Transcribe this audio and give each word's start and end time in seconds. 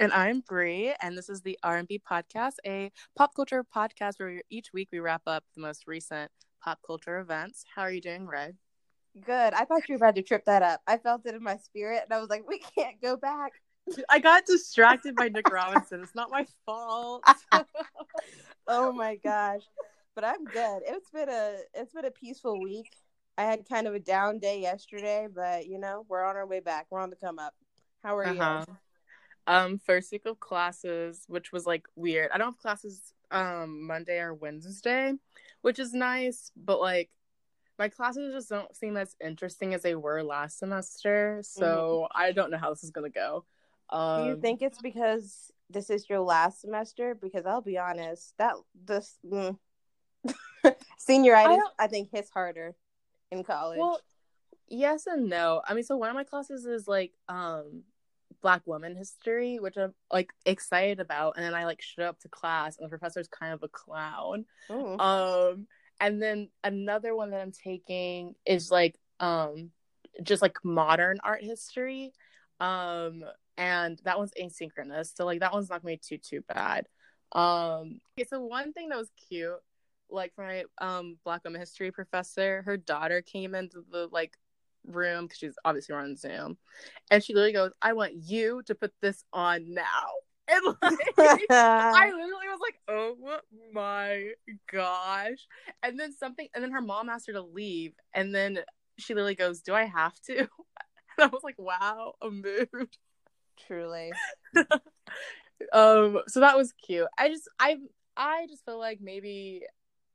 And 0.00 0.12
I'm 0.12 0.40
Bree, 0.40 0.92
and 1.00 1.16
this 1.16 1.28
is 1.28 1.42
the 1.42 1.56
R&B 1.62 2.02
podcast, 2.10 2.54
a 2.66 2.90
pop 3.16 3.32
culture 3.32 3.64
podcast 3.64 4.14
where 4.18 4.42
each 4.50 4.72
week 4.72 4.88
we 4.90 4.98
wrap 4.98 5.22
up 5.28 5.44
the 5.54 5.62
most 5.62 5.86
recent 5.86 6.32
pop 6.60 6.80
culture 6.84 7.20
events. 7.20 7.64
How 7.72 7.82
are 7.82 7.92
you 7.92 8.00
doing, 8.00 8.26
Red? 8.26 8.56
Good. 9.24 9.54
I 9.54 9.64
thought 9.64 9.88
you 9.88 9.92
were 9.92 10.04
about 10.04 10.16
to 10.16 10.22
trip 10.22 10.46
that 10.46 10.62
up. 10.62 10.80
I 10.88 10.98
felt 10.98 11.24
it 11.26 11.36
in 11.36 11.44
my 11.44 11.58
spirit, 11.58 12.02
and 12.02 12.12
I 12.12 12.18
was 12.18 12.28
like, 12.28 12.42
we 12.48 12.58
can't 12.58 13.00
go 13.00 13.16
back. 13.16 13.52
I 14.08 14.18
got 14.18 14.46
distracted 14.46 15.14
by 15.14 15.28
Nick 15.28 15.48
Robinson. 15.48 16.02
It's 16.02 16.14
not 16.14 16.28
my 16.28 16.44
fault. 16.66 17.22
oh 18.66 18.92
my 18.92 19.14
gosh. 19.22 19.62
But 20.16 20.24
I'm 20.24 20.44
good. 20.44 20.82
It's 20.86 21.10
been 21.10 21.28
a 21.28 21.58
it's 21.72 21.92
been 21.92 22.04
a 22.04 22.10
peaceful 22.10 22.60
week. 22.60 22.90
I 23.38 23.44
had 23.44 23.68
kind 23.68 23.86
of 23.86 23.94
a 23.94 24.00
down 24.00 24.40
day 24.40 24.60
yesterday, 24.60 25.28
but 25.32 25.66
you 25.66 25.78
know, 25.78 26.04
we're 26.08 26.24
on 26.24 26.36
our 26.36 26.46
way 26.46 26.60
back. 26.60 26.86
We're 26.90 27.00
on 27.00 27.10
the 27.10 27.16
come 27.16 27.38
up. 27.38 27.54
How 28.02 28.16
are 28.16 28.26
uh-huh. 28.26 28.64
you? 28.66 28.76
Um, 29.46 29.78
first 29.78 30.10
week 30.10 30.24
of 30.26 30.40
classes, 30.40 31.24
which 31.28 31.52
was 31.52 31.66
like 31.66 31.86
weird. 31.96 32.30
I 32.32 32.38
don't 32.38 32.48
have 32.48 32.58
classes 32.58 33.12
um 33.30 33.86
Monday 33.86 34.18
or 34.18 34.34
Wednesday, 34.34 35.12
which 35.62 35.78
is 35.78 35.92
nice, 35.92 36.50
but 36.56 36.80
like 36.80 37.10
my 37.78 37.88
classes 37.88 38.32
just 38.32 38.48
don't 38.48 38.74
seem 38.74 38.96
as 38.96 39.16
interesting 39.22 39.74
as 39.74 39.82
they 39.82 39.94
were 39.94 40.22
last 40.22 40.58
semester. 40.58 41.40
So 41.42 42.08
mm-hmm. 42.12 42.22
I 42.22 42.32
don't 42.32 42.50
know 42.50 42.58
how 42.58 42.70
this 42.70 42.84
is 42.84 42.90
gonna 42.90 43.10
go. 43.10 43.44
Um, 43.90 44.20
Do 44.22 44.28
you 44.28 44.34
um, 44.34 44.40
think 44.40 44.62
it's 44.62 44.80
because 44.80 45.52
this 45.70 45.90
is 45.90 46.08
your 46.08 46.20
last 46.20 46.60
semester? 46.60 47.14
Because 47.14 47.46
I'll 47.46 47.60
be 47.60 47.78
honest, 47.78 48.34
that 48.38 48.54
this 48.86 49.18
mm, 49.26 49.58
senioritis 51.08 51.58
I, 51.78 51.84
I, 51.84 51.86
think 51.88 52.10
hits 52.10 52.30
harder 52.30 52.74
in 53.30 53.44
college. 53.44 53.78
Well, 53.78 54.00
yes 54.68 55.06
and 55.06 55.28
no. 55.28 55.60
I 55.66 55.74
mean, 55.74 55.84
so 55.84 55.96
one 55.96 56.08
of 56.08 56.14
my 56.14 56.24
classes 56.24 56.64
is 56.64 56.88
like 56.88 57.12
um 57.28 57.82
Black 58.44 58.60
woman 58.66 58.94
history, 58.94 59.58
which 59.58 59.78
I'm 59.78 59.94
like 60.12 60.30
excited 60.44 61.00
about, 61.00 61.36
and 61.36 61.44
then 61.46 61.54
I 61.54 61.64
like 61.64 61.80
show 61.80 62.02
up 62.02 62.20
to 62.20 62.28
class, 62.28 62.76
and 62.76 62.84
the 62.84 62.90
professor's 62.90 63.26
kind 63.26 63.54
of 63.54 63.62
a 63.62 63.68
clown. 63.68 64.44
Ooh. 64.70 64.98
Um, 64.98 65.66
and 65.98 66.20
then 66.20 66.50
another 66.62 67.16
one 67.16 67.30
that 67.30 67.40
I'm 67.40 67.52
taking 67.52 68.34
is 68.44 68.70
like 68.70 68.98
um 69.18 69.70
just 70.22 70.42
like 70.42 70.58
modern 70.62 71.20
art 71.24 71.42
history. 71.42 72.12
Um, 72.60 73.24
and 73.56 73.98
that 74.04 74.18
one's 74.18 74.34
asynchronous, 74.38 75.16
so 75.16 75.24
like 75.24 75.40
that 75.40 75.54
one's 75.54 75.70
not 75.70 75.82
gonna 75.82 75.94
be 75.94 76.00
too 76.06 76.18
too 76.18 76.42
bad. 76.46 76.86
Um, 77.32 78.00
okay, 78.18 78.28
so 78.28 78.42
one 78.42 78.74
thing 78.74 78.90
that 78.90 78.98
was 78.98 79.10
cute, 79.26 79.56
like 80.10 80.34
for 80.34 80.44
my 80.44 80.64
um 80.86 81.16
Black 81.24 81.44
woman 81.44 81.60
history 81.60 81.90
professor, 81.90 82.60
her 82.66 82.76
daughter 82.76 83.22
came 83.22 83.54
into 83.54 83.82
the 83.90 84.06
like 84.12 84.36
room 84.86 85.24
because 85.24 85.38
she's 85.38 85.58
obviously 85.64 85.94
on 85.94 86.16
Zoom, 86.16 86.58
and 87.10 87.22
she 87.22 87.34
literally 87.34 87.52
goes, 87.52 87.72
"I 87.82 87.92
want 87.92 88.14
you 88.14 88.62
to 88.66 88.74
put 88.74 88.92
this 89.00 89.24
on 89.32 89.74
now." 89.74 89.82
And 90.46 90.76
like, 91.16 91.46
I 91.50 92.10
literally 92.12 92.48
was 92.48 92.60
like, 92.60 92.78
"Oh 92.86 93.16
my 93.72 94.32
gosh!" 94.70 95.38
And 95.82 95.98
then 95.98 96.12
something, 96.12 96.48
and 96.54 96.62
then 96.62 96.70
her 96.72 96.82
mom 96.82 97.08
asked 97.08 97.26
her 97.28 97.32
to 97.32 97.42
leave, 97.42 97.94
and 98.12 98.34
then 98.34 98.58
she 98.98 99.14
literally 99.14 99.34
goes, 99.34 99.62
"Do 99.62 99.74
I 99.74 99.84
have 99.84 100.18
to?" 100.26 100.36
And 101.16 101.24
I 101.24 101.26
was 101.28 101.44
like, 101.44 101.58
"Wow, 101.58 102.14
a 102.20 102.28
mood." 102.28 102.68
Truly. 103.66 104.12
um. 105.72 106.20
So 106.26 106.40
that 106.40 106.56
was 106.56 106.72
cute. 106.72 107.06
I 107.16 107.28
just, 107.28 107.48
I, 107.58 107.76
I 108.16 108.46
just 108.48 108.64
feel 108.64 108.78
like 108.78 108.98
maybe 109.00 109.62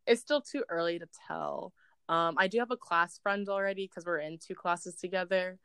it's 0.05 0.21
still 0.21 0.41
too 0.41 0.63
early 0.69 0.99
to 0.99 1.07
tell 1.27 1.73
um, 2.09 2.35
I 2.37 2.47
do 2.47 2.57
have 2.57 2.71
a 2.71 2.77
class 2.77 3.19
friend 3.19 3.47
already 3.47 3.85
because 3.85 4.05
we're 4.05 4.17
in 4.17 4.39
two 4.39 4.55
classes 4.55 4.95
together. 4.95 5.59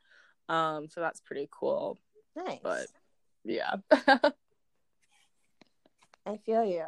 Um, 0.47 0.87
so 0.87 1.01
that's 1.01 1.19
pretty 1.19 1.49
cool. 1.51 1.97
Nice. 2.35 2.59
But 2.61 2.85
yeah. 3.43 3.77
I 6.25 6.37
feel 6.45 6.63
you. 6.63 6.85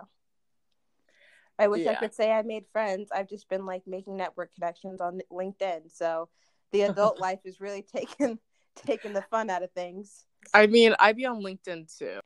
I 1.58 1.68
wish 1.70 1.82
yeah. 1.82 1.94
I 1.94 1.96
could 1.96 2.14
say 2.14 2.32
I 2.32 2.44
made 2.44 2.66
friends. 2.72 3.10
I've 3.12 3.28
just 3.28 3.50
been 3.50 3.66
like 3.66 3.82
making 3.88 4.16
network 4.16 4.54
connections 4.54 5.02
on 5.02 5.22
LinkedIn. 5.32 5.92
So 5.92 6.30
the 6.72 6.82
adult 6.84 7.20
life 7.20 7.40
is 7.44 7.60
really 7.60 7.82
taking 7.82 8.38
taking 8.86 9.14
the 9.14 9.24
fun 9.24 9.50
out 9.50 9.64
of 9.64 9.72
things. 9.72 10.26
I 10.54 10.68
mean, 10.68 10.94
I 11.00 11.14
be 11.14 11.26
on 11.26 11.42
LinkedIn 11.42 11.98
too. 11.98 12.20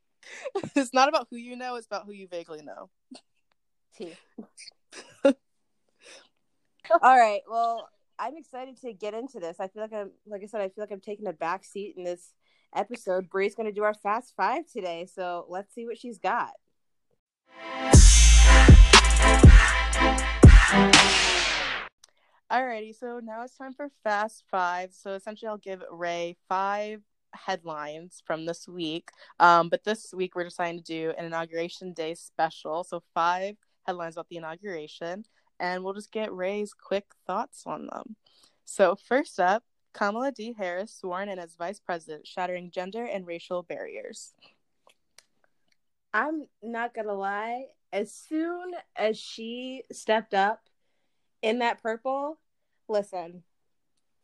it's 0.76 0.94
not 0.94 1.08
about 1.08 1.28
who 1.32 1.38
you 1.38 1.56
know, 1.56 1.76
it's 1.76 1.88
about 1.88 2.06
who 2.06 2.12
you 2.12 2.28
vaguely 2.28 2.62
know. 2.62 2.90
T. 3.96 4.16
All 7.02 7.18
right. 7.18 7.42
Well, 7.50 7.88
I'm 8.20 8.36
excited 8.36 8.80
to 8.82 8.92
get 8.94 9.14
into 9.14 9.40
this. 9.40 9.60
I 9.60 9.68
feel 9.68 9.84
like 9.84 9.94
I'm, 9.94 10.12
like 10.26 10.44
I 10.44 10.46
said, 10.46 10.62
I 10.62 10.70
feel 10.70 10.84
like 10.84 10.92
I'm 10.92 11.00
taking 11.00 11.28
a 11.28 11.34
back 11.34 11.64
seat 11.64 11.96
in 11.98 12.04
this 12.04 12.34
episode. 12.76 13.30
Bree's 13.30 13.56
going 13.56 13.68
to 13.68 13.72
do 13.72 13.84
our 13.84 13.94
fast 13.94 14.34
five 14.36 14.66
today, 14.68 15.06
so 15.06 15.46
let's 15.48 15.74
see 15.74 15.86
what 15.86 15.98
she's 15.98 16.20
got. 16.20 16.52
Alrighty, 22.52 22.94
so 22.94 23.22
now 23.24 23.44
it's 23.44 23.56
time 23.56 23.74
for 23.74 23.90
Fast 24.04 24.44
Five. 24.52 24.94
So 24.94 25.14
essentially, 25.14 25.48
I'll 25.48 25.58
give 25.58 25.82
Ray 25.90 26.36
five 26.50 27.02
headlines 27.34 28.22
from 28.26 28.46
this 28.46 28.68
week. 28.68 29.10
Um, 29.40 29.70
but 29.70 29.86
this 29.86 30.14
week, 30.14 30.36
we're 30.36 30.44
deciding 30.44 30.80
to 30.80 30.84
do 30.84 31.14
an 31.18 31.26
Inauguration 31.26 31.94
Day 31.94 32.14
special. 32.16 32.84
So, 32.84 33.02
five 33.14 33.56
headlines 33.88 34.16
about 34.16 34.28
the 34.28 34.38
inauguration 34.38 35.24
and 35.62 35.84
we'll 35.84 35.94
just 35.94 36.12
get 36.12 36.34
Ray's 36.34 36.74
quick 36.74 37.06
thoughts 37.28 37.64
on 37.68 37.86
them. 37.86 38.16
So, 38.66 38.96
first 38.96 39.40
up, 39.40 39.64
Kamala 39.94 40.32
D. 40.32 40.56
Harris 40.58 40.94
sworn 40.94 41.30
in 41.30 41.38
as 41.38 41.56
vice 41.56 41.80
president, 41.80 42.26
shattering 42.26 42.72
gender 42.72 43.06
and 43.06 43.28
racial 43.28 43.62
barriers. 43.62 44.34
I'm 46.14 46.48
not 46.64 46.94
gonna 46.96 47.14
lie, 47.14 47.68
as 47.94 48.12
soon 48.12 48.72
as 48.96 49.18
she 49.20 49.84
stepped 49.92 50.34
up 50.34 50.64
in 51.42 51.60
that 51.60 51.82
purple, 51.82 52.40
listen, 52.88 53.44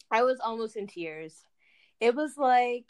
I 0.09 0.23
was 0.23 0.39
almost 0.39 0.75
in 0.75 0.87
tears. 0.87 1.43
It 1.99 2.15
was 2.15 2.35
like, 2.35 2.85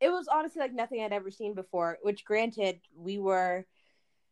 it 0.00 0.10
was 0.10 0.28
honestly 0.28 0.60
like 0.60 0.72
nothing 0.72 1.02
I'd 1.02 1.12
ever 1.12 1.30
seen 1.30 1.54
before, 1.54 1.98
which 2.02 2.24
granted, 2.24 2.80
we 2.96 3.18
were 3.18 3.66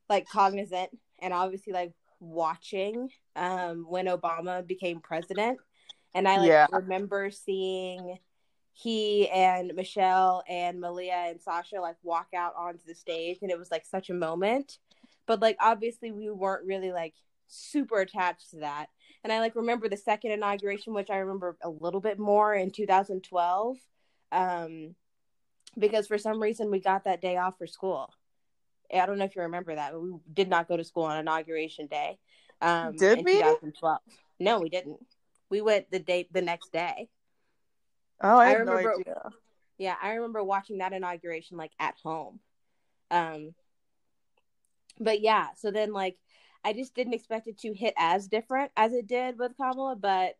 like 0.08 0.28
cognizant 0.28 0.90
and 1.20 1.32
obviously 1.32 1.72
like 1.72 1.94
watching 2.22 3.10
um, 3.36 3.84
when 3.88 4.06
Obama 4.06 4.66
became 4.66 5.00
president, 5.00 5.58
and 6.14 6.28
I 6.28 6.38
like 6.38 6.48
yeah. 6.48 6.66
remember 6.70 7.30
seeing 7.30 8.18
he 8.72 9.28
and 9.28 9.72
Michelle 9.74 10.42
and 10.48 10.80
Malia 10.80 11.24
and 11.28 11.40
Sasha 11.40 11.80
like 11.80 11.96
walk 12.02 12.28
out 12.34 12.54
onto 12.56 12.84
the 12.86 12.94
stage, 12.94 13.38
and 13.42 13.50
it 13.50 13.58
was 13.58 13.70
like 13.70 13.84
such 13.84 14.08
a 14.08 14.14
moment. 14.14 14.78
But 15.26 15.40
like 15.40 15.56
obviously 15.60 16.10
we 16.10 16.30
weren't 16.30 16.66
really 16.66 16.92
like 16.92 17.14
super 17.48 18.00
attached 18.00 18.50
to 18.50 18.56
that. 18.58 18.86
And 19.24 19.32
I 19.32 19.40
like 19.40 19.54
remember 19.54 19.88
the 19.88 19.96
second 19.96 20.32
inauguration, 20.32 20.94
which 20.94 21.10
I 21.10 21.18
remember 21.18 21.56
a 21.62 21.68
little 21.68 22.00
bit 22.00 22.18
more 22.18 22.54
in 22.54 22.70
2012, 22.70 23.76
um, 24.32 24.94
because 25.78 26.06
for 26.06 26.18
some 26.18 26.42
reason 26.42 26.70
we 26.70 26.80
got 26.80 27.04
that 27.04 27.20
day 27.20 27.36
off 27.36 27.58
for 27.58 27.66
school. 27.66 28.10
I 28.92 29.06
don't 29.06 29.18
know 29.18 29.24
if 29.24 29.36
you 29.36 29.42
remember 29.42 29.74
that, 29.74 29.92
but 29.92 30.00
we 30.00 30.12
did 30.32 30.48
not 30.48 30.68
go 30.68 30.76
to 30.76 30.84
school 30.84 31.04
on 31.04 31.18
inauguration 31.18 31.86
day. 31.86 32.18
Um, 32.60 32.96
did 32.96 33.24
we? 33.24 33.38
2012. 33.38 33.98
No, 34.40 34.60
we 34.60 34.68
didn't. 34.68 34.98
We 35.50 35.60
went 35.60 35.90
the 35.90 35.98
day 35.98 36.28
the 36.30 36.42
next 36.42 36.72
day. 36.72 37.08
Oh, 38.20 38.38
I, 38.38 38.50
I 38.50 38.52
remember. 38.54 38.82
No 38.82 39.00
idea. 39.00 39.30
Yeah, 39.78 39.96
I 40.00 40.12
remember 40.12 40.42
watching 40.44 40.78
that 40.78 40.92
inauguration 40.92 41.56
like 41.56 41.72
at 41.78 41.94
home. 42.02 42.40
Um, 43.10 43.54
but 45.00 45.20
yeah, 45.20 45.48
so 45.56 45.70
then 45.70 45.92
like 45.92 46.16
I 46.64 46.72
just 46.72 46.94
didn't 46.94 47.14
expect 47.14 47.48
it 47.48 47.58
to 47.60 47.74
hit 47.74 47.94
as 47.96 48.28
different 48.28 48.70
as 48.76 48.92
it 48.92 49.06
did 49.06 49.38
with 49.38 49.56
Kamala, 49.56 49.96
but 49.96 50.36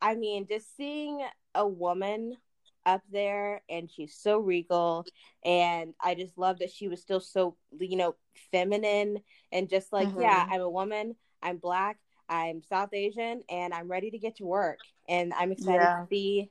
I 0.00 0.16
mean, 0.16 0.46
just 0.48 0.76
seeing 0.76 1.24
a 1.54 1.66
woman 1.66 2.36
up 2.84 3.02
there 3.10 3.62
and 3.68 3.90
she's 3.90 4.14
so 4.14 4.38
regal 4.38 5.04
and 5.44 5.94
i 6.02 6.14
just 6.14 6.36
love 6.36 6.58
that 6.58 6.70
she 6.70 6.88
was 6.88 7.00
still 7.00 7.20
so 7.20 7.56
you 7.78 7.96
know 7.96 8.14
feminine 8.50 9.18
and 9.52 9.68
just 9.68 9.92
like 9.92 10.08
mm-hmm. 10.08 10.22
yeah 10.22 10.46
i'm 10.50 10.60
a 10.60 10.68
woman 10.68 11.14
i'm 11.42 11.58
black 11.58 11.98
i'm 12.28 12.62
south 12.62 12.92
asian 12.92 13.42
and 13.48 13.72
i'm 13.72 13.90
ready 13.90 14.10
to 14.10 14.18
get 14.18 14.36
to 14.36 14.44
work 14.44 14.78
and 15.08 15.32
i'm 15.34 15.52
excited 15.52 15.80
yeah. 15.80 16.00
to 16.00 16.06
see 16.08 16.50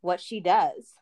what 0.00 0.20
she 0.20 0.40
does 0.40 0.94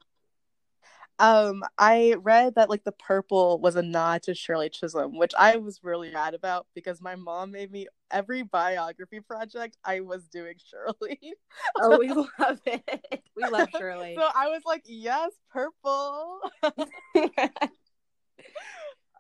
um, 1.19 1.65
I 1.79 2.15
read 2.23 2.55
that 2.55 2.71
like 2.71 2.85
the 2.85 2.93
purple 2.93 3.59
was 3.59 3.75
a 3.77 3.83
nod 3.83 4.23
to 4.25 4.35
Shirley 4.35 4.69
Chisholm, 4.69 5.19
which 5.19 5.33
I 5.37 5.57
was 5.57 5.81
really 5.83 6.13
mad 6.13 6.35
about 6.35 6.67
because 6.75 7.01
my 7.01 7.17
mom 7.17 7.51
made 7.51 7.73
me 7.73 7.89
every 8.11 8.43
biography 8.43 9.21
project 9.21 9.77
I 9.85 10.01
was 10.01 10.29
doing 10.29 10.55
Shirley. 10.71 11.35
oh, 11.81 11.99
we 11.99 12.09
love 12.39 12.61
it. 12.67 13.23
We 13.37 13.45
love 13.49 13.69
Shirley. 13.77 14.15
so 14.17 14.29
I 14.35 14.49
was 14.49 14.63
like, 14.65 14.83
yes, 14.85 15.33
purple. 15.51 16.41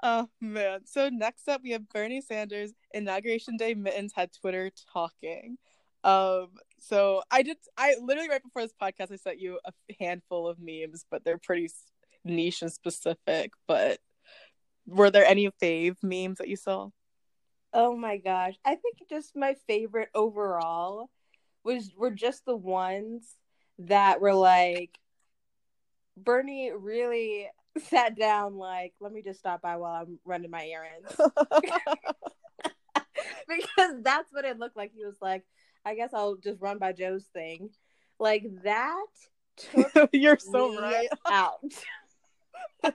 oh 0.02 0.28
man. 0.40 0.80
So 0.84 1.08
next 1.08 1.48
up 1.48 1.62
we 1.64 1.72
have 1.72 1.88
Bernie 1.88 2.20
Sanders. 2.20 2.72
Inauguration 2.94 3.56
Day 3.56 3.74
mittens 3.74 4.12
had 4.14 4.30
Twitter 4.32 4.70
talking. 4.92 5.58
Um, 6.04 6.50
so 6.80 7.22
I 7.30 7.42
did. 7.42 7.56
I 7.76 7.96
literally 8.02 8.28
right 8.28 8.42
before 8.42 8.62
this 8.62 8.74
podcast, 8.80 9.12
I 9.12 9.16
sent 9.16 9.40
you 9.40 9.58
a 9.64 9.72
handful 10.00 10.48
of 10.48 10.58
memes, 10.60 11.04
but 11.10 11.24
they're 11.24 11.38
pretty 11.38 11.70
niche 12.24 12.62
and 12.62 12.72
specific, 12.72 13.52
but 13.66 13.98
were 14.86 15.10
there 15.10 15.24
any 15.24 15.50
fave 15.62 15.96
memes 16.02 16.38
that 16.38 16.48
you 16.48 16.56
saw? 16.56 16.88
Oh 17.72 17.96
my 17.96 18.16
gosh. 18.16 18.54
I 18.64 18.76
think 18.76 18.96
just 19.10 19.36
my 19.36 19.54
favorite 19.66 20.08
overall 20.14 21.10
was 21.64 21.92
were 21.96 22.10
just 22.10 22.44
the 22.46 22.56
ones 22.56 23.36
that 23.80 24.20
were 24.20 24.34
like 24.34 24.98
Bernie 26.16 26.72
really 26.76 27.48
sat 27.90 28.16
down 28.16 28.56
like, 28.56 28.94
let 29.00 29.12
me 29.12 29.22
just 29.22 29.38
stop 29.38 29.62
by 29.62 29.76
while 29.76 30.02
I'm 30.02 30.18
running 30.24 30.50
my 30.50 30.66
errands. 30.66 31.14
because 33.48 34.02
that's 34.02 34.32
what 34.32 34.44
it 34.44 34.58
looked 34.58 34.76
like. 34.76 34.92
He 34.94 35.04
was 35.04 35.16
like, 35.20 35.44
I 35.88 35.94
guess 35.94 36.12
I'll 36.12 36.36
just 36.36 36.60
run 36.60 36.78
by 36.78 36.92
Joe's 36.92 37.24
thing. 37.32 37.70
Like 38.18 38.44
that 38.62 39.06
You're 40.12 40.38
so 40.38 40.80
right. 40.80 41.08
out. 41.30 41.60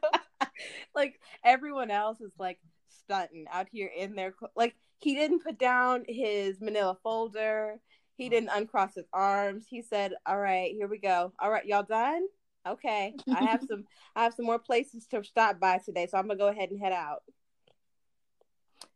like 0.96 1.20
everyone 1.44 1.92
else 1.92 2.22
is 2.22 2.32
like 2.40 2.60
stunting 2.90 3.46
out 3.52 3.68
here 3.72 3.90
in 3.96 4.16
their 4.16 4.34
like 4.56 4.76
he 5.00 5.16
didn't 5.16 5.44
put 5.44 5.60
down 5.60 6.06
his 6.08 6.62
manila 6.62 6.98
folder. 7.04 7.80
He 8.16 8.30
didn't 8.30 8.52
uncross 8.54 8.94
his 8.96 9.08
arms. 9.12 9.66
He 9.68 9.82
said, 9.82 10.14
"All 10.26 10.40
right, 10.40 10.72
here 10.72 10.88
we 10.88 11.00
go. 11.00 11.34
All 11.40 11.50
right, 11.50 11.66
y'all 11.66 11.84
done? 11.84 12.22
Okay. 12.66 13.16
I 13.34 13.44
have 13.44 13.64
some 13.68 13.86
I 14.16 14.24
have 14.24 14.36
some 14.36 14.46
more 14.46 14.60
places 14.60 15.08
to 15.08 15.24
stop 15.24 15.60
by 15.60 15.80
today, 15.80 16.08
so 16.08 16.18
I'm 16.18 16.28
going 16.28 16.38
to 16.38 16.44
go 16.44 16.48
ahead 16.50 16.70
and 16.70 16.80
head 16.80 16.94
out." 16.94 17.24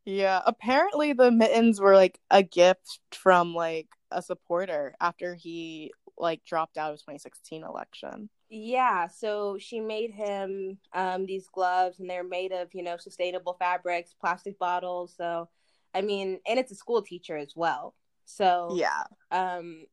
Yeah, 0.08 0.42
apparently 0.46 1.12
the 1.12 1.32
mittens 1.32 1.82
were 1.82 1.94
like 1.96 2.20
a 2.32 2.42
gift 2.42 3.00
from 3.12 3.54
like 3.54 3.90
a 4.10 4.22
supporter 4.22 4.96
after 5.02 5.36
he 5.36 5.92
like 6.18 6.46
dropped 6.46 6.78
out 6.78 6.94
of 6.94 7.04
2016 7.04 7.64
election. 7.64 8.30
Yeah, 8.50 9.08
so 9.08 9.58
she 9.60 9.82
made 9.82 10.12
him 10.12 10.78
um 10.94 11.26
these 11.26 11.48
gloves 11.50 12.00
and 12.00 12.10
they're 12.10 12.24
made 12.24 12.54
of, 12.54 12.74
you 12.74 12.82
know, 12.84 12.96
sustainable 12.98 13.56
fabrics, 13.60 14.14
plastic 14.20 14.58
bottles. 14.58 15.14
So 15.18 15.50
I 15.94 16.02
mean, 16.02 16.40
and 16.48 16.58
it's 16.60 16.72
a 16.72 16.76
school 16.76 17.02
teacher 17.02 17.36
as 17.38 17.54
well. 17.56 17.94
So 18.26 18.78
Yeah. 18.78 19.04
Um 19.32 19.88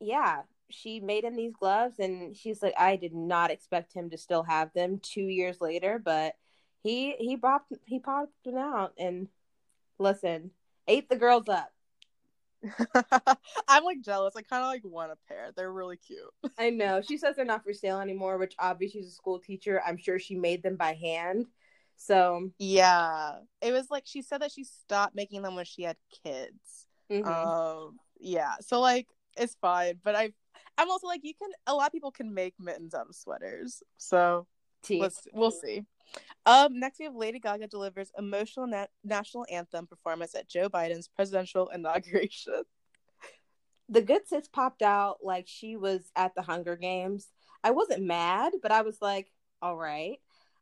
yeah, 0.00 0.42
she 0.70 1.00
made 1.00 1.24
him 1.24 1.36
these 1.36 1.54
gloves 1.54 1.98
and 1.98 2.36
she's 2.36 2.62
like 2.62 2.74
I 2.78 2.96
did 2.96 3.14
not 3.14 3.50
expect 3.50 3.94
him 3.94 4.10
to 4.10 4.18
still 4.18 4.42
have 4.44 4.72
them 4.74 5.00
2 5.00 5.22
years 5.28 5.60
later, 5.60 5.98
but 6.04 6.34
he 6.82 7.16
he 7.18 7.36
popped 7.38 7.72
he 7.86 8.00
popped 8.00 8.32
them 8.44 8.56
out 8.58 8.92
and 8.98 9.28
listen, 9.98 10.50
ate 10.86 11.08
the 11.08 11.16
girls 11.16 11.48
up. 11.48 11.70
I'm 13.68 13.84
like 13.84 14.00
jealous. 14.00 14.34
I 14.36 14.42
kind 14.42 14.62
of 14.62 14.68
like 14.68 14.82
want 14.84 15.12
a 15.12 15.16
pair. 15.28 15.50
They're 15.54 15.72
really 15.72 15.96
cute. 15.96 16.20
I 16.58 16.70
know. 16.70 17.02
She 17.02 17.18
says 17.18 17.36
they're 17.36 17.44
not 17.44 17.64
for 17.64 17.72
sale 17.72 18.00
anymore, 18.00 18.38
which 18.38 18.54
obviously 18.58 19.00
she's 19.00 19.10
a 19.10 19.14
school 19.14 19.38
teacher. 19.38 19.82
I'm 19.84 19.96
sure 19.96 20.18
she 20.18 20.34
made 20.34 20.62
them 20.62 20.76
by 20.76 20.94
hand. 20.94 21.46
So 21.96 22.50
yeah, 22.58 23.36
it 23.60 23.72
was 23.72 23.90
like 23.90 24.04
she 24.06 24.22
said 24.22 24.42
that 24.42 24.52
she 24.52 24.64
stopped 24.64 25.14
making 25.14 25.42
them 25.42 25.54
when 25.54 25.64
she 25.64 25.82
had 25.82 25.96
kids. 26.24 26.86
Mm-hmm. 27.10 27.28
Um, 27.28 27.98
yeah. 28.18 28.54
So 28.60 28.80
like 28.80 29.06
it's 29.36 29.56
fine, 29.60 30.00
but 30.02 30.14
I, 30.14 30.32
I'm 30.76 30.90
also 30.90 31.06
like 31.06 31.20
you 31.22 31.34
can. 31.34 31.50
A 31.66 31.74
lot 31.74 31.86
of 31.86 31.92
people 31.92 32.10
can 32.10 32.34
make 32.34 32.54
mittens 32.58 32.94
out 32.94 33.08
of 33.08 33.14
sweaters. 33.14 33.82
So 33.96 34.46
let's 35.00 35.26
we'll 35.32 35.50
see. 35.50 35.84
Um, 36.46 36.78
next 36.78 36.98
we 36.98 37.06
have 37.06 37.14
Lady 37.14 37.38
Gaga 37.38 37.68
delivers 37.68 38.12
emotional 38.18 38.66
na- 38.66 38.86
national 39.02 39.46
anthem 39.50 39.86
performance 39.86 40.34
at 40.34 40.48
Joe 40.48 40.68
Biden's 40.68 41.08
presidential 41.08 41.68
inauguration. 41.70 42.62
The 43.88 44.02
good 44.02 44.26
sis 44.26 44.48
popped 44.48 44.82
out 44.82 45.18
like 45.22 45.46
she 45.46 45.76
was 45.76 46.10
at 46.16 46.34
the 46.34 46.42
Hunger 46.42 46.76
Games. 46.76 47.28
I 47.62 47.70
wasn't 47.70 48.04
mad, 48.04 48.54
but 48.62 48.72
I 48.72 48.82
was 48.82 48.98
like, 49.00 49.30
all 49.60 49.76
right. 49.76 50.18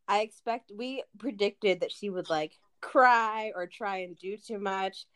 I 0.08 0.20
expect 0.20 0.72
we 0.76 1.04
predicted 1.18 1.80
that 1.80 1.92
she 1.92 2.10
would 2.10 2.28
like 2.28 2.58
cry 2.80 3.52
or 3.54 3.66
try 3.66 3.98
and 3.98 4.18
do 4.18 4.36
too 4.36 4.58
much. 4.58 5.06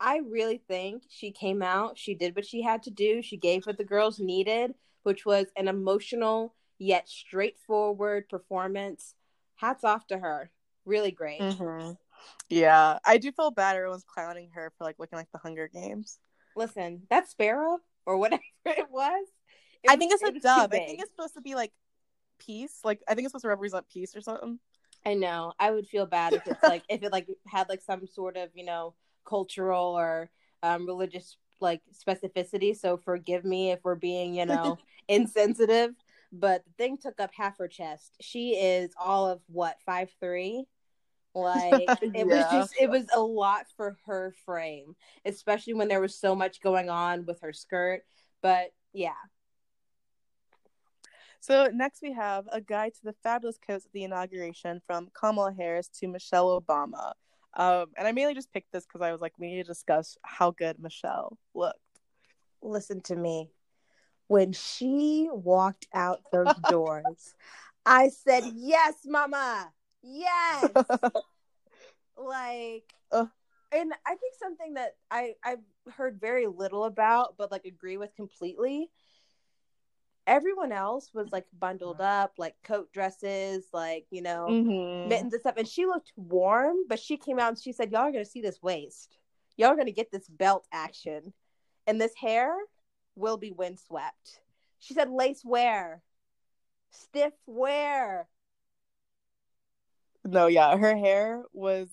I 0.00 0.18
really 0.18 0.62
think 0.68 1.02
she 1.08 1.32
came 1.32 1.62
out, 1.62 1.98
she 1.98 2.14
did 2.14 2.36
what 2.36 2.46
she 2.46 2.62
had 2.62 2.84
to 2.84 2.90
do, 2.90 3.20
she 3.20 3.36
gave 3.36 3.66
what 3.66 3.78
the 3.78 3.84
girls 3.84 4.20
needed, 4.20 4.74
which 5.02 5.26
was 5.26 5.46
an 5.56 5.66
emotional 5.66 6.54
yet 6.78 7.08
straightforward 7.08 8.28
performance 8.28 9.14
hats 9.58 9.84
off 9.84 10.06
to 10.06 10.18
her. 10.18 10.50
Really 10.86 11.10
great. 11.10 11.40
Mm-hmm. 11.40 11.92
Yeah, 12.48 12.98
I 13.04 13.18
do 13.18 13.30
feel 13.30 13.50
bad 13.50 13.76
everyone's 13.76 14.04
clowning 14.04 14.50
her 14.54 14.72
for 14.76 14.84
like 14.84 14.96
looking 14.98 15.18
like 15.18 15.30
the 15.32 15.38
Hunger 15.38 15.68
Games. 15.68 16.18
Listen, 16.56 17.02
that 17.10 17.28
sparrow 17.28 17.78
or 18.06 18.16
whatever 18.16 18.42
it 18.64 18.90
was. 18.90 19.26
It 19.82 19.90
I 19.90 19.96
think 19.96 20.12
it's 20.12 20.22
a 20.22 20.32
dove. 20.32 20.72
I 20.72 20.78
think 20.78 21.00
it's 21.00 21.10
supposed 21.10 21.34
to 21.34 21.40
be 21.40 21.54
like 21.54 21.72
peace. 22.38 22.80
Like 22.84 23.00
I 23.06 23.14
think 23.14 23.26
it's 23.26 23.32
supposed 23.32 23.44
to 23.44 23.48
represent 23.48 23.86
peace 23.88 24.16
or 24.16 24.20
something. 24.20 24.58
I 25.04 25.14
know. 25.14 25.52
I 25.58 25.70
would 25.70 25.86
feel 25.86 26.06
bad 26.06 26.32
if 26.32 26.46
it's 26.46 26.62
like 26.62 26.82
if 26.88 27.02
it 27.02 27.12
like 27.12 27.28
had 27.46 27.68
like 27.68 27.82
some 27.82 28.06
sort 28.06 28.36
of 28.36 28.50
you 28.54 28.64
know 28.64 28.94
cultural 29.24 29.98
or 29.98 30.30
um, 30.62 30.86
religious 30.86 31.36
like 31.60 31.82
specificity. 31.92 32.76
So 32.76 32.96
forgive 32.96 33.44
me 33.44 33.70
if 33.70 33.80
we're 33.84 33.94
being 33.94 34.34
you 34.34 34.46
know 34.46 34.78
insensitive 35.08 35.94
but 36.32 36.64
the 36.64 36.72
thing 36.76 36.98
took 36.98 37.20
up 37.20 37.30
half 37.34 37.58
her 37.58 37.68
chest. 37.68 38.16
She 38.20 38.50
is 38.50 38.90
all 38.98 39.28
of 39.28 39.40
what 39.46 39.76
five 39.86 40.10
three. 40.20 40.64
Like 41.34 41.72
it 42.02 42.14
yeah. 42.14 42.24
was 42.24 42.44
just 42.50 42.74
it 42.80 42.90
was 42.90 43.06
a 43.14 43.20
lot 43.20 43.66
for 43.76 43.96
her 44.06 44.34
frame, 44.44 44.96
especially 45.24 45.74
when 45.74 45.88
there 45.88 46.00
was 46.00 46.18
so 46.18 46.34
much 46.34 46.60
going 46.60 46.90
on 46.90 47.26
with 47.26 47.40
her 47.42 47.52
skirt. 47.52 48.02
But 48.42 48.72
yeah. 48.92 49.12
So 51.40 51.70
next 51.72 52.02
we 52.02 52.12
have 52.12 52.46
a 52.50 52.60
guide 52.60 52.94
to 52.94 53.04
the 53.04 53.14
fabulous 53.22 53.58
coats 53.64 53.86
at 53.86 53.92
the 53.92 54.04
inauguration 54.04 54.80
from 54.86 55.08
Kamala 55.14 55.54
Harris 55.56 55.88
to 56.00 56.08
Michelle 56.08 56.60
Obama. 56.60 57.12
Um, 57.54 57.86
and 57.96 58.06
I 58.06 58.12
mainly 58.12 58.34
just 58.34 58.52
picked 58.52 58.72
this 58.72 58.84
because 58.84 59.00
I 59.00 59.12
was 59.12 59.20
like, 59.20 59.32
we 59.38 59.48
need 59.48 59.62
to 59.62 59.64
discuss 59.64 60.16
how 60.22 60.50
good 60.50 60.78
Michelle 60.78 61.38
looked. 61.54 61.78
Listen 62.60 63.00
to 63.02 63.16
me 63.16 63.50
when 64.28 64.52
she 64.52 65.28
walked 65.32 65.86
out 65.92 66.20
those 66.30 66.54
doors, 66.70 67.34
I 67.84 68.10
said, 68.10 68.44
Yes, 68.54 68.94
mama. 69.06 69.72
Yes. 70.02 70.70
like, 72.16 72.84
uh, 73.10 73.26
and 73.72 73.92
I 74.06 74.10
think 74.10 74.34
something 74.38 74.74
that 74.74 74.96
I, 75.10 75.34
I've 75.44 75.58
heard 75.94 76.20
very 76.20 76.46
little 76.46 76.84
about, 76.84 77.34
but 77.36 77.50
like 77.50 77.64
agree 77.64 77.96
with 77.96 78.14
completely. 78.14 78.90
Everyone 80.26 80.72
else 80.72 81.10
was 81.14 81.32
like 81.32 81.46
bundled 81.58 82.02
up, 82.02 82.34
like 82.36 82.54
coat 82.62 82.92
dresses, 82.92 83.64
like, 83.72 84.06
you 84.10 84.20
know, 84.20 84.46
mm-hmm. 84.50 85.08
mittens 85.08 85.32
and 85.32 85.40
stuff. 85.40 85.56
And 85.56 85.66
she 85.66 85.86
looked 85.86 86.12
warm, 86.16 86.76
but 86.86 87.00
she 87.00 87.16
came 87.16 87.38
out 87.38 87.48
and 87.48 87.58
she 87.58 87.72
said, 87.72 87.90
Y'all 87.90 88.02
are 88.02 88.12
going 88.12 88.24
to 88.24 88.30
see 88.30 88.42
this 88.42 88.62
waist. 88.62 89.16
Y'all 89.56 89.70
are 89.70 89.74
going 89.74 89.86
to 89.86 89.92
get 89.92 90.10
this 90.12 90.28
belt 90.28 90.66
action. 90.72 91.32
And 91.86 91.98
this 91.98 92.12
hair, 92.14 92.54
will 93.18 93.36
be 93.36 93.50
windswept. 93.50 94.40
She 94.78 94.94
said, 94.94 95.10
lace 95.10 95.42
wear, 95.44 96.02
stiff 96.90 97.32
wear. 97.46 98.28
No, 100.24 100.46
yeah, 100.46 100.76
her 100.76 100.96
hair 100.96 101.42
was 101.52 101.88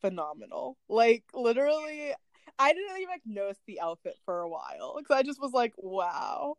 phenomenal. 0.00 0.78
Like, 0.88 1.24
literally, 1.34 2.12
I 2.58 2.72
didn't 2.72 2.96
even 2.96 3.08
like, 3.08 3.22
notice 3.24 3.58
the 3.66 3.80
outfit 3.80 4.16
for 4.24 4.40
a 4.40 4.48
while 4.48 4.96
because 4.98 5.16
I 5.16 5.22
just 5.22 5.40
was 5.40 5.52
like, 5.52 5.74
wow. 5.76 6.56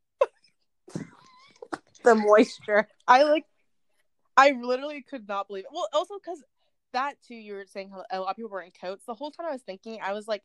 the 2.03 2.15
moisture. 2.15 2.87
I 3.07 3.23
like, 3.23 3.45
I 4.35 4.51
literally 4.51 5.01
could 5.01 5.27
not 5.27 5.47
believe 5.47 5.65
it. 5.65 5.71
Well, 5.73 5.87
also 5.93 6.15
because 6.15 6.43
that 6.93 7.15
too, 7.27 7.35
you 7.35 7.53
were 7.53 7.65
saying 7.65 7.89
how 7.89 8.03
a 8.11 8.19
lot 8.19 8.31
of 8.31 8.35
people 8.35 8.51
were 8.51 8.61
in 8.61 8.71
coats. 8.71 9.05
The 9.05 9.13
whole 9.13 9.31
time 9.31 9.47
I 9.47 9.53
was 9.53 9.61
thinking, 9.61 9.99
I 10.03 10.13
was 10.13 10.27
like, 10.27 10.43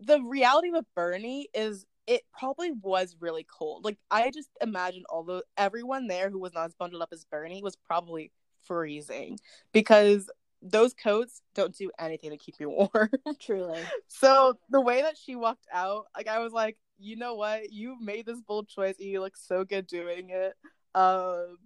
the 0.00 0.20
reality 0.20 0.70
with 0.70 0.84
Bernie 0.94 1.48
is 1.54 1.84
it 2.08 2.22
probably 2.36 2.72
was 2.72 3.14
really 3.20 3.46
cold. 3.46 3.84
Like 3.84 3.98
I 4.10 4.30
just 4.30 4.48
imagine 4.62 5.04
all 5.10 5.22
the 5.22 5.44
everyone 5.58 6.06
there 6.06 6.30
who 6.30 6.38
was 6.38 6.54
not 6.54 6.64
as 6.64 6.74
bundled 6.74 7.02
up 7.02 7.10
as 7.12 7.24
Bernie 7.24 7.62
was 7.62 7.76
probably 7.76 8.32
freezing 8.64 9.38
because 9.72 10.30
those 10.62 10.94
coats 10.94 11.42
don't 11.54 11.76
do 11.76 11.90
anything 11.98 12.30
to 12.30 12.38
keep 12.38 12.54
you 12.58 12.70
warm. 12.94 13.10
Truly. 13.38 13.82
So 14.08 14.54
the 14.70 14.80
way 14.80 15.02
that 15.02 15.18
she 15.18 15.36
walked 15.36 15.66
out, 15.72 16.06
like 16.16 16.28
I 16.28 16.38
was 16.38 16.52
like, 16.52 16.78
you 16.98 17.16
know 17.16 17.34
what? 17.34 17.70
You 17.70 18.00
made 18.00 18.24
this 18.24 18.40
bold 18.40 18.68
choice 18.68 18.96
and 18.98 19.08
you 19.08 19.20
look 19.20 19.36
so 19.36 19.64
good 19.64 19.86
doing 19.86 20.30
it. 20.30 20.54
Um 20.94 21.58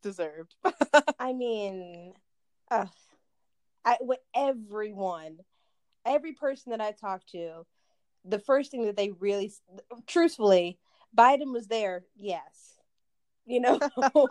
deserved. 0.00 0.54
I 1.18 1.32
mean, 1.32 2.14
uh, 2.70 2.86
I 3.84 3.96
with 4.00 4.20
everyone, 4.32 5.38
every 6.06 6.34
person 6.34 6.70
that 6.70 6.80
I 6.80 6.92
talked 6.92 7.30
to 7.32 7.66
the 8.28 8.38
first 8.38 8.70
thing 8.70 8.84
that 8.86 8.96
they 8.96 9.10
really, 9.10 9.52
truthfully, 10.06 10.78
Biden 11.16 11.52
was 11.52 11.66
there. 11.66 12.04
Yes, 12.16 12.78
you 13.46 13.60
know, 13.60 13.80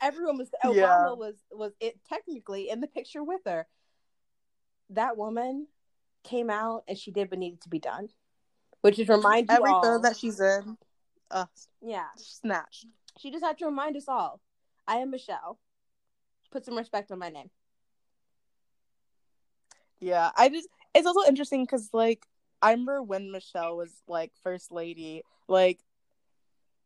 everyone 0.00 0.38
was. 0.38 0.50
Obama 0.64 0.76
yeah. 0.76 1.12
was 1.12 1.34
was 1.50 1.72
it 1.80 1.98
technically 2.08 2.70
in 2.70 2.80
the 2.80 2.86
picture 2.86 3.22
with 3.22 3.40
her. 3.46 3.66
That 4.90 5.16
woman 5.16 5.66
came 6.24 6.50
out 6.50 6.84
and 6.88 6.98
she 6.98 7.10
did 7.10 7.30
what 7.30 7.38
needed 7.38 7.60
to 7.62 7.68
be 7.68 7.78
done, 7.78 8.08
which 8.80 8.98
is 8.98 9.08
remind 9.08 9.48
you 9.50 9.56
every 9.56 9.70
all 9.70 10.00
that 10.00 10.16
she's 10.16 10.40
in. 10.40 10.76
Uh, 11.30 11.46
yeah, 11.80 12.06
snatched. 12.16 12.86
She 13.18 13.30
just 13.30 13.44
had 13.44 13.58
to 13.58 13.66
remind 13.66 13.96
us 13.96 14.06
all. 14.08 14.40
I 14.86 14.96
am 14.96 15.10
Michelle. 15.10 15.58
Put 16.50 16.64
some 16.64 16.76
respect 16.76 17.12
on 17.12 17.18
my 17.18 17.28
name. 17.28 17.50
Yeah, 20.00 20.30
I 20.36 20.48
just 20.48 20.68
it's 20.94 21.06
also 21.06 21.28
interesting 21.28 21.64
because 21.64 21.90
like 21.92 22.26
I 22.62 22.72
remember 22.72 23.02
when 23.02 23.32
Michelle 23.32 23.76
was 23.76 23.90
like 24.06 24.32
first 24.42 24.70
lady, 24.70 25.22
like 25.48 25.80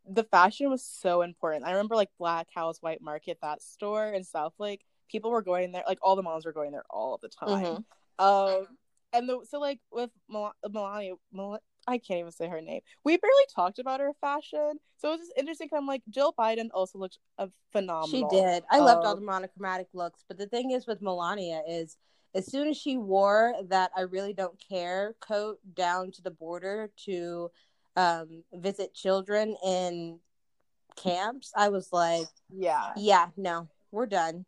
the 0.09 0.25
fashion 0.25 0.71
was 0.71 0.85
so 0.85 1.23
important. 1.23 1.65
I 1.65 1.71
remember 1.71 1.97
like 1.97 2.11
Black 2.19 2.49
House 2.55 2.79
White 2.81 3.03
Market, 3.03 3.39
that 3.43 3.63
store 3.63 4.13
in 4.13 4.23
Southlake. 4.23 4.81
People 5.11 5.31
were 5.31 5.43
going 5.43 5.73
there, 5.73 5.85
like 5.87 5.99
all 6.03 6.17
the 6.17 6.23
moms 6.23 6.45
were 6.45 6.53
going 6.53 6.73
there 6.73 6.85
all 6.91 7.19
the 7.21 7.29
time. 7.29 7.65
Mm-hmm. 7.65 8.25
Um, 8.25 8.67
and 9.13 9.29
the, 9.29 9.41
so 9.49 9.61
like 9.61 9.81
with 9.93 10.11
Mel- 10.29 10.55
Melania, 10.69 11.15
Mel- 11.33 11.61
I 11.87 11.99
can't 11.99 12.21
even 12.21 12.33
say 12.33 12.49
her 12.49 12.61
name. 12.61 12.81
We 13.05 13.17
barely 13.17 13.45
talked 13.55 13.79
about 13.79 14.01
her 14.01 14.13
fashion, 14.21 14.79
so 14.97 15.09
it 15.09 15.13
was 15.13 15.21
just 15.21 15.33
interesting. 15.37 15.69
I'm 15.75 15.87
like 15.87 16.03
Jill 16.09 16.35
Biden 16.39 16.69
also 16.73 16.99
looked 16.99 17.19
a 17.39 17.49
phenomenal. 17.73 18.31
She 18.31 18.37
did. 18.37 18.65
I 18.71 18.79
um, 18.79 18.85
loved 18.85 19.05
all 19.05 19.15
the 19.15 19.21
monochromatic 19.21 19.89
looks, 19.93 20.25
but 20.27 20.39
the 20.39 20.47
thing 20.47 20.71
is 20.71 20.87
with 20.87 21.03
Melania 21.03 21.63
is 21.69 21.97
as 22.35 22.51
soon 22.51 22.69
as 22.69 22.77
she 22.77 22.97
wore 22.97 23.55
that 23.69 23.91
I 23.97 24.03
really 24.03 24.33
don't 24.33 24.61
care 24.69 25.15
coat 25.21 25.59
down 25.75 26.11
to 26.13 26.23
the 26.23 26.31
border 26.31 26.91
to 27.05 27.51
um, 27.97 28.43
visit 28.53 28.95
children 28.95 29.57
in 29.65 30.19
camps, 30.97 31.53
I 31.57 31.69
was 31.69 31.89
like, 31.93 32.27
yeah, 32.51 32.93
yeah, 32.97 33.29
no, 33.37 33.69
we're 33.91 34.07
done. 34.07 34.47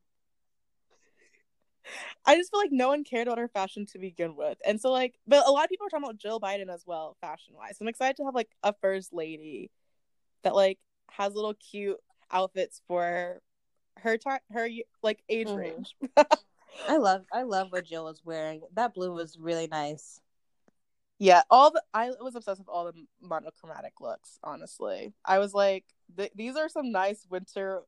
I 2.25 2.37
just 2.37 2.50
feel 2.50 2.59
like 2.59 2.73
no 2.73 2.88
one 2.88 3.05
cared 3.05 3.28
about 3.28 3.38
her 3.38 3.49
fashion 3.49 3.87
to 3.93 3.99
begin 3.99 4.35
with. 4.35 4.59
And 4.66 4.81
so 4.81 4.90
like 4.90 5.14
but 5.26 5.47
a 5.47 5.50
lot 5.50 5.64
of 5.64 5.71
people 5.71 5.87
are 5.87 5.90
talking 5.90 6.05
about 6.05 6.19
Jill 6.19 6.40
Biden 6.40 6.69
as 6.69 6.83
well, 6.85 7.16
fashion 7.21 7.55
wise. 7.57 7.78
I'm 7.81 7.87
excited 7.87 8.16
to 8.16 8.25
have 8.25 8.35
like 8.35 8.50
a 8.64 8.75
first 8.81 9.12
lady 9.12 9.71
that 10.43 10.55
like 10.55 10.78
has 11.12 11.35
little 11.35 11.55
cute 11.55 11.99
outfits 12.33 12.83
for 12.88 13.40
her 13.99 14.19
time 14.19 14.40
her 14.50 14.69
like 15.02 15.23
age 15.28 15.47
mm-hmm. 15.47 15.57
range. 15.57 15.95
I 16.88 16.97
love 16.99 17.25
I 17.33 17.42
love 17.42 17.68
what 17.71 17.85
Jill 17.85 18.04
was 18.04 18.23
wearing. 18.25 18.62
That 18.75 18.95
blue 18.95 19.12
was 19.12 19.38
really 19.38 19.66
nice. 19.66 20.21
Yeah, 21.18 21.42
all 21.50 21.71
the 21.71 21.83
I 21.95 22.11
was 22.21 22.35
obsessed 22.35 22.61
with 22.61 22.68
all 22.68 22.85
the 22.85 23.06
monochromatic 23.23 24.00
looks. 24.00 24.38
Honestly, 24.45 25.14
I 25.25 25.38
was 25.38 25.54
like, 25.54 25.85
th- 26.16 26.33
these 26.35 26.56
are 26.56 26.68
some 26.68 26.92
nice 26.92 27.26
winter 27.30 27.83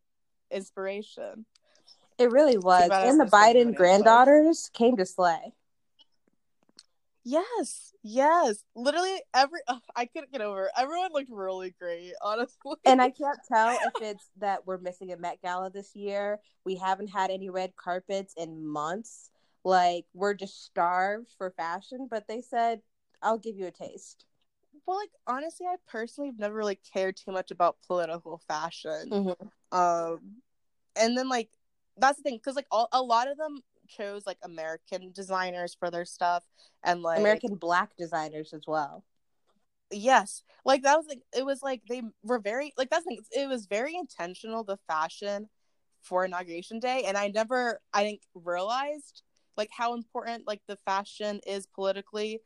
inspiration. 0.50 1.44
It 2.18 2.30
really 2.32 2.58
was, 2.58 2.90
and 2.90 3.20
the 3.20 3.26
Biden 3.26 3.74
granddaughters 3.74 4.70
came 4.72 4.96
to 4.96 5.06
slay. 5.06 5.52
Yes, 7.28 7.92
yes. 8.02 8.64
Literally 8.74 9.20
every 9.34 9.60
I 9.94 10.06
couldn't 10.06 10.32
get 10.32 10.40
over. 10.40 10.64
It. 10.64 10.72
Everyone 10.78 11.12
looked 11.12 11.28
really 11.30 11.74
great, 11.78 12.14
honestly. 12.22 12.76
And 12.86 13.02
I 13.02 13.10
can't 13.20 13.38
tell 13.46 13.78
if 13.84 14.00
it's 14.00 14.30
that 14.38 14.66
we're 14.66 14.78
missing 14.78 15.12
a 15.12 15.16
Met 15.18 15.42
Gala 15.42 15.68
this 15.68 15.94
year. 15.94 16.40
We 16.64 16.76
haven't 16.76 17.08
had 17.08 17.30
any 17.30 17.50
red 17.50 17.76
carpets 17.76 18.32
in 18.38 18.66
months. 18.66 19.30
Like 19.62 20.06
we're 20.14 20.32
just 20.32 20.64
starved 20.64 21.28
for 21.36 21.50
fashion, 21.50 22.08
but 22.10 22.26
they 22.28 22.40
said, 22.40 22.80
"I'll 23.20 23.36
give 23.36 23.56
you 23.58 23.66
a 23.66 23.72
taste." 23.72 24.24
Well, 24.86 24.96
like 24.96 25.10
honestly, 25.26 25.66
I 25.66 25.76
personally 25.86 26.30
have 26.30 26.38
never 26.38 26.54
really 26.54 26.80
cared 26.94 27.18
too 27.18 27.32
much 27.32 27.50
about 27.50 27.76
political 27.86 28.40
fashion. 28.48 29.10
Mm-hmm. 29.10 29.78
Um, 29.78 30.20
and 30.96 31.18
then 31.18 31.28
like 31.28 31.50
that's 31.98 32.16
the 32.16 32.22
thing, 32.22 32.36
because 32.36 32.56
like 32.56 32.68
all, 32.70 32.88
a 32.90 33.02
lot 33.02 33.30
of 33.30 33.36
them 33.36 33.60
chose 33.88 34.26
like 34.26 34.38
American 34.42 35.12
designers 35.12 35.76
for 35.78 35.90
their 35.90 36.04
stuff 36.04 36.44
and 36.84 37.02
like 37.02 37.18
American 37.18 37.56
black 37.56 37.90
designers 37.98 38.52
as 38.52 38.62
well. 38.66 39.04
Yes. 39.90 40.42
Like 40.64 40.82
that 40.82 40.96
was 40.96 41.06
like 41.08 41.22
it 41.36 41.44
was 41.44 41.62
like 41.62 41.82
they 41.88 42.02
were 42.22 42.38
very 42.38 42.72
like 42.76 42.90
that's 42.90 43.04
thing, 43.04 43.20
it 43.30 43.48
was 43.48 43.66
very 43.66 43.94
intentional 43.96 44.64
the 44.64 44.78
fashion 44.86 45.48
for 46.02 46.24
inauguration 46.24 46.78
day 46.78 47.04
and 47.06 47.16
I 47.16 47.28
never 47.28 47.80
I 47.92 48.02
think 48.04 48.22
realized 48.34 49.22
like 49.56 49.70
how 49.76 49.94
important 49.94 50.46
like 50.46 50.62
the 50.68 50.78
fashion 50.84 51.40
is 51.46 51.66
politically. 51.66 52.40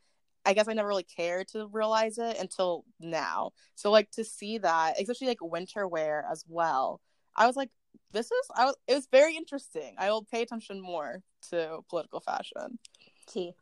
I 0.45 0.53
guess 0.53 0.67
I 0.67 0.73
never 0.73 0.89
really 0.89 1.03
cared 1.03 1.47
to 1.49 1.67
realize 1.71 2.17
it 2.17 2.37
until 2.37 2.83
now. 2.99 3.51
So 3.75 3.91
like 3.91 4.11
to 4.11 4.25
see 4.25 4.57
that, 4.57 4.99
especially 4.99 5.27
like 5.27 5.41
winter 5.41 5.87
wear 5.87 6.25
as 6.29 6.43
well. 6.49 6.99
I 7.35 7.47
was 7.47 7.55
like, 7.55 7.69
this 8.13 8.27
is 8.27 8.47
I 8.55 8.65
was, 8.65 8.75
it 8.87 8.93
was 8.93 9.07
very 9.11 9.35
interesting. 9.35 9.95
I 9.97 10.11
will 10.11 10.23
pay 10.23 10.41
attention 10.41 10.79
more 10.79 11.21
to 11.49 11.79
political 11.89 12.19
fashion. 12.19 12.79
T. 13.27 13.53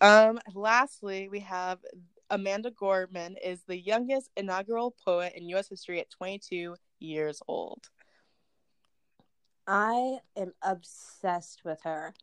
Um. 0.00 0.38
Lastly, 0.54 1.28
we 1.28 1.40
have 1.40 1.78
Amanda 2.30 2.70
Gorman 2.70 3.36
is 3.42 3.62
the 3.66 3.78
youngest 3.78 4.30
inaugural 4.36 4.94
poet 5.04 5.34
in 5.36 5.48
U.S. 5.50 5.68
history 5.68 6.00
at 6.00 6.10
22 6.10 6.76
years 6.98 7.40
old. 7.46 7.88
I 9.66 10.18
am 10.36 10.52
obsessed 10.62 11.62
with 11.64 11.80
her. 11.84 12.14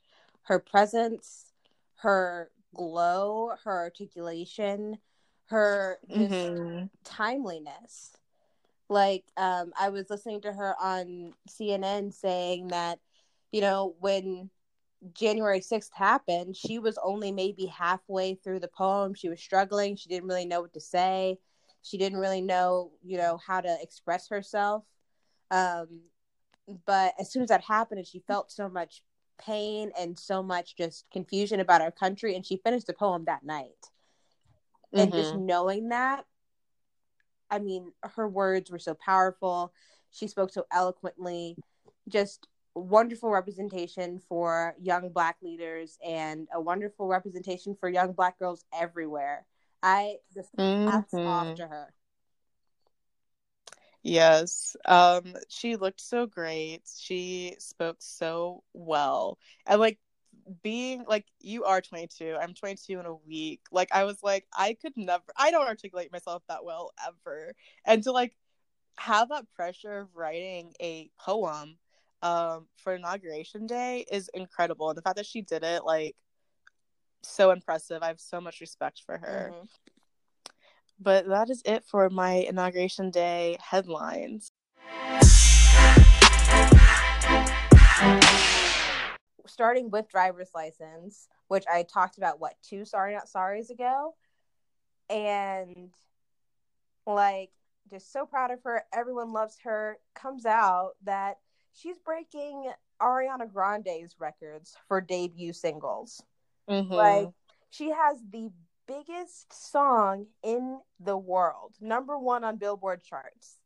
Her 0.43 0.59
presence, 0.59 1.51
her 1.97 2.51
glow, 2.75 3.51
her 3.63 3.71
articulation, 3.71 4.97
her 5.45 5.99
mm-hmm. 6.09 6.85
timeliness. 7.03 8.11
Like, 8.91 9.23
um, 9.37 9.71
I 9.79 9.87
was 9.87 10.09
listening 10.09 10.41
to 10.41 10.51
her 10.51 10.75
on 10.77 11.31
CNN 11.49 12.13
saying 12.13 12.67
that, 12.67 12.99
you 13.49 13.61
know, 13.61 13.95
when 14.01 14.49
January 15.13 15.61
6th 15.61 15.93
happened, 15.93 16.57
she 16.57 16.77
was 16.77 16.99
only 17.01 17.31
maybe 17.31 17.67
halfway 17.67 18.35
through 18.35 18.59
the 18.59 18.67
poem. 18.67 19.13
She 19.13 19.29
was 19.29 19.39
struggling. 19.39 19.95
She 19.95 20.09
didn't 20.09 20.27
really 20.27 20.43
know 20.43 20.59
what 20.59 20.73
to 20.73 20.81
say. 20.81 21.37
She 21.81 21.97
didn't 21.97 22.19
really 22.19 22.41
know, 22.41 22.91
you 23.01 23.17
know, 23.17 23.37
how 23.37 23.61
to 23.61 23.77
express 23.81 24.27
herself. 24.27 24.83
Um, 25.51 26.01
but 26.85 27.13
as 27.17 27.31
soon 27.31 27.43
as 27.43 27.47
that 27.47 27.63
happened, 27.63 27.99
and 27.99 28.07
she 28.07 28.19
felt 28.27 28.51
so 28.51 28.67
much 28.67 29.03
pain 29.39 29.91
and 29.97 30.19
so 30.19 30.43
much 30.43 30.75
just 30.75 31.05
confusion 31.13 31.61
about 31.61 31.79
our 31.79 31.91
country, 31.91 32.35
and 32.35 32.45
she 32.45 32.57
finished 32.57 32.87
the 32.87 32.93
poem 32.93 33.23
that 33.23 33.45
night. 33.45 33.71
Mm-hmm. 34.93 34.99
And 34.99 35.13
just 35.13 35.33
mm-hmm. 35.33 35.45
knowing 35.45 35.89
that 35.89 36.25
I 37.51 37.59
mean, 37.59 37.91
her 38.03 38.27
words 38.27 38.71
were 38.71 38.79
so 38.79 38.93
powerful. 38.95 39.73
She 40.09 40.27
spoke 40.27 40.51
so 40.51 40.65
eloquently. 40.71 41.57
Just 42.07 42.47
wonderful 42.73 43.29
representation 43.29 44.19
for 44.29 44.75
young 44.81 45.09
black 45.09 45.37
leaders 45.41 45.97
and 46.05 46.47
a 46.53 46.61
wonderful 46.61 47.07
representation 47.07 47.75
for 47.75 47.89
young 47.89 48.13
black 48.13 48.39
girls 48.39 48.63
everywhere. 48.73 49.45
I 49.83 50.17
just 50.33 50.55
mm-hmm. 50.55 50.87
off 51.27 51.55
to 51.55 51.67
her. 51.67 51.93
Yes. 54.03 54.75
Um 54.85 55.35
she 55.49 55.75
looked 55.75 56.01
so 56.01 56.25
great. 56.25 56.81
She 56.97 57.55
spoke 57.59 57.97
so 57.99 58.63
well. 58.73 59.37
And 59.67 59.79
like 59.79 59.99
being 60.63 61.05
like 61.07 61.25
you 61.39 61.63
are 61.63 61.81
22 61.81 62.35
i'm 62.39 62.53
22 62.53 62.99
in 62.99 63.05
a 63.05 63.13
week. 63.13 63.61
Like 63.71 63.89
i 63.91 64.03
was 64.03 64.21
like 64.23 64.45
i 64.55 64.73
could 64.73 64.93
never 64.95 65.23
i 65.37 65.51
don't 65.51 65.67
articulate 65.67 66.11
myself 66.11 66.43
that 66.47 66.63
well 66.63 66.91
ever. 67.05 67.53
And 67.85 68.03
to 68.03 68.11
like 68.11 68.35
have 68.97 69.29
that 69.29 69.45
pressure 69.55 69.99
of 69.99 70.15
writing 70.15 70.73
a 70.81 71.09
poem 71.19 71.77
um 72.21 72.67
for 72.77 72.95
inauguration 72.95 73.67
day 73.67 74.05
is 74.11 74.29
incredible. 74.33 74.89
And 74.89 74.97
the 74.97 75.01
fact 75.01 75.17
that 75.17 75.25
she 75.25 75.41
did 75.41 75.63
it 75.63 75.83
like 75.85 76.15
so 77.23 77.51
impressive. 77.51 78.01
I 78.01 78.07
have 78.07 78.19
so 78.19 78.41
much 78.41 78.61
respect 78.61 79.03
for 79.05 79.17
her. 79.17 79.51
Mm-hmm. 79.53 79.65
but 80.99 81.27
that 81.27 81.49
is 81.49 81.61
it 81.65 81.83
for 81.85 82.09
my 82.09 82.33
inauguration 82.33 83.11
day 83.11 83.57
headlines 83.61 84.51
starting 89.47 89.89
with 89.89 90.09
driver's 90.09 90.51
license, 90.53 91.27
which 91.47 91.65
I 91.71 91.83
talked 91.83 92.17
about 92.17 92.39
what 92.39 92.55
two 92.61 92.85
sorry 92.85 93.13
not 93.13 93.27
sorries 93.27 93.69
ago, 93.69 94.15
and 95.09 95.91
like 97.05 97.51
just 97.89 98.11
so 98.11 98.25
proud 98.25 98.51
of 98.51 98.63
her. 98.63 98.83
Everyone 98.93 99.33
loves 99.33 99.57
her. 99.63 99.97
Comes 100.15 100.45
out 100.45 100.91
that 101.03 101.37
she's 101.73 101.97
breaking 101.99 102.71
Ariana 103.01 103.51
Grande's 103.51 104.15
records 104.19 104.75
for 104.87 105.01
debut 105.01 105.53
singles. 105.53 106.23
Mm-hmm. 106.69 106.93
Like 106.93 107.29
she 107.69 107.89
has 107.89 108.17
the 108.31 108.49
biggest 108.87 109.71
song 109.71 110.27
in 110.43 110.79
the 110.99 111.17
world, 111.17 111.75
number 111.79 112.17
one 112.17 112.43
on 112.43 112.57
Billboard 112.57 113.03
charts. 113.03 113.57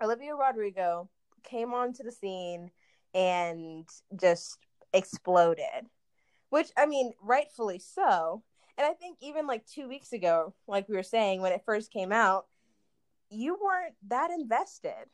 Olivia 0.00 0.34
Rodrigo 0.34 1.08
came 1.42 1.74
onto 1.74 2.02
the 2.02 2.12
scene 2.12 2.70
and 3.14 3.88
just 4.20 4.58
exploded. 4.92 5.86
Which 6.50 6.68
I 6.76 6.86
mean, 6.86 7.12
rightfully 7.22 7.78
so. 7.78 8.42
And 8.76 8.86
I 8.86 8.92
think 8.92 9.18
even 9.20 9.46
like 9.46 9.66
2 9.66 9.88
weeks 9.88 10.12
ago, 10.12 10.54
like 10.66 10.88
we 10.88 10.96
were 10.96 11.02
saying 11.02 11.40
when 11.40 11.52
it 11.52 11.62
first 11.66 11.92
came 11.92 12.12
out, 12.12 12.46
you 13.30 13.58
weren't 13.62 13.94
that 14.08 14.30
invested. 14.30 15.06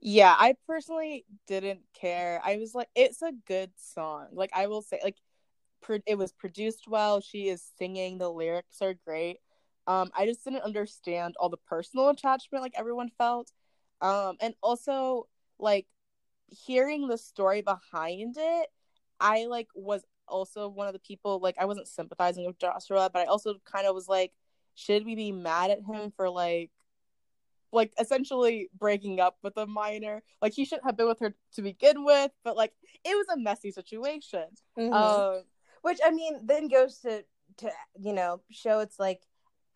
Yeah, 0.00 0.34
I 0.36 0.54
personally 0.66 1.24
didn't 1.46 1.80
care. 1.94 2.40
I 2.44 2.56
was 2.56 2.74
like 2.74 2.88
it's 2.94 3.22
a 3.22 3.32
good 3.46 3.70
song. 3.76 4.28
Like 4.32 4.50
I 4.54 4.66
will 4.66 4.82
say 4.82 5.00
like 5.02 5.16
it 6.06 6.18
was 6.18 6.32
produced 6.32 6.88
well. 6.88 7.20
She 7.20 7.48
is 7.48 7.62
singing. 7.78 8.18
The 8.18 8.30
lyrics 8.30 8.82
are 8.82 8.94
great. 9.06 9.38
Um, 9.86 10.10
I 10.16 10.26
just 10.26 10.42
didn't 10.42 10.62
understand 10.62 11.36
all 11.38 11.48
the 11.48 11.56
personal 11.56 12.08
attachment 12.08 12.62
like 12.62 12.74
everyone 12.76 13.10
felt. 13.16 13.52
Um, 14.00 14.36
and 14.40 14.54
also 14.62 15.28
like 15.58 15.86
hearing 16.48 17.08
the 17.08 17.18
story 17.18 17.62
behind 17.62 18.36
it, 18.38 18.68
I 19.20 19.46
like 19.46 19.68
was 19.74 20.04
also 20.28 20.68
one 20.68 20.86
of 20.86 20.92
the 20.92 20.98
people 20.98 21.38
like 21.40 21.56
I 21.58 21.64
wasn't 21.64 21.88
sympathizing 21.88 22.46
with 22.46 22.58
Joshua, 22.58 23.10
but 23.12 23.20
I 23.20 23.24
also 23.26 23.54
kind 23.64 23.86
of 23.86 23.94
was 23.94 24.08
like, 24.08 24.32
should 24.74 25.04
we 25.04 25.14
be 25.14 25.32
mad 25.32 25.70
at 25.70 25.78
him 25.78 26.12
for 26.16 26.28
like 26.28 26.70
like 27.72 27.92
essentially 28.00 28.70
breaking 28.78 29.20
up 29.20 29.36
with 29.42 29.56
a 29.56 29.66
minor. 29.66 30.22
Like 30.40 30.54
he 30.54 30.64
shouldn't 30.64 30.86
have 30.86 30.96
been 30.96 31.08
with 31.08 31.20
her 31.20 31.34
to 31.54 31.62
begin 31.62 32.04
with, 32.04 32.30
but 32.44 32.56
like 32.56 32.72
it 33.04 33.14
was 33.16 33.26
a 33.32 33.38
messy 33.38 33.70
situation. 33.70 34.44
Mm-hmm. 34.78 34.92
Um, 34.92 35.42
Which 35.82 35.98
I 36.04 36.10
mean, 36.10 36.40
then 36.44 36.68
goes 36.68 36.98
to 37.00 37.24
to 37.58 37.70
you 38.00 38.12
know 38.12 38.40
show 38.50 38.80
it's 38.80 38.98
like 38.98 39.22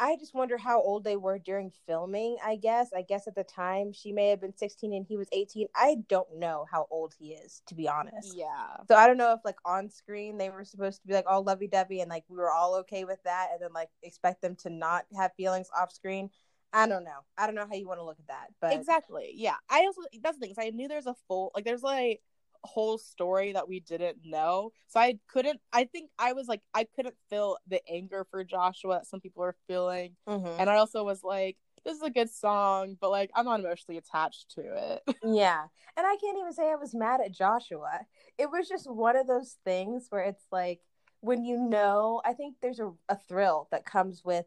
I 0.01 0.17
just 0.17 0.35
wonder 0.35 0.57
how 0.57 0.81
old 0.81 1.05
they 1.05 1.17
were 1.17 1.39
during 1.39 1.71
filming. 1.87 2.39
I 2.45 2.57
guess. 2.57 2.89
I 2.97 3.03
guess 3.03 3.29
at 3.29 3.35
the 3.35 3.45
time 3.45 3.93
she 3.93 4.13
may 4.13 4.31
have 4.31 4.41
been 4.41 4.57
16 4.57 4.95
and 4.95 5.07
he 5.07 5.19
was 5.19 5.29
18. 5.31 5.69
I 5.77 5.99
don't 6.09 6.39
know 6.39 6.65
how 6.71 6.87
old 6.91 7.15
he 7.19 7.33
is, 7.35 7.61
to 7.67 7.75
be 7.75 7.87
honest. 7.87 8.35
Yeah. 8.35 8.79
So 8.89 8.97
I 8.97 9.07
don't 9.07 9.19
know 9.19 9.35
if 9.35 9.41
like 9.45 9.59
on 9.67 9.91
screen 9.91 10.39
they 10.39 10.49
were 10.49 10.65
supposed 10.65 11.03
to 11.03 11.07
be 11.07 11.13
like 11.13 11.27
all 11.29 11.45
lovey 11.45 11.69
dovey 11.69 12.01
and 12.01 12.09
like 12.09 12.25
we 12.29 12.39
were 12.39 12.51
all 12.51 12.77
okay 12.77 13.05
with 13.05 13.23
that, 13.25 13.49
and 13.53 13.61
then 13.61 13.75
like 13.75 13.91
expect 14.03 14.41
them 14.41 14.57
to 14.63 14.71
not 14.71 15.05
have 15.17 15.33
feelings 15.37 15.69
off 15.79 15.93
screen. 15.93 16.31
I 16.73 16.87
don't 16.87 17.05
know. 17.05 17.21
I 17.37 17.47
don't 17.47 17.55
know 17.55 17.67
how 17.67 17.75
you 17.75 17.87
want 17.87 18.01
to 18.01 18.05
look 18.05 18.19
at 18.21 18.29
that, 18.29 18.47
but 18.61 18.73
exactly. 18.73 19.33
Yeah. 19.35 19.57
I 19.69 19.85
also 19.85 20.03
that's 20.23 20.39
the 20.39 20.47
thing. 20.47 20.55
I 20.59 20.71
knew 20.71 20.89
there's 20.89 21.07
a 21.07 21.17
full 21.29 21.51
like 21.55 21.65
there's 21.65 21.83
like 21.83 22.23
whole 22.63 22.99
story 22.99 23.53
that 23.53 23.69
we 23.69 23.81
didn't 23.81 24.19
know. 24.25 24.73
So 24.89 25.01
I 25.01 25.19
couldn't 25.29 25.61
I 25.73 25.85
think 25.85 26.11
I 26.19 26.33
was 26.33 26.49
like 26.49 26.61
I 26.75 26.87
couldn't 26.95 27.17
feel 27.29 27.57
the 27.69 27.81
anger 27.89 28.27
for 28.31 28.45
Joshua 28.45 28.97
that 28.97 29.07
some 29.07 29.21
people 29.21 29.43
are 29.43 29.57
feeling. 29.67 30.17
Mm-hmm. 30.29 30.61
And 30.61 30.71
I 30.71 30.77
also 30.77 31.05
was 31.05 31.23
like 31.23 31.57
this 31.85 31.97
is 31.97 32.03
a 32.03 32.11
good 32.11 32.31
song, 32.31 32.97
but 33.01 33.11
like 33.11 33.31
I'm 33.35 33.47
not 33.47 33.61
emotionally 33.61 33.99
attached 33.99 34.51
to 34.57 34.63
it. 34.63 35.17
yeah. 35.25 35.63
And 35.97 36.07
I 36.07 36.17
can't 36.21 36.39
even 36.39 36.53
say 36.53 36.71
I 36.71 36.77
was 36.77 36.95
mad 36.95 37.21
at 37.25 37.33
Joshua. 37.33 38.01
It 38.39 38.51
was 38.51 38.69
just 38.69 38.91
one 38.91 39.17
of 39.17 39.27
those 39.27 39.57
things 39.65 40.07
where 40.11 40.23
it's 40.23 40.45
like 40.53 40.81
when 41.21 41.45
you 41.45 41.59
know, 41.59 42.21
I 42.25 42.33
think 42.33 42.57
there's 42.61 42.81
a, 42.81 42.93
a 43.09 43.17
thrill 43.29 43.69
that 43.71 43.85
comes 43.85 44.23
with, 44.25 44.47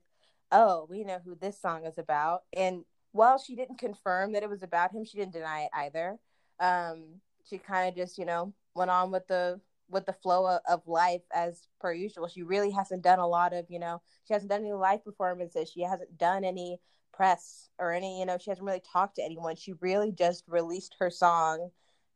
oh, 0.52 0.88
we 0.90 1.04
know 1.04 1.20
who 1.24 1.36
this 1.36 1.60
song 1.60 1.86
is 1.86 1.98
about. 1.98 2.42
And 2.56 2.84
while 3.12 3.38
she 3.38 3.56
didn't 3.56 3.78
confirm 3.78 4.34
that 4.34 4.44
it 4.44 4.50
was 4.50 4.64
about 4.64 4.92
him, 4.92 5.06
she 5.06 5.18
didn't 5.18 5.34
deny 5.34 5.64
it 5.64 5.70
either. 5.74 6.18
Um, 6.60 7.22
she 7.44 7.58
kind 7.58 7.90
of 7.90 7.96
just 7.96 8.18
you 8.18 8.26
know 8.26 8.54
went 8.76 8.92
on 8.92 9.12
with 9.12 9.28
the 9.28 9.60
with 9.90 10.06
the 10.06 10.14
flow 10.14 10.48
of, 10.48 10.62
of, 10.68 10.82
life 10.88 11.22
as 11.36 11.68
per 11.80 11.94
usual. 11.94 12.28
She 12.28 12.42
really 12.42 12.72
hasn't 12.72 13.04
done 13.04 13.20
a 13.20 13.28
lot 13.28 13.54
of 13.54 13.66
you 13.70 13.80
know 13.80 14.02
she 14.28 14.34
hasn't 14.34 14.52
done 14.52 14.62
any 14.62 14.74
live 14.74 15.04
performances. 15.04 15.70
She 15.70 15.82
hasn't 15.82 16.18
done 16.18 16.44
any 16.44 16.80
press 17.14 17.70
or 17.78 17.94
any 17.94 18.20
you 18.20 18.26
know 18.26 18.38
she 18.38 18.50
hasn't 18.50 18.66
really 18.66 18.82
talked 18.92 19.16
to 19.16 19.24
anyone. 19.24 19.56
She 19.56 19.74
really 19.82 20.12
just 20.12 20.44
released 20.48 20.96
her 21.00 21.10
song 21.10 21.70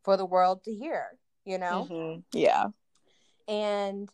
for 0.03 0.17
the 0.17 0.25
world 0.25 0.63
to 0.63 0.74
hear 0.74 1.17
you 1.48 1.57
know? 1.57 1.88
Mm-hmm. 1.89 2.19
yeah. 2.38 2.65
And 3.48 4.10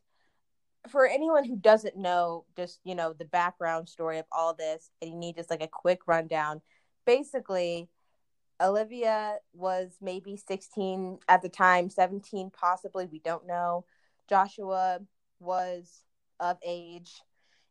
for 0.90 1.08
anyone 1.08 1.46
who 1.46 1.56
doesn't 1.56 1.98
know 1.98 2.46
just 2.56 2.80
you 2.84 2.94
know 2.94 3.14
the 3.14 3.26
background 3.26 3.88
story 3.90 4.20
of 4.20 4.26
all 4.32 4.54
this 4.54 4.90
and 5.02 5.12
you 5.12 5.18
need 5.18 5.36
just 5.36 5.50
like 5.50 5.64
a 5.64 5.68
quick 5.68 6.02
rundown 6.08 6.62
basically 7.06 7.88
Olivia 8.62 9.38
was 9.54 9.98
maybe 10.02 10.38
16 10.38 11.20
at 11.28 11.42
the 11.42 11.50
time, 11.50 11.90
17 11.90 12.52
possibly, 12.52 13.06
we 13.06 13.20
don't 13.20 13.48
know. 13.48 13.86
Joshua 14.30 15.00
was 15.40 16.04
of 16.40 16.58
age 16.66 17.22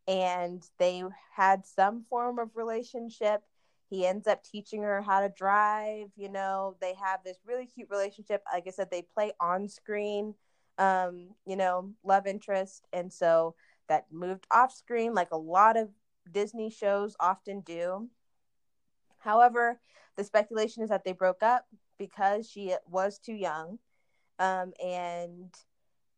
and 0.06 0.62
they 0.78 1.02
had 1.34 1.64
some 1.66 2.04
form 2.10 2.38
of 2.38 2.56
relationship. 2.56 3.42
He 3.88 4.06
ends 4.06 4.26
up 4.26 4.42
teaching 4.42 4.82
her 4.82 5.02
how 5.02 5.20
to 5.20 5.28
drive, 5.28 6.08
you 6.16 6.28
know, 6.28 6.76
they 6.80 6.94
have 6.94 7.20
this 7.24 7.36
really 7.46 7.66
cute 7.66 7.90
relationship. 7.90 8.42
Like 8.52 8.64
I 8.66 8.70
said, 8.70 8.90
they 8.90 9.02
play 9.02 9.32
on 9.40 9.68
screen, 9.68 10.34
um, 10.78 11.28
you 11.46 11.56
know, 11.56 11.92
love 12.02 12.26
interest. 12.26 12.86
And 12.92 13.12
so 13.12 13.54
that 13.88 14.06
moved 14.10 14.46
off 14.50 14.74
screen 14.74 15.14
like 15.14 15.30
a 15.30 15.36
lot 15.36 15.76
of 15.76 15.90
Disney 16.30 16.70
shows 16.70 17.16
often 17.20 17.60
do. 17.60 18.08
However, 19.22 19.80
the 20.16 20.24
speculation 20.24 20.82
is 20.82 20.90
that 20.90 21.04
they 21.04 21.12
broke 21.12 21.42
up 21.42 21.66
because 21.98 22.48
she 22.48 22.74
was 22.88 23.18
too 23.18 23.34
young. 23.34 23.78
Um, 24.38 24.72
and 24.84 25.54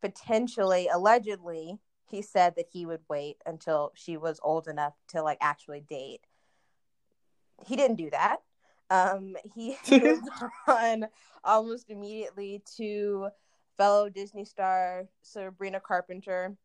potentially, 0.00 0.88
allegedly, 0.88 1.78
he 2.06 2.22
said 2.22 2.54
that 2.56 2.68
he 2.72 2.86
would 2.86 3.02
wait 3.08 3.36
until 3.44 3.92
she 3.94 4.16
was 4.16 4.40
old 4.42 4.68
enough 4.68 4.94
to 5.08 5.22
like 5.22 5.38
actually 5.40 5.80
date. 5.80 6.22
He 7.66 7.76
didn't 7.76 7.96
do 7.96 8.10
that. 8.10 8.38
Um, 8.90 9.36
he 9.54 9.76
moved 9.90 10.28
on 10.66 11.06
almost 11.42 11.90
immediately 11.90 12.62
to 12.76 13.28
fellow 13.76 14.08
Disney 14.08 14.44
star 14.44 15.04
Sabrina 15.22 15.80
Carpenter. 15.80 16.56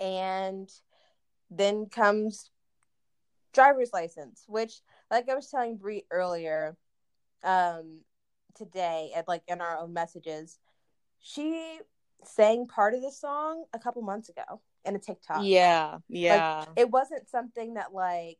And 0.00 0.70
then 1.50 1.86
comes 1.86 2.50
driver's 3.52 3.92
license, 3.92 4.44
which, 4.46 4.80
like 5.10 5.28
I 5.28 5.34
was 5.34 5.48
telling 5.48 5.76
Bree 5.76 6.04
earlier, 6.10 6.76
um, 7.44 8.00
today 8.54 9.12
at 9.14 9.28
like 9.28 9.42
in 9.48 9.60
our 9.60 9.78
own 9.78 9.92
messages, 9.92 10.58
she 11.20 11.78
sang 12.24 12.66
part 12.66 12.94
of 12.94 13.02
the 13.02 13.10
song 13.10 13.64
a 13.72 13.78
couple 13.78 14.02
months 14.02 14.28
ago 14.28 14.60
in 14.84 14.94
a 14.96 14.98
TikTok. 14.98 15.44
Yeah, 15.44 15.98
yeah. 16.08 16.64
Like, 16.66 16.68
it 16.76 16.90
wasn't 16.90 17.28
something 17.28 17.74
that 17.74 17.92
like 17.92 18.38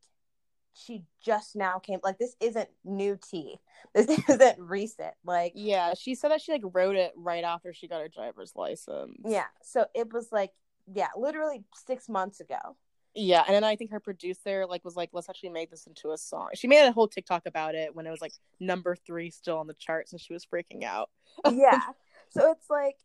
she 0.74 1.04
just 1.24 1.54
now 1.54 1.78
came. 1.78 2.00
Like 2.02 2.18
this 2.18 2.36
isn't 2.40 2.68
new 2.84 3.18
tea. 3.30 3.56
This 3.94 4.08
isn't 4.28 4.58
recent. 4.58 5.12
Like 5.24 5.52
yeah, 5.54 5.92
she 5.94 6.14
said 6.14 6.30
that 6.30 6.40
she 6.40 6.52
like 6.52 6.62
wrote 6.72 6.96
it 6.96 7.12
right 7.16 7.44
after 7.44 7.74
she 7.74 7.88
got 7.88 8.00
her 8.00 8.08
driver's 8.08 8.52
license. 8.56 9.18
Yeah, 9.26 9.46
so 9.62 9.86
it 9.94 10.12
was 10.12 10.28
like 10.32 10.52
yeah, 10.92 11.08
literally 11.16 11.64
six 11.86 12.08
months 12.08 12.40
ago. 12.40 12.76
Yeah, 13.14 13.44
and 13.46 13.54
then 13.54 13.64
I 13.64 13.76
think 13.76 13.90
her 13.90 14.00
producer 14.00 14.64
like 14.66 14.84
was 14.84 14.96
like, 14.96 15.10
let's 15.12 15.28
actually 15.28 15.50
make 15.50 15.70
this 15.70 15.86
into 15.86 16.12
a 16.12 16.18
song. 16.18 16.48
She 16.54 16.66
made 16.66 16.86
a 16.86 16.92
whole 16.92 17.08
TikTok 17.08 17.42
about 17.44 17.74
it 17.74 17.94
when 17.94 18.06
it 18.06 18.10
was 18.10 18.22
like 18.22 18.32
number 18.58 18.96
three 18.96 19.30
still 19.30 19.58
on 19.58 19.66
the 19.66 19.74
charts, 19.74 20.12
and 20.12 20.20
she 20.20 20.32
was 20.32 20.46
freaking 20.46 20.84
out. 20.84 21.10
yeah, 21.50 21.80
so 22.30 22.50
it's 22.50 22.70
like, 22.70 22.96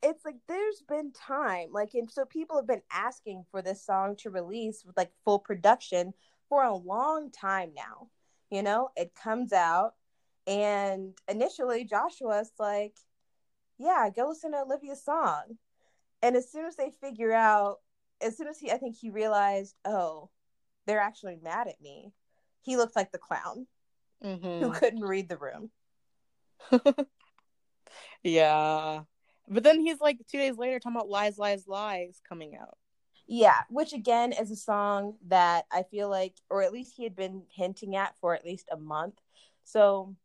it's 0.00 0.24
like 0.24 0.36
there's 0.46 0.82
been 0.88 1.12
time, 1.12 1.68
like, 1.72 1.90
and 1.94 2.10
so 2.10 2.24
people 2.24 2.56
have 2.56 2.68
been 2.68 2.82
asking 2.92 3.44
for 3.50 3.62
this 3.62 3.84
song 3.84 4.14
to 4.18 4.30
release 4.30 4.84
with 4.86 4.96
like 4.96 5.10
full 5.24 5.40
production 5.40 6.14
for 6.48 6.62
a 6.62 6.74
long 6.74 7.30
time 7.32 7.72
now. 7.74 8.08
You 8.50 8.62
know, 8.62 8.90
it 8.96 9.12
comes 9.14 9.52
out, 9.52 9.94
and 10.46 11.14
initially 11.28 11.84
Joshua's 11.84 12.52
like, 12.60 12.94
yeah, 13.78 14.08
go 14.14 14.28
listen 14.28 14.52
to 14.52 14.58
Olivia's 14.58 15.04
song, 15.04 15.58
and 16.22 16.36
as 16.36 16.52
soon 16.52 16.66
as 16.66 16.76
they 16.76 16.92
figure 17.00 17.32
out 17.32 17.78
as 18.22 18.36
soon 18.36 18.48
as 18.48 18.58
he, 18.58 18.70
I 18.70 18.78
think 18.78 18.96
he 18.96 19.10
realized, 19.10 19.74
oh, 19.84 20.30
they're 20.86 21.00
actually 21.00 21.38
mad 21.42 21.68
at 21.68 21.80
me. 21.80 22.12
He 22.62 22.76
looked 22.76 22.96
like 22.96 23.12
the 23.12 23.18
clown 23.18 23.66
mm-hmm. 24.24 24.64
who 24.64 24.70
couldn't 24.72 25.04
read 25.04 25.28
the 25.28 25.36
room. 25.36 25.70
yeah, 28.22 29.00
but 29.48 29.64
then 29.64 29.80
he's 29.80 30.00
like 30.00 30.18
two 30.30 30.38
days 30.38 30.56
later 30.56 30.78
talking 30.78 30.96
about 30.96 31.08
lies, 31.08 31.38
lies, 31.38 31.66
lies 31.66 32.20
coming 32.28 32.56
out. 32.56 32.76
Yeah, 33.26 33.60
which 33.70 33.92
again 33.92 34.32
is 34.32 34.50
a 34.50 34.56
song 34.56 35.14
that 35.28 35.66
I 35.70 35.84
feel 35.84 36.08
like, 36.08 36.34
or 36.50 36.62
at 36.62 36.72
least 36.72 36.94
he 36.96 37.04
had 37.04 37.16
been 37.16 37.42
hinting 37.50 37.96
at 37.96 38.14
for 38.20 38.34
at 38.34 38.44
least 38.44 38.68
a 38.70 38.76
month. 38.76 39.14
So, 39.64 40.16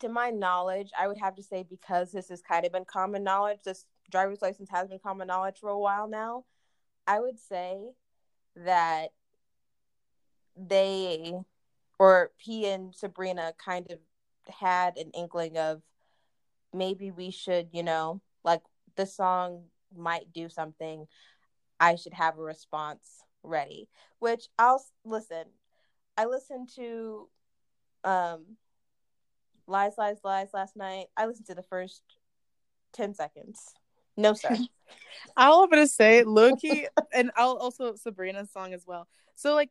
to 0.00 0.08
my 0.08 0.30
knowledge, 0.30 0.90
I 0.98 1.08
would 1.08 1.18
have 1.18 1.36
to 1.36 1.42
say 1.42 1.64
because 1.68 2.12
this 2.12 2.28
has 2.28 2.42
kind 2.42 2.66
of 2.66 2.72
been 2.72 2.84
common 2.84 3.22
knowledge, 3.22 3.60
this 3.64 3.84
driver's 4.10 4.42
license 4.42 4.68
has 4.70 4.88
been 4.88 4.98
common 4.98 5.26
knowledge 5.26 5.58
for 5.60 5.70
a 5.70 5.78
while 5.78 6.08
now. 6.08 6.44
I 7.06 7.20
would 7.20 7.38
say 7.38 7.92
that 8.56 9.10
they 10.56 11.34
or 11.98 12.30
he 12.36 12.66
and 12.66 12.94
Sabrina 12.94 13.54
kind 13.62 13.90
of 13.90 13.98
had 14.52 14.96
an 14.96 15.10
inkling 15.12 15.56
of 15.56 15.82
maybe 16.72 17.10
we 17.10 17.30
should, 17.30 17.68
you 17.72 17.82
know, 17.82 18.20
like 18.44 18.62
the 18.96 19.06
song 19.06 19.64
might 19.96 20.32
do 20.32 20.48
something. 20.48 21.06
I 21.80 21.94
should 21.96 22.14
have 22.14 22.38
a 22.38 22.42
response 22.42 23.22
ready. 23.42 23.88
Which 24.18 24.48
I'll 24.58 24.84
listen. 25.04 25.44
I 26.16 26.26
listened 26.26 26.70
to 26.76 27.28
um 28.04 28.56
Lies 29.66 29.94
Lies 29.98 30.18
Lies 30.22 30.48
last 30.54 30.76
night. 30.76 31.06
I 31.16 31.26
listened 31.26 31.46
to 31.46 31.54
the 31.54 31.62
first 31.62 32.02
10 32.92 33.14
seconds. 33.14 33.74
No, 34.16 34.32
sir. 34.32 34.56
I'll 35.36 35.60
open 35.60 35.78
to 35.78 35.86
say 35.86 36.22
Loki, 36.24 36.86
and 37.12 37.30
I'll 37.36 37.56
also 37.56 37.94
Sabrina's 37.94 38.50
song 38.50 38.72
as 38.72 38.86
well. 38.86 39.06
So 39.34 39.54
like 39.54 39.70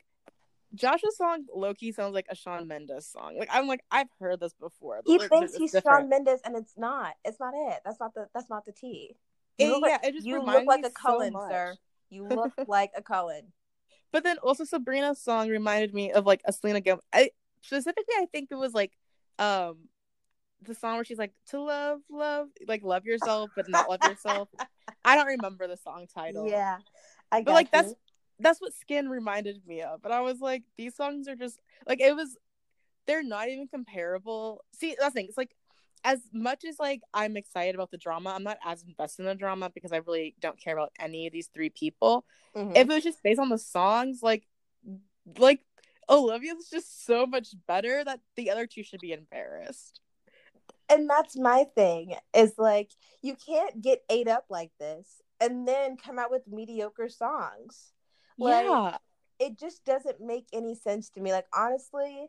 Josh's 0.73 1.17
song 1.17 1.45
Loki 1.53 1.91
sounds 1.91 2.13
like 2.13 2.27
a 2.29 2.35
Shawn 2.35 2.67
Mendes 2.67 3.07
song. 3.07 3.37
Like 3.37 3.49
I'm 3.51 3.67
like 3.67 3.81
I've 3.91 4.09
heard 4.19 4.39
this 4.39 4.53
before. 4.53 5.01
He 5.05 5.17
thinks 5.19 5.55
he's 5.55 5.71
different. 5.71 6.01
Shawn 6.01 6.09
Mendes, 6.09 6.41
and 6.43 6.55
it's 6.55 6.73
not. 6.77 7.13
It's 7.23 7.39
not 7.39 7.53
it. 7.55 7.81
That's 7.85 7.99
not 7.99 8.13
the. 8.13 8.27
That's 8.33 8.49
not 8.49 8.65
the 8.65 8.71
T. 8.71 9.15
You 9.57 9.71
look 9.71 9.83
like, 9.83 9.99
yeah, 10.03 10.09
it 10.09 10.13
just 10.13 10.25
you 10.25 10.43
look 10.43 10.65
like 10.65 10.85
a 10.85 10.89
Cullen, 10.89 11.33
so 11.33 11.47
sir. 11.49 11.75
You 12.09 12.23
look 12.29 12.53
like 12.67 12.91
a 12.95 13.01
Cullen. 13.01 13.53
But 14.11 14.23
then 14.23 14.37
also 14.39 14.63
Sabrina's 14.63 15.21
song 15.21 15.49
reminded 15.49 15.93
me 15.93 16.11
of 16.11 16.25
like 16.25 16.41
a 16.45 16.53
Selena 16.53 16.81
Gomez. 16.81 17.03
I 17.13 17.31
specifically 17.61 18.15
I 18.17 18.25
think 18.31 18.49
it 18.51 18.55
was 18.55 18.73
like 18.73 18.91
um 19.39 19.89
the 20.65 20.75
song 20.75 20.95
where 20.95 21.05
she's 21.05 21.17
like 21.17 21.33
to 21.49 21.59
love 21.59 21.99
love 22.09 22.47
like 22.67 22.83
love 22.83 23.05
yourself 23.05 23.49
but 23.55 23.69
not 23.69 23.89
love 23.89 23.99
yourself. 24.03 24.49
I 25.03 25.15
don't 25.15 25.27
remember 25.27 25.67
the 25.67 25.77
song 25.77 26.07
title. 26.13 26.47
Yeah. 26.47 26.77
I 27.31 27.41
but 27.41 27.53
like 27.53 27.67
you. 27.67 27.81
that's 27.81 27.93
that's 28.39 28.61
what 28.61 28.73
Skin 28.73 29.09
reminded 29.09 29.61
me 29.65 29.81
of. 29.81 30.01
But 30.01 30.11
I 30.11 30.21
was 30.21 30.39
like 30.39 30.63
these 30.77 30.95
songs 30.95 31.27
are 31.27 31.35
just 31.35 31.59
like 31.87 32.01
it 32.01 32.15
was 32.15 32.37
they're 33.07 33.23
not 33.23 33.49
even 33.49 33.67
comparable. 33.67 34.63
See, 34.73 34.95
that's 34.99 35.13
the 35.13 35.19
thing. 35.19 35.27
It's 35.27 35.37
like 35.37 35.55
as 36.03 36.19
much 36.31 36.65
as 36.65 36.79
like 36.79 37.01
I'm 37.13 37.35
excited 37.35 37.75
about 37.75 37.91
the 37.91 37.97
drama, 37.97 38.31
I'm 38.31 38.43
not 38.43 38.57
as 38.63 38.83
invested 38.83 39.23
in 39.23 39.27
the 39.27 39.35
drama 39.35 39.71
because 39.73 39.91
I 39.91 39.97
really 39.97 40.35
don't 40.39 40.59
care 40.59 40.73
about 40.73 40.91
any 40.99 41.27
of 41.27 41.33
these 41.33 41.47
three 41.47 41.69
people. 41.69 42.25
Mm-hmm. 42.55 42.75
If 42.75 42.89
it 42.89 42.93
was 42.93 43.03
just 43.03 43.23
based 43.23 43.39
on 43.39 43.49
the 43.49 43.57
songs, 43.57 44.19
like 44.21 44.43
like 45.39 45.61
Olivia's 46.09 46.69
just 46.69 47.05
so 47.05 47.25
much 47.25 47.49
better 47.67 48.03
that 48.03 48.19
the 48.35 48.51
other 48.51 48.67
two 48.67 48.83
should 48.83 48.99
be 48.99 49.13
embarrassed. 49.13 50.01
And 50.89 51.09
that's 51.09 51.35
my 51.35 51.65
thing 51.75 52.15
is 52.33 52.53
like 52.57 52.91
you 53.21 53.35
can't 53.35 53.81
get 53.81 54.03
ate 54.09 54.27
up 54.27 54.45
like 54.49 54.71
this 54.79 55.21
and 55.39 55.67
then 55.67 55.97
come 55.97 56.19
out 56.19 56.31
with 56.31 56.47
mediocre 56.47 57.09
songs. 57.09 57.93
Like, 58.37 58.65
yeah. 58.65 58.97
It 59.37 59.59
just 59.59 59.83
doesn't 59.83 60.21
make 60.21 60.47
any 60.53 60.75
sense 60.75 61.09
to 61.09 61.19
me. 61.19 61.33
Like 61.33 61.47
honestly, 61.53 62.27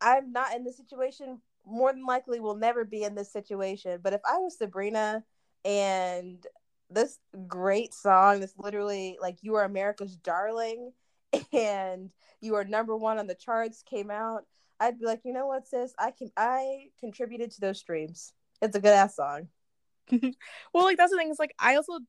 I'm 0.00 0.32
not 0.32 0.54
in 0.54 0.64
the 0.64 0.72
situation 0.72 1.40
more 1.64 1.92
than 1.92 2.04
likely 2.04 2.40
will 2.40 2.56
never 2.56 2.84
be 2.84 3.04
in 3.04 3.14
this 3.14 3.32
situation. 3.32 4.00
But 4.02 4.12
if 4.12 4.20
I 4.28 4.38
was 4.38 4.58
Sabrina 4.58 5.24
and 5.64 6.44
this 6.90 7.18
great 7.46 7.94
song 7.94 8.40
that's 8.40 8.58
literally 8.58 9.16
like 9.20 9.38
you 9.42 9.54
are 9.54 9.64
America's 9.64 10.16
darling 10.16 10.92
and 11.52 12.10
you 12.40 12.56
are 12.56 12.64
number 12.64 12.96
one 12.96 13.18
on 13.18 13.26
the 13.26 13.34
charts 13.34 13.82
came 13.82 14.10
out, 14.10 14.44
I'd 14.82 14.98
be 14.98 15.06
like, 15.06 15.20
you 15.24 15.32
know 15.32 15.46
what, 15.46 15.66
sis, 15.66 15.94
I 15.98 16.10
can 16.10 16.30
I 16.36 16.88
contributed 16.98 17.52
to 17.52 17.60
those 17.60 17.78
streams. 17.78 18.32
It's 18.60 18.76
a 18.76 18.80
good 18.80 18.92
ass 18.92 19.16
song. 19.16 19.48
well, 20.10 20.84
like 20.84 20.96
that's 20.96 21.12
the 21.12 21.16
thing. 21.16 21.30
Is 21.30 21.38
like 21.38 21.54
I 21.58 21.76
also 21.76 22.00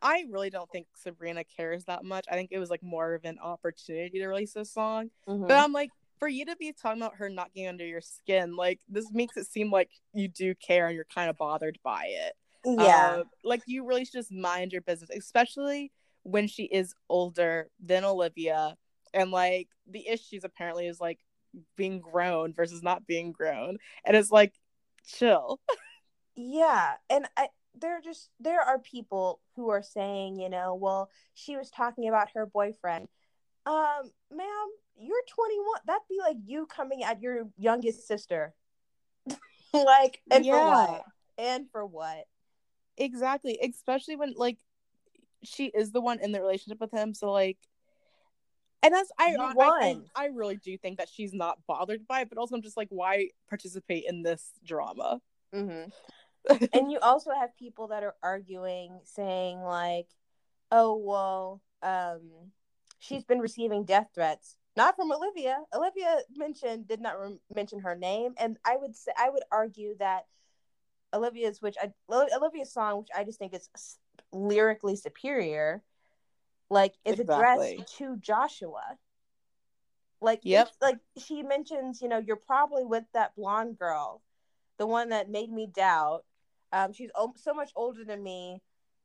I 0.00 0.24
really 0.30 0.50
don't 0.50 0.70
think 0.70 0.86
Sabrina 0.96 1.42
cares 1.44 1.84
that 1.84 2.04
much. 2.04 2.26
I 2.30 2.34
think 2.34 2.50
it 2.52 2.58
was 2.58 2.70
like 2.70 2.82
more 2.82 3.14
of 3.14 3.24
an 3.24 3.38
opportunity 3.40 4.20
to 4.20 4.26
release 4.28 4.54
a 4.56 4.64
song. 4.64 5.10
Mm-hmm. 5.28 5.46
But 5.46 5.58
I'm 5.58 5.72
like, 5.72 5.90
for 6.18 6.28
you 6.28 6.44
to 6.46 6.56
be 6.56 6.72
talking 6.72 7.02
about 7.02 7.16
her 7.16 7.28
not 7.28 7.52
getting 7.52 7.68
under 7.68 7.86
your 7.86 8.00
skin, 8.00 8.54
like 8.54 8.80
this 8.88 9.12
makes 9.12 9.36
it 9.36 9.46
seem 9.46 9.72
like 9.72 9.90
you 10.14 10.28
do 10.28 10.54
care 10.54 10.86
and 10.86 10.94
you're 10.94 11.04
kind 11.04 11.28
of 11.28 11.36
bothered 11.36 11.78
by 11.82 12.06
it. 12.06 12.34
Yeah. 12.64 13.16
Uh, 13.18 13.24
like 13.42 13.62
you 13.66 13.84
really 13.84 14.04
should 14.04 14.14
just 14.14 14.30
mind 14.30 14.72
your 14.72 14.82
business, 14.82 15.10
especially 15.10 15.90
when 16.22 16.46
she 16.46 16.64
is 16.64 16.94
older 17.08 17.68
than 17.84 18.04
Olivia. 18.04 18.76
And 19.12 19.32
like 19.32 19.68
the 19.90 20.06
issues 20.08 20.44
apparently 20.44 20.86
is 20.86 21.00
like 21.00 21.18
being 21.76 22.00
grown 22.00 22.52
versus 22.52 22.82
not 22.82 23.06
being 23.06 23.32
grown. 23.32 23.78
And 24.04 24.16
it's 24.16 24.30
like, 24.30 24.54
chill. 25.06 25.60
yeah. 26.36 26.92
And 27.10 27.26
I, 27.36 27.48
there 27.74 27.96
are 27.96 28.00
just 28.00 28.28
there 28.40 28.60
are 28.60 28.78
people 28.78 29.40
who 29.56 29.70
are 29.70 29.82
saying, 29.82 30.38
you 30.38 30.48
know, 30.48 30.74
well, 30.74 31.10
she 31.34 31.56
was 31.56 31.70
talking 31.70 32.08
about 32.08 32.28
her 32.34 32.46
boyfriend. 32.46 33.08
Um, 33.64 34.10
ma'am, 34.30 34.68
you're 34.98 35.22
21. 35.34 35.66
That'd 35.86 36.02
be 36.08 36.18
like 36.20 36.36
you 36.44 36.66
coming 36.66 37.02
at 37.02 37.20
your 37.20 37.48
youngest 37.56 38.06
sister. 38.06 38.54
like, 39.72 40.20
and 40.30 40.44
yeah. 40.44 40.52
for 40.52 40.92
what? 40.92 41.04
And 41.38 41.70
for 41.70 41.86
what? 41.86 42.24
Exactly. 42.96 43.58
Especially 43.62 44.16
when 44.16 44.34
like 44.36 44.58
she 45.44 45.66
is 45.66 45.92
the 45.92 46.00
one 46.00 46.20
in 46.20 46.32
the 46.32 46.40
relationship 46.40 46.80
with 46.80 46.92
him. 46.92 47.14
So 47.14 47.30
like 47.30 47.58
and 48.82 48.94
that's 48.94 49.10
I, 49.18 49.36
I, 49.38 49.52
I, 49.58 49.96
I 50.14 50.26
really 50.26 50.56
do 50.56 50.76
think 50.76 50.98
that 50.98 51.08
she's 51.08 51.32
not 51.32 51.58
bothered 51.66 52.06
by 52.06 52.22
it, 52.22 52.28
but 52.28 52.38
also 52.38 52.56
I'm 52.56 52.62
just 52.62 52.76
like, 52.76 52.88
why 52.90 53.28
participate 53.48 54.04
in 54.08 54.22
this 54.22 54.50
drama? 54.64 55.20
Mm-hmm. 55.54 56.64
and 56.72 56.90
you 56.90 56.98
also 57.00 57.30
have 57.32 57.56
people 57.56 57.88
that 57.88 58.02
are 58.02 58.16
arguing, 58.22 58.98
saying 59.04 59.60
like, 59.60 60.08
"Oh 60.70 60.96
well, 60.96 61.60
um, 61.82 62.20
she's 62.98 63.24
been 63.24 63.38
receiving 63.38 63.84
death 63.84 64.08
threats 64.14 64.56
not 64.76 64.96
from 64.96 65.12
Olivia. 65.12 65.58
Olivia 65.74 66.18
mentioned 66.34 66.88
did 66.88 67.00
not 67.00 67.20
re- 67.20 67.38
mention 67.54 67.80
her 67.80 67.94
name, 67.94 68.34
and 68.38 68.56
I 68.64 68.76
would 68.76 68.96
say 68.96 69.12
I 69.18 69.30
would 69.30 69.42
argue 69.50 69.96
that 69.98 70.26
Olivia's, 71.12 71.60
which 71.60 71.76
I 71.80 71.92
Olivia's 72.10 72.72
song, 72.72 73.00
which 73.00 73.08
I 73.16 73.24
just 73.24 73.38
think 73.38 73.54
is 73.54 73.68
lyrically 74.32 74.96
superior, 74.96 75.82
like 76.72 76.94
is 77.04 77.20
exactly. 77.20 77.74
addressed 77.74 77.98
to 77.98 78.16
Joshua. 78.16 78.98
Like, 80.20 80.40
yep. 80.44 80.70
like 80.80 80.98
she 81.18 81.42
mentions, 81.42 82.00
you 82.00 82.08
know, 82.08 82.18
you're 82.18 82.36
probably 82.36 82.84
with 82.84 83.04
that 83.12 83.34
blonde 83.34 83.76
girl, 83.76 84.22
the 84.78 84.86
one 84.86 85.08
that 85.08 85.28
made 85.28 85.50
me 85.50 85.66
doubt. 85.66 86.24
Um, 86.72 86.92
she's 86.92 87.10
so 87.36 87.54
much 87.54 87.70
older 87.74 88.04
than 88.04 88.22
me. 88.22 88.62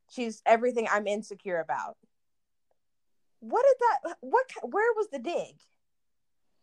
She's 0.10 0.41
everything 0.45 0.88
I'm 0.89 1.08
insecure 1.08 1.60
about 1.60 1.97
what 3.39 3.63
did 3.63 3.77
that 3.80 4.17
what 4.21 4.45
where 4.63 4.93
was 4.95 5.08
the 5.12 5.19
dig 5.19 5.56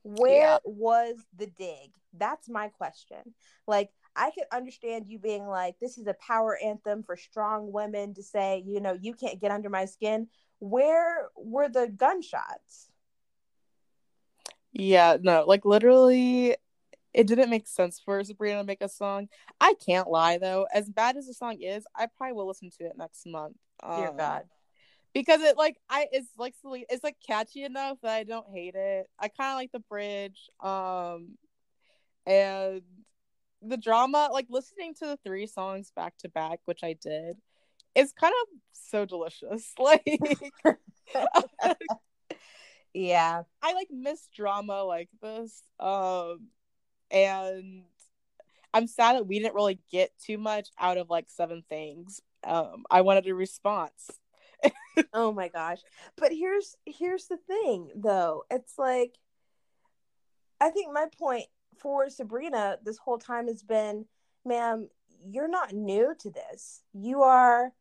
where 0.03 0.43
yeah. 0.43 0.59
was 0.65 1.17
the 1.37 1.47
dig 1.47 1.91
that's 2.19 2.49
my 2.49 2.69
question 2.69 3.19
like 3.67 3.91
i 4.17 4.31
could 4.31 4.45
understand 4.53 5.07
you 5.07 5.19
being 5.19 5.47
like 5.47 5.77
this 5.81 5.99
is 5.99 6.07
a 6.07 6.15
power 6.15 6.59
anthem 6.63 7.03
for 7.03 7.17
strong 7.17 7.73
women 7.73 8.13
to 8.13 8.23
say 8.23 8.63
you 8.67 8.81
know 8.81 8.97
you 9.01 9.15
can't 9.15 9.41
get 9.41 9.51
under 9.51 9.71
my 9.71 9.85
skin 9.85 10.27
where 10.65 11.29
were 11.37 11.69
the 11.69 11.89
gunshots 11.89 12.89
yeah 14.73 15.17
no 15.21 15.45
like 15.47 15.65
literally 15.65 16.57
it 17.13 17.29
didn't 17.29 17.51
make 17.51 17.69
sense 17.69 18.01
for 18.05 18.25
Sabrina 18.25 18.59
to 18.59 18.65
make 18.65 18.83
a 18.83 18.89
song. 18.89 19.29
I 19.61 19.75
can't 19.75 20.11
lie 20.11 20.37
though, 20.37 20.67
as 20.75 20.89
bad 20.89 21.17
as 21.17 21.29
the 21.29 21.35
song 21.35 21.63
is, 21.63 21.85
I 21.95 22.09
probably 22.17 22.35
will 22.35 22.49
listen 22.49 22.71
to 22.81 22.87
it 22.87 22.99
next 22.99 23.25
month. 23.25 23.55
Dear 23.81 24.09
um, 24.09 24.17
God 24.17 24.43
because 25.15 25.41
it 25.41 25.57
like 25.57 25.77
I 25.89 26.09
it's 26.13 26.29
like 26.37 26.55
it's 26.63 27.05
like 27.05 27.17
catchy 27.27 27.63
enough 27.63 27.99
that 28.03 28.13
I 28.13 28.25
don't 28.25 28.47
hate 28.53 28.75
it. 28.75 29.09
I 29.19 29.29
kind 29.29 29.53
of 29.53 29.57
like 29.57 29.73
the 29.73 29.79
bridge, 29.79 30.51
um, 30.61 31.39
and 32.27 32.83
the 33.63 33.77
drama. 33.77 34.29
Like 34.33 34.47
listening 34.51 34.95
to 34.95 35.07
the 35.07 35.19
three 35.25 35.47
songs 35.47 35.93
back 35.95 36.19
to 36.19 36.29
back, 36.29 36.61
which 36.65 36.81
I 36.83 36.97
did, 37.01 37.37
is 37.95 38.13
kind 38.13 38.35
of 38.43 38.59
so 38.73 39.05
delicious. 39.05 39.73
Like, 39.79 40.07
yeah, 42.95 43.43
I 43.63 43.73
like 43.75 43.89
miss 43.91 44.29
drama 44.35 44.83
like 44.83 45.09
this, 45.21 45.63
um, 45.79 46.49
and 47.11 47.85
I'm 48.73 48.87
sad 48.87 49.17
that 49.17 49.27
we 49.27 49.39
didn't 49.39 49.55
really 49.55 49.81
get 49.91 50.11
too 50.19 50.39
much 50.39 50.69
out 50.79 50.97
of 50.99 51.11
like 51.11 51.27
Seven 51.29 51.63
Things. 51.69 52.21
Um, 52.45 52.85
I 52.91 53.03
wanted 53.03 53.27
a 53.27 53.35
response 53.35 54.11
oh 55.13 55.33
my 55.33 55.49
gosh. 55.49 55.79
But 56.17 56.33
here's 56.33 56.77
here's 56.87 57.27
the 57.27 57.37
thing 57.37 57.91
though. 57.95 58.45
It's 58.51 58.79
like 58.79 59.17
I 60.61 60.71
think 60.71 60.93
my 60.93 61.07
point 61.19 61.47
for 61.79 62.09
Sabrina 62.09 62.79
this 62.85 62.99
whole 62.99 63.19
time 63.19 63.49
has 63.49 63.63
been, 63.63 64.07
ma'am, 64.45 64.89
you're 65.27 65.49
not 65.49 65.73
new 65.73 66.15
to 66.21 66.31
this. 66.31 66.83
You 66.93 67.23
are 67.23 67.73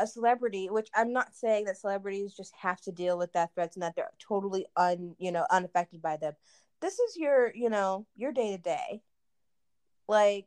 a 0.00 0.06
celebrity, 0.06 0.68
which 0.70 0.88
I'm 0.94 1.12
not 1.12 1.34
saying 1.34 1.66
that 1.66 1.76
celebrities 1.76 2.34
just 2.34 2.54
have 2.58 2.80
to 2.82 2.92
deal 2.92 3.18
with 3.18 3.32
death 3.32 3.50
threats 3.54 3.76
and 3.76 3.82
that 3.82 3.94
they're 3.94 4.10
totally 4.18 4.66
un, 4.76 5.14
you 5.18 5.30
know, 5.30 5.46
unaffected 5.50 6.02
by 6.02 6.16
them. 6.16 6.32
This 6.80 6.98
is 6.98 7.16
your, 7.16 7.54
you 7.54 7.68
know, 7.68 8.06
your 8.16 8.32
day 8.32 8.56
to 8.56 8.58
day. 8.62 9.02
Like, 10.08 10.46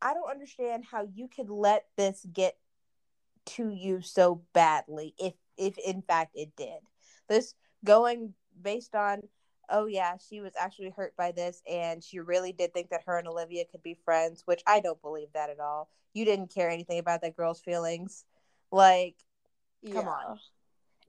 I 0.00 0.14
don't 0.14 0.30
understand 0.30 0.84
how 0.84 1.08
you 1.14 1.28
could 1.28 1.48
let 1.50 1.86
this 1.96 2.24
get 2.32 2.56
to 3.46 3.70
you 3.70 4.02
so 4.02 4.42
badly 4.52 5.14
if 5.18 5.32
if 5.56 5.78
in 5.78 6.02
fact 6.02 6.32
it 6.34 6.54
did 6.54 6.80
this 7.28 7.54
going 7.82 8.34
based 8.60 8.94
on 8.94 9.22
oh 9.70 9.86
yeah 9.86 10.14
she 10.28 10.40
was 10.40 10.52
actually 10.58 10.90
hurt 10.90 11.14
by 11.16 11.32
this 11.32 11.62
and 11.70 12.02
she 12.02 12.20
really 12.20 12.52
did 12.52 12.72
think 12.72 12.88
that 12.90 13.02
her 13.06 13.18
and 13.18 13.28
olivia 13.28 13.64
could 13.70 13.82
be 13.82 13.96
friends 14.04 14.42
which 14.46 14.62
i 14.66 14.80
don't 14.80 15.00
believe 15.02 15.28
that 15.34 15.50
at 15.50 15.60
all. 15.60 15.88
You 16.14 16.24
didn't 16.24 16.52
care 16.52 16.70
anything 16.70 16.98
about 16.98 17.22
that 17.22 17.36
girl's 17.36 17.60
feelings. 17.60 18.24
Like 18.72 19.16
come 19.92 20.08
on. 20.08 20.38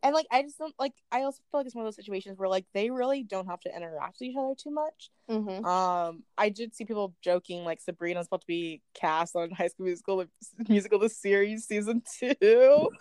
And 0.02 0.14
like 0.14 0.28
I 0.32 0.44
just 0.44 0.58
don't 0.58 0.74
like 0.80 0.94
I 1.12 1.24
also 1.24 1.42
feel 1.52 1.60
like 1.60 1.66
it's 1.66 1.76
one 1.76 1.84
of 1.84 1.88
those 1.88 1.96
situations 1.96 2.38
where 2.38 2.48
like 2.48 2.66
they 2.74 2.90
really 2.90 3.24
don't 3.24 3.48
have 3.48 3.60
to 3.62 3.76
interact 3.76 4.18
with 4.20 4.30
each 4.30 4.36
other 4.38 4.54
too 4.56 4.72
much. 4.72 5.10
Mm-hmm. 5.30 5.66
Um, 5.66 6.24
I 6.38 6.50
did 6.50 6.74
see 6.74 6.86
people 6.86 7.16
joking 7.22 7.66
like 7.66 7.82
Sabrina's 7.82 8.28
about 8.28 8.42
to 8.42 8.48
be 8.48 8.82
cast 8.94 9.36
on 9.36 9.52
High 9.58 9.68
School 9.68 9.88
Musical 9.88 10.26
musical 10.68 11.00
the 11.00 11.10
series 11.10 11.66
season 11.66 12.02
two, 12.20 12.90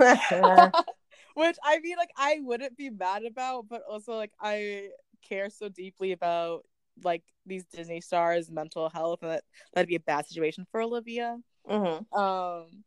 which 1.34 1.56
I 1.62 1.78
mean 1.80 1.96
like 1.96 2.10
I 2.16 2.38
wouldn't 2.40 2.76
be 2.76 2.90
mad 2.90 3.24
about, 3.24 3.68
but 3.68 3.82
also 3.88 4.14
like 4.14 4.32
I 4.40 4.88
care 5.26 5.50
so 5.50 5.68
deeply 5.68 6.12
about 6.12 6.64
like 7.04 7.22
these 7.46 7.64
Disney 7.64 8.00
stars' 8.00 8.50
mental 8.50 8.90
health 8.90 9.22
and 9.22 9.30
that 9.32 9.44
that'd 9.72 9.88
be 9.88 9.94
a 9.94 10.00
bad 10.00 10.26
situation 10.26 10.66
for 10.70 10.80
Olivia. 10.80 11.38
Mm-hmm. 11.68 12.18
Um 12.18 12.84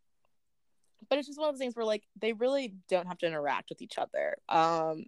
but 1.09 1.17
it's 1.19 1.27
just 1.27 1.39
one 1.39 1.49
of 1.49 1.55
those 1.55 1.59
things 1.59 1.75
where 1.75 1.85
like 1.85 2.03
they 2.19 2.33
really 2.33 2.73
don't 2.89 3.07
have 3.07 3.17
to 3.19 3.27
interact 3.27 3.69
with 3.69 3.81
each 3.81 3.97
other. 3.97 4.37
Um, 4.47 5.05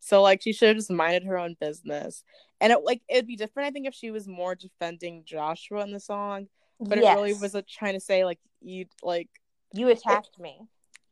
so 0.00 0.22
like 0.22 0.42
she 0.42 0.52
should 0.52 0.68
have 0.68 0.76
just 0.76 0.90
minded 0.90 1.24
her 1.24 1.38
own 1.38 1.56
business. 1.60 2.24
and 2.60 2.72
it 2.72 2.80
like 2.82 3.00
it'd 3.08 3.26
be 3.26 3.36
different. 3.36 3.68
I 3.68 3.70
think 3.70 3.86
if 3.86 3.94
she 3.94 4.10
was 4.10 4.26
more 4.26 4.56
defending 4.56 5.22
Joshua 5.24 5.82
in 5.82 5.92
the 5.92 6.00
song, 6.00 6.48
but 6.80 6.98
yes. 6.98 7.16
it 7.16 7.20
really 7.20 7.34
was 7.34 7.54
like, 7.54 7.68
trying 7.68 7.94
to 7.94 8.00
say 8.00 8.24
like 8.24 8.40
you 8.60 8.86
like 9.04 9.28
you 9.72 9.88
attacked 9.88 10.30
it, 10.36 10.42
me. 10.42 10.60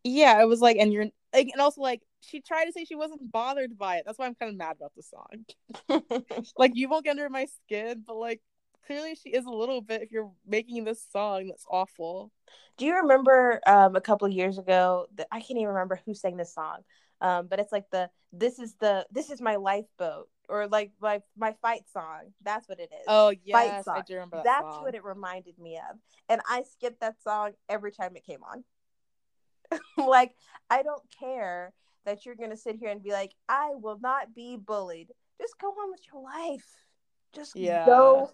Yeah, 0.03 0.43
it 0.43 0.49
was 0.49 0.61
like, 0.61 0.79
and 0.79 0.93
you're 0.93 1.07
like, 1.33 1.49
and 1.53 1.61
also 1.61 1.81
like 1.81 2.03
she 2.23 2.41
tried 2.41 2.67
to 2.67 2.73
say 2.73 2.85
she 2.85 2.95
wasn't 2.95 3.31
bothered 3.31 3.77
by 3.77 3.97
it. 3.97 4.05
That's 4.07 4.19
why 4.19 4.27
I'm 4.27 4.35
kind 4.35 4.51
of 4.51 4.57
mad 4.57 4.77
about 4.77 4.93
the 4.97 5.03
song. 5.03 6.23
like 6.57 6.73
you 6.75 6.89
won't 6.89 7.05
get 7.05 7.13
under 7.13 7.29
my 7.29 7.47
skin, 7.47 8.03
but 8.07 8.17
like 8.17 8.41
clearly 8.87 9.15
she 9.15 9.31
is 9.31 9.45
a 9.45 9.51
little 9.51 9.81
bit 9.81 10.03
if 10.03 10.11
you're 10.11 10.31
making 10.47 10.85
this 10.85 11.05
song 11.11 11.49
that's 11.49 11.67
awful. 11.71 12.31
Do 12.77 12.87
you 12.87 12.97
remember 12.97 13.61
um 13.67 13.97
a 13.97 14.01
couple 14.01 14.29
years 14.29 14.59
ago 14.59 15.07
that 15.17 15.29
I 15.31 15.41
can't 15.41 15.59
even 15.59 15.69
remember 15.69 16.01
who 16.05 16.15
sang 16.15 16.37
this 16.37 16.55
song. 16.55 16.79
Um, 17.21 17.47
but 17.47 17.61
it's 17.61 17.73
like 17.73 17.89
the 17.91 18.11
this 18.33 18.59
is 18.59 18.75
the 18.81 19.07
this 19.13 19.31
is 19.31 19.41
my 19.41 19.57
lifeboat 19.57 20.29
or 20.49 20.67
like 20.67 20.91
my 21.01 21.23
my 21.37 21.55
fight 21.63 21.85
song. 21.93 22.33
That's 22.43 22.69
what 22.69 22.81
it 22.81 22.91
is. 22.93 23.07
Oh 23.07 23.33
yes, 23.45 23.87
I 23.87 24.03
do 24.03 24.15
remember 24.15 24.37
that 24.37 24.45
That's 24.45 24.75
song. 24.75 24.83
what 24.83 24.95
it 24.95 25.05
reminded 25.05 25.59
me 25.59 25.77
of, 25.77 25.99
and 26.29 26.41
I 26.49 26.65
skipped 26.65 27.01
that 27.01 27.23
song 27.23 27.53
every 27.69 27.93
time 27.93 28.17
it 28.17 28.27
came 28.27 28.41
on. 28.43 28.65
like 29.97 30.35
I 30.69 30.83
don't 30.83 31.03
care 31.19 31.73
that 32.05 32.25
you're 32.25 32.35
gonna 32.35 32.57
sit 32.57 32.77
here 32.77 32.91
and 32.91 33.03
be 33.03 33.13
like, 33.13 33.33
I 33.49 33.71
will 33.75 33.99
not 34.01 34.35
be 34.35 34.57
bullied. 34.57 35.11
Just 35.41 35.59
go 35.61 35.69
on 35.69 35.91
with 35.91 36.01
your 36.13 36.23
life. 36.23 36.67
Just 37.33 37.57
yeah. 37.57 37.87
go 37.87 38.31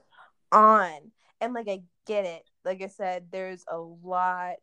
on. 0.53 1.13
And 1.41 1.55
like 1.55 1.69
I 1.69 1.83
get 2.07 2.25
it. 2.25 2.49
Like 2.65 2.83
I 2.83 2.89
said, 2.89 3.29
there's 3.31 3.65
a 3.71 3.79
lot 3.79 4.57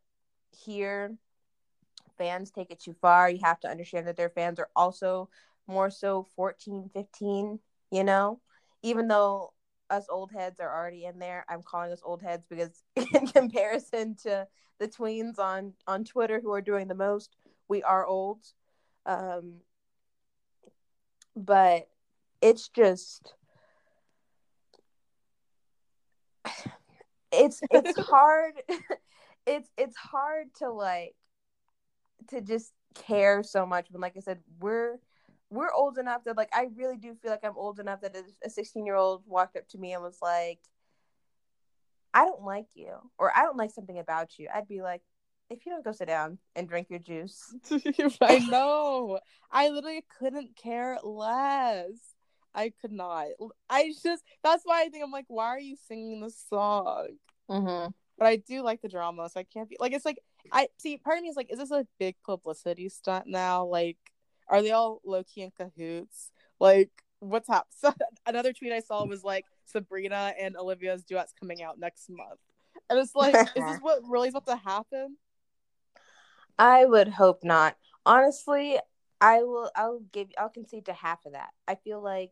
here. 0.65 1.15
Fans 2.17 2.51
take 2.51 2.71
it 2.71 2.79
too 2.79 2.95
far. 3.01 3.29
You 3.29 3.39
have 3.43 3.59
to 3.61 3.69
understand 3.69 4.07
that 4.07 4.17
their 4.17 4.29
fans 4.29 4.59
are 4.59 4.69
also 4.75 5.29
more 5.67 5.89
so 5.89 6.27
14, 6.35 6.89
15, 6.93 7.59
you 7.91 8.03
know? 8.03 8.39
Even 8.83 9.07
though 9.07 9.53
us 9.89 10.05
old 10.09 10.31
heads 10.31 10.59
are 10.59 10.73
already 10.73 11.05
in 11.05 11.19
there, 11.19 11.45
I'm 11.49 11.63
calling 11.63 11.91
us 11.91 12.01
old 12.03 12.21
heads 12.21 12.45
because 12.49 12.83
in 12.95 13.27
comparison 13.27 14.15
to 14.23 14.47
the 14.79 14.87
tweens 14.87 15.39
on 15.39 15.73
on 15.87 16.03
Twitter 16.03 16.39
who 16.41 16.51
are 16.51 16.61
doing 16.61 16.87
the 16.87 16.95
most, 16.95 17.35
we 17.67 17.83
are 17.83 18.05
old. 18.05 18.45
Um 19.05 19.61
but 21.35 21.87
it's 22.41 22.69
just 22.69 23.33
it's 27.31 27.61
it's 27.71 27.99
hard 28.09 28.53
it's 29.45 29.69
it's 29.77 29.97
hard 29.97 30.47
to 30.55 30.71
like 30.71 31.15
to 32.29 32.41
just 32.41 32.71
care 32.93 33.43
so 33.43 33.65
much 33.65 33.87
when 33.91 34.01
like 34.01 34.15
i 34.15 34.21
said 34.21 34.39
we're 34.59 34.97
we're 35.49 35.71
old 35.73 35.97
enough 35.97 36.23
that 36.23 36.37
like 36.37 36.49
i 36.53 36.67
really 36.75 36.97
do 36.97 37.13
feel 37.21 37.31
like 37.31 37.43
i'm 37.43 37.57
old 37.57 37.79
enough 37.79 38.01
that 38.01 38.15
a 38.43 38.49
16 38.49 38.85
year 38.85 38.95
old 38.95 39.23
walked 39.27 39.57
up 39.57 39.67
to 39.67 39.77
me 39.77 39.93
and 39.93 40.01
was 40.01 40.19
like 40.21 40.59
i 42.13 42.23
don't 42.23 42.43
like 42.43 42.67
you 42.73 42.93
or 43.17 43.31
i 43.37 43.41
don't 43.41 43.57
like 43.57 43.71
something 43.71 43.99
about 43.99 44.39
you 44.39 44.47
i'd 44.55 44.67
be 44.67 44.81
like 44.81 45.01
if 45.49 45.65
you 45.65 45.71
don't 45.71 45.85
go 45.85 45.91
sit 45.91 46.07
down 46.07 46.37
and 46.55 46.67
drink 46.67 46.89
your 46.89 46.99
juice 46.99 47.53
i 48.21 48.39
know 48.39 49.19
i 49.51 49.69
literally 49.69 50.03
couldn't 50.19 50.55
care 50.55 50.97
less 51.03 52.15
I 52.55 52.71
could 52.81 52.91
not. 52.91 53.27
I 53.69 53.93
just 54.01 54.23
that's 54.43 54.63
why 54.63 54.83
I 54.83 54.89
think 54.89 55.03
I'm 55.03 55.11
like, 55.11 55.25
why 55.27 55.47
are 55.47 55.59
you 55.59 55.75
singing 55.87 56.21
this 56.21 56.41
song? 56.49 57.09
Mm-hmm. 57.49 57.91
But 58.17 58.27
I 58.27 58.37
do 58.37 58.63
like 58.63 58.81
the 58.81 58.87
drama, 58.87 59.29
so 59.29 59.41
I 59.41 59.43
can't 59.43 59.69
be 59.69 59.77
like 59.79 59.91
it's 59.91 60.05
like 60.05 60.19
I 60.51 60.69
see. 60.77 60.97
Part 60.97 61.17
of 61.17 61.23
me 61.23 61.29
is 61.29 61.35
like, 61.35 61.51
is 61.51 61.59
this 61.59 61.71
a 61.71 61.85
big 61.99 62.15
publicity 62.25 62.87
stunt 62.89 63.27
now? 63.27 63.65
Like, 63.65 63.97
are 64.47 64.61
they 64.61 64.71
all 64.71 65.01
low 65.03 65.23
key 65.23 65.41
in 65.41 65.51
cahoots? 65.51 66.31
Like, 66.59 66.91
what's 67.19 67.49
up? 67.49 67.67
So 67.77 67.93
another 68.25 68.53
tweet 68.53 68.71
I 68.71 68.79
saw 68.79 69.05
was 69.05 69.23
like 69.23 69.45
Sabrina 69.65 70.33
and 70.39 70.55
Olivia's 70.55 71.03
duets 71.03 71.33
coming 71.37 71.61
out 71.61 71.77
next 71.77 72.09
month, 72.09 72.39
and 72.89 72.97
it's 72.99 73.15
like, 73.15 73.35
is 73.35 73.63
this 73.65 73.79
what 73.81 73.99
really 74.07 74.29
is 74.29 74.35
about 74.35 74.47
to 74.47 74.63
happen? 74.63 75.17
I 76.57 76.85
would 76.85 77.09
hope 77.09 77.43
not. 77.43 77.75
Honestly, 78.05 78.79
I 79.21 79.43
will. 79.43 79.71
I'll 79.75 80.01
give. 80.11 80.29
I'll 80.37 80.49
concede 80.49 80.85
to 80.85 80.93
half 80.93 81.25
of 81.25 81.33
that. 81.33 81.49
I 81.67 81.75
feel 81.75 82.01
like 82.01 82.31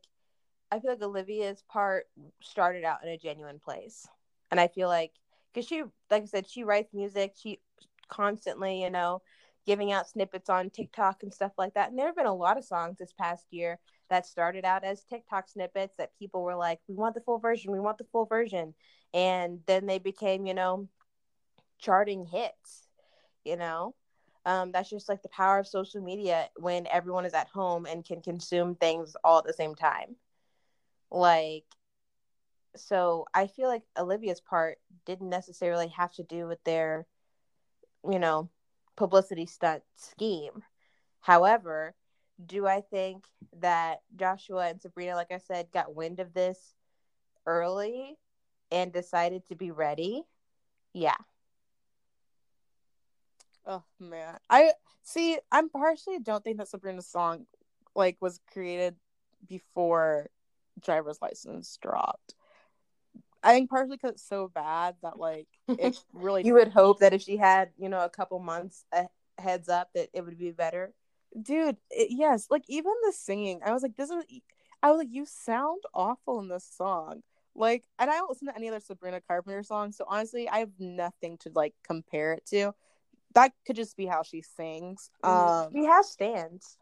I 0.71 0.79
feel 0.79 0.91
like 0.91 1.03
Olivia's 1.03 1.63
part 1.69 2.05
started 2.41 2.83
out 2.83 3.03
in 3.03 3.09
a 3.09 3.17
genuine 3.17 3.59
place. 3.59 4.07
And 4.49 4.59
I 4.59 4.67
feel 4.67 4.87
like 4.87 5.11
because 5.53 5.67
she 5.67 5.83
like 6.09 6.23
I 6.23 6.25
said, 6.25 6.49
she 6.49 6.63
writes 6.63 6.93
music, 6.93 7.33
she 7.35 7.59
constantly, 8.09 8.81
you 8.81 8.89
know, 8.89 9.21
giving 9.67 9.91
out 9.91 10.09
snippets 10.09 10.49
on 10.49 10.71
TikTok 10.71 11.23
and 11.23 11.33
stuff 11.33 11.51
like 11.59 11.75
that. 11.75 11.89
And 11.89 11.99
there 11.99 12.07
have 12.07 12.15
been 12.15 12.25
a 12.25 12.33
lot 12.33 12.57
of 12.57 12.65
songs 12.65 12.97
this 12.97 13.13
past 13.13 13.45
year 13.51 13.79
that 14.09 14.25
started 14.25 14.65
out 14.65 14.83
as 14.83 15.03
TikTok 15.03 15.47
snippets 15.47 15.95
that 15.97 16.17
people 16.17 16.41
were 16.43 16.55
like, 16.55 16.79
We 16.87 16.95
want 16.95 17.13
the 17.15 17.21
full 17.21 17.39
version, 17.39 17.71
we 17.71 17.79
want 17.79 17.99
the 17.99 18.07
full 18.11 18.25
version. 18.25 18.73
And 19.13 19.59
then 19.67 19.85
they 19.85 19.99
became, 19.99 20.47
you 20.47 20.55
know, 20.55 20.87
charting 21.77 22.25
hits, 22.25 22.87
you 23.45 23.57
know. 23.57 23.93
Um, 24.45 24.71
that's 24.71 24.89
just 24.89 25.07
like 25.07 25.21
the 25.21 25.29
power 25.29 25.59
of 25.59 25.67
social 25.67 26.01
media 26.01 26.49
when 26.57 26.85
everyone 26.87 27.25
is 27.25 27.33
at 27.33 27.47
home 27.47 27.85
and 27.85 28.03
can 28.03 28.21
consume 28.21 28.75
things 28.75 29.15
all 29.23 29.39
at 29.39 29.45
the 29.45 29.53
same 29.53 29.73
time. 29.73 30.15
Like, 31.09 31.63
so 32.75 33.25
I 33.33 33.47
feel 33.47 33.69
like 33.69 33.83
Olivia's 33.97 34.41
part 34.41 34.79
didn't 35.05 35.29
necessarily 35.29 35.87
have 35.89 36.11
to 36.13 36.23
do 36.23 36.47
with 36.47 36.63
their, 36.63 37.05
you 38.09 38.19
know, 38.19 38.49
publicity 38.95 39.45
stunt 39.45 39.83
scheme. 39.95 40.63
However, 41.21 41.95
do 42.45 42.67
I 42.67 42.81
think 42.81 43.25
that 43.59 44.01
Joshua 44.15 44.67
and 44.67 44.81
Sabrina, 44.81 45.15
like 45.15 45.31
I 45.31 45.37
said, 45.37 45.71
got 45.71 45.95
wind 45.95 46.19
of 46.19 46.33
this 46.33 46.73
early 47.45 48.17
and 48.71 48.91
decided 48.91 49.45
to 49.47 49.55
be 49.55 49.71
ready? 49.71 50.23
Yeah. 50.93 51.15
Oh 53.65 53.83
man. 53.99 54.37
I 54.49 54.73
see 55.03 55.37
I'm 55.51 55.69
partially 55.69 56.19
don't 56.19 56.43
think 56.43 56.57
that 56.57 56.67
Sabrina's 56.67 57.07
song 57.07 57.45
like 57.95 58.17
was 58.21 58.39
created 58.51 58.95
before 59.47 60.27
driver's 60.81 61.21
license 61.21 61.77
dropped. 61.81 62.35
I 63.43 63.53
think 63.53 63.69
partially 63.69 63.97
because 63.97 64.13
it's 64.13 64.27
so 64.27 64.49
bad 64.53 64.95
that 65.01 65.19
like 65.19 65.47
it 65.67 65.97
really. 66.13 66.45
you 66.45 66.53
would 66.53 66.69
hope 66.69 66.99
that 66.99 67.13
if 67.13 67.21
she 67.21 67.37
had 67.37 67.69
you 67.77 67.89
know 67.89 68.03
a 68.03 68.09
couple 68.09 68.39
months 68.39 68.85
a 68.93 69.07
heads 69.37 69.69
up 69.69 69.89
that 69.93 70.09
it 70.13 70.21
would 70.25 70.37
be 70.37 70.51
better. 70.51 70.93
Dude, 71.39 71.77
it, 71.89 72.07
yes, 72.11 72.47
like 72.49 72.63
even 72.67 72.93
the 73.05 73.11
singing, 73.11 73.61
I 73.65 73.71
was 73.71 73.83
like, 73.83 73.95
this 73.95 74.09
is. 74.09 74.23
I 74.81 74.91
was 74.91 74.99
like, 74.99 75.07
you 75.11 75.25
sound 75.25 75.81
awful 75.93 76.39
in 76.41 76.49
this 76.49 76.69
song. 76.77 77.23
Like, 77.55 77.85
and 77.99 78.09
I 78.09 78.15
don't 78.15 78.29
listen 78.29 78.47
to 78.47 78.55
any 78.55 78.67
other 78.67 78.81
Sabrina 78.81 79.21
Carpenter 79.21 79.63
songs, 79.63 79.95
so 79.97 80.05
honestly, 80.07 80.49
I 80.49 80.59
have 80.59 80.71
nothing 80.77 81.37
to 81.39 81.51
like 81.55 81.73
compare 81.83 82.33
it 82.33 82.45
to. 82.47 82.73
That 83.33 83.51
could 83.65 83.75
just 83.75 83.97
be 83.97 84.05
how 84.05 84.23
she 84.23 84.41
sings. 84.41 85.09
Um, 85.23 85.69
she 85.73 85.85
has 85.85 86.09
stands. 86.09 86.77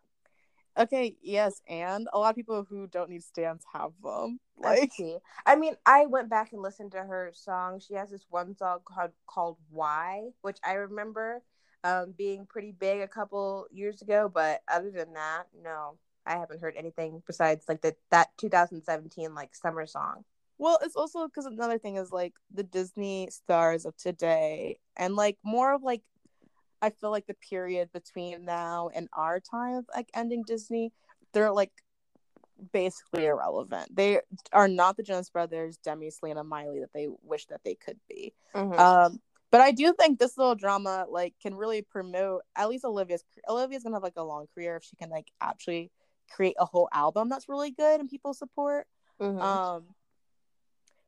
Okay, 0.78 1.18
yes, 1.22 1.62
and 1.68 2.08
a 2.14 2.20
lot 2.20 2.30
of 2.30 2.36
people 2.36 2.66
who 2.68 2.88
don't 2.88 3.10
need 3.10 3.24
stands 3.24 3.64
have 3.74 3.92
them. 4.02 4.40
Like, 4.58 4.92
I 5.46 5.56
mean, 5.56 5.76
I 5.86 6.06
went 6.06 6.30
back 6.30 6.54
and 6.54 6.62
listened 6.62 6.92
to 6.94 7.00
her 7.00 7.32
song. 7.34 7.80
She 7.80 7.96
has 7.96 8.10
this 8.10 8.26
one 8.30 8.56
song 8.56 8.80
called 8.86 9.12
called 9.26 9.58
"Why," 9.70 10.30
which 10.42 10.60
I 10.64 10.74
remember 10.74 11.42
um, 11.84 12.14
being 12.18 12.46
pretty 12.46 12.72
big 12.72 13.02
a 13.02 13.08
couple 13.08 13.66
years 13.72 14.02
ago. 14.02 14.32
But 14.34 14.62
other 14.68 14.92
than 14.92 15.14
that, 15.14 15.48
no, 15.62 15.98
I 16.26 16.38
haven't 16.38 16.62
heard 16.62 16.76
anything 16.78 17.22
besides 17.28 17.66
like 17.68 17.82
the 17.82 17.96
that 18.12 18.30
2017 18.38 19.34
like 19.36 19.56
summer 19.56 19.86
song. 19.86 20.24
Well, 20.58 20.78
it's 20.84 20.96
also 20.96 21.28
because 21.28 21.48
another 21.48 21.80
thing 21.80 21.98
is 21.98 22.12
like 22.12 22.34
the 22.54 22.64
Disney 22.64 23.28
stars 23.32 23.86
of 23.86 23.98
today, 23.98 24.78
and 24.96 25.16
like 25.16 25.38
more 25.44 25.74
of 25.74 25.84
like 25.84 26.02
I 26.82 26.90
feel 26.90 27.12
like 27.12 27.28
the 27.28 27.36
period 27.36 27.92
between 27.94 28.46
now 28.46 28.90
and 28.94 29.08
our 29.14 29.40
time 29.40 29.76
of 29.76 29.86
like 29.96 30.10
ending 30.14 30.44
Disney, 30.44 30.92
they're 31.34 31.52
like 31.52 31.72
basically 32.74 33.26
irrelevant. 33.26 33.96
They 33.96 34.20
are 34.54 34.68
not 34.68 34.98
the 34.98 35.04
Jonas 35.04 35.30
Brothers, 35.30 35.78
Demi, 35.78 36.10
Selena, 36.10 36.44
Miley 36.44 36.80
that 36.80 36.94
they 36.94 37.08
wish 37.24 37.46
that 37.48 37.62
they 37.64 37.76
could 37.76 38.00
be. 38.10 38.34
Mm-hmm. 38.56 38.80
Um, 38.80 39.20
but 39.52 39.62
I 39.62 39.72
do 39.72 39.94
think 39.94 40.18
this 40.18 40.38
little 40.38 40.56
drama 40.56 41.06
like 41.10 41.34
can 41.42 41.56
really 41.56 41.82
promote 41.82 42.42
at 42.56 42.70
least 42.70 42.86
Olivia's. 42.86 43.24
Olivia's 43.50 43.84
gonna 43.84 43.96
have 43.96 44.04
like 44.04 44.14
a 44.18 44.24
long 44.24 44.48
career 44.56 44.78
if 44.78 44.84
she 44.84 44.96
can 44.96 45.10
like 45.10 45.28
actually 45.42 45.92
create 46.34 46.56
a 46.60 46.66
whole 46.66 46.88
album 46.94 47.30
that's 47.30 47.50
really 47.50 47.72
good 47.72 48.00
and 48.00 48.10
people 48.10 48.34
support. 48.34 48.88
Mm-hmm. 49.22 49.42
Um, 49.42 49.84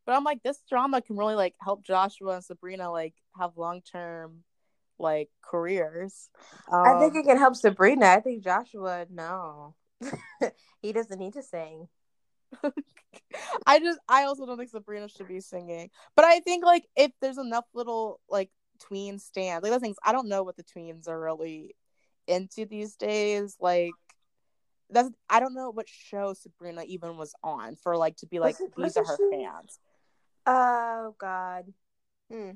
but 0.05 0.15
I'm 0.15 0.23
like 0.23 0.43
this 0.43 0.61
drama 0.69 1.01
can 1.01 1.15
really 1.15 1.35
like 1.35 1.55
help 1.61 1.83
Joshua 1.83 2.35
and 2.35 2.43
Sabrina 2.43 2.91
like 2.91 3.13
have 3.39 3.57
long 3.57 3.81
term 3.81 4.43
like 5.03 5.29
careers. 5.43 6.29
Um, 6.71 6.83
I 6.83 6.99
think 6.99 7.15
it 7.15 7.25
can 7.25 7.37
help 7.37 7.55
Sabrina. 7.55 8.07
I 8.07 8.19
think 8.21 8.43
Joshua, 8.43 9.05
no, 9.11 9.75
he 10.81 10.91
doesn't 10.91 11.19
need 11.19 11.33
to 11.33 11.43
sing. 11.43 11.87
I 13.67 13.79
just, 13.79 13.99
I 14.07 14.23
also 14.23 14.45
don't 14.45 14.57
think 14.57 14.69
Sabrina 14.69 15.07
should 15.07 15.27
be 15.27 15.39
singing. 15.39 15.89
But 16.15 16.25
I 16.25 16.39
think 16.39 16.65
like 16.65 16.85
if 16.95 17.11
there's 17.21 17.37
enough 17.37 17.65
little 17.73 18.19
like 18.29 18.49
tween 18.79 19.19
stands, 19.19 19.63
like 19.63 19.71
those 19.71 19.81
things, 19.81 19.97
I 20.03 20.11
don't 20.11 20.29
know 20.29 20.43
what 20.43 20.57
the 20.57 20.63
tweens 20.63 21.07
are 21.07 21.19
really 21.19 21.75
into 22.27 22.65
these 22.65 22.95
days. 22.95 23.55
Like 23.59 23.91
that's 24.89 25.09
I 25.29 25.39
don't 25.39 25.55
know 25.55 25.71
what 25.71 25.87
show 25.89 26.33
Sabrina 26.33 26.83
even 26.87 27.17
was 27.17 27.33
on 27.43 27.75
for 27.75 27.97
like 27.97 28.17
to 28.17 28.27
be 28.27 28.39
like 28.39 28.57
Was 28.59 28.69
these 28.77 28.97
are 28.97 29.05
her 29.05 29.17
she- 29.17 29.37
fans. 29.37 29.79
Oh 30.45 31.15
God. 31.19 31.65
Hmm. 32.31 32.51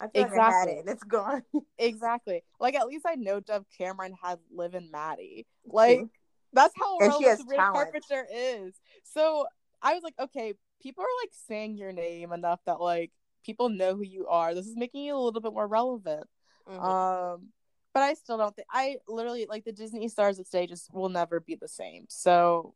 I 0.00 0.08
feel 0.08 0.22
like 0.22 0.32
I 0.32 0.34
had 0.34 0.68
Exactly. 0.68 0.72
it 0.72 0.78
and 0.80 0.88
it's 0.88 1.04
gone. 1.04 1.42
Exactly. 1.78 2.42
Like 2.60 2.74
at 2.74 2.86
least 2.86 3.06
I 3.06 3.14
know 3.14 3.40
Dove 3.40 3.64
Cameron 3.76 4.14
had 4.22 4.38
Liv 4.50 4.74
and 4.74 4.90
Maddie. 4.90 5.46
Like 5.66 5.98
True. 5.98 6.10
that's 6.52 6.74
how 6.76 6.98
And 7.00 7.12
she 7.14 7.24
has 7.24 7.38
Sabrina 7.38 7.62
talent. 7.62 7.92
Carpenter 7.92 8.26
is. 8.32 8.74
So 9.04 9.46
I 9.82 9.94
was 9.94 10.02
like, 10.02 10.14
okay, 10.18 10.54
people 10.82 11.02
are 11.04 11.22
like 11.22 11.30
saying 11.46 11.76
your 11.76 11.92
name 11.92 12.32
enough 12.32 12.60
that 12.66 12.80
like 12.80 13.12
people 13.44 13.68
know 13.68 13.94
who 13.96 14.02
you 14.02 14.26
are. 14.26 14.54
This 14.54 14.66
is 14.66 14.76
making 14.76 15.04
you 15.04 15.14
a 15.16 15.18
little 15.18 15.40
bit 15.40 15.52
more 15.52 15.66
relevant. 15.66 16.26
Mhm. 16.68 16.82
Um, 16.82 17.48
but 17.94 18.02
I 18.02 18.14
still 18.14 18.36
don't 18.36 18.54
think 18.54 18.68
I 18.70 18.98
literally 19.08 19.46
like 19.48 19.64
the 19.64 19.72
Disney 19.72 20.08
stars 20.08 20.38
of 20.38 20.46
today 20.46 20.66
just 20.66 20.92
will 20.92 21.08
never 21.08 21.40
be 21.40 21.54
the 21.54 21.68
same. 21.68 22.04
So 22.08 22.74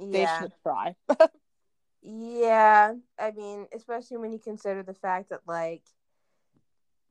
they 0.00 0.20
yeah. 0.20 0.38
should 0.40 0.52
try. 0.62 0.94
Yeah, 2.02 2.94
I 3.18 3.30
mean, 3.32 3.66
especially 3.74 4.18
when 4.18 4.32
you 4.32 4.38
consider 4.38 4.82
the 4.82 4.94
fact 4.94 5.30
that 5.30 5.40
like 5.46 5.82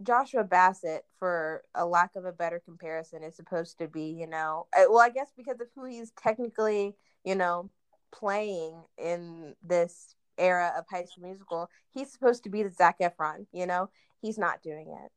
Joshua 0.03 0.43
Bassett, 0.43 1.05
for 1.17 1.63
a 1.73 1.85
lack 1.85 2.15
of 2.15 2.25
a 2.25 2.31
better 2.31 2.59
comparison, 2.63 3.23
is 3.23 3.35
supposed 3.35 3.79
to 3.79 3.87
be, 3.87 4.03
you 4.05 4.27
know, 4.27 4.67
well, 4.75 4.99
I 4.99 5.09
guess 5.09 5.31
because 5.35 5.59
of 5.59 5.67
who 5.75 5.85
he's 5.85 6.11
technically, 6.11 6.95
you 7.23 7.35
know, 7.35 7.69
playing 8.11 8.83
in 8.97 9.55
this 9.63 10.15
era 10.37 10.73
of 10.77 10.85
High 10.89 11.05
School 11.05 11.23
Musical, 11.25 11.69
he's 11.93 12.11
supposed 12.11 12.43
to 12.43 12.49
be 12.49 12.63
the 12.63 12.69
Zac 12.69 12.99
Efron. 12.99 13.47
You 13.51 13.65
know, 13.65 13.89
he's 14.21 14.37
not 14.37 14.61
doing 14.61 14.87
it, 15.03 15.11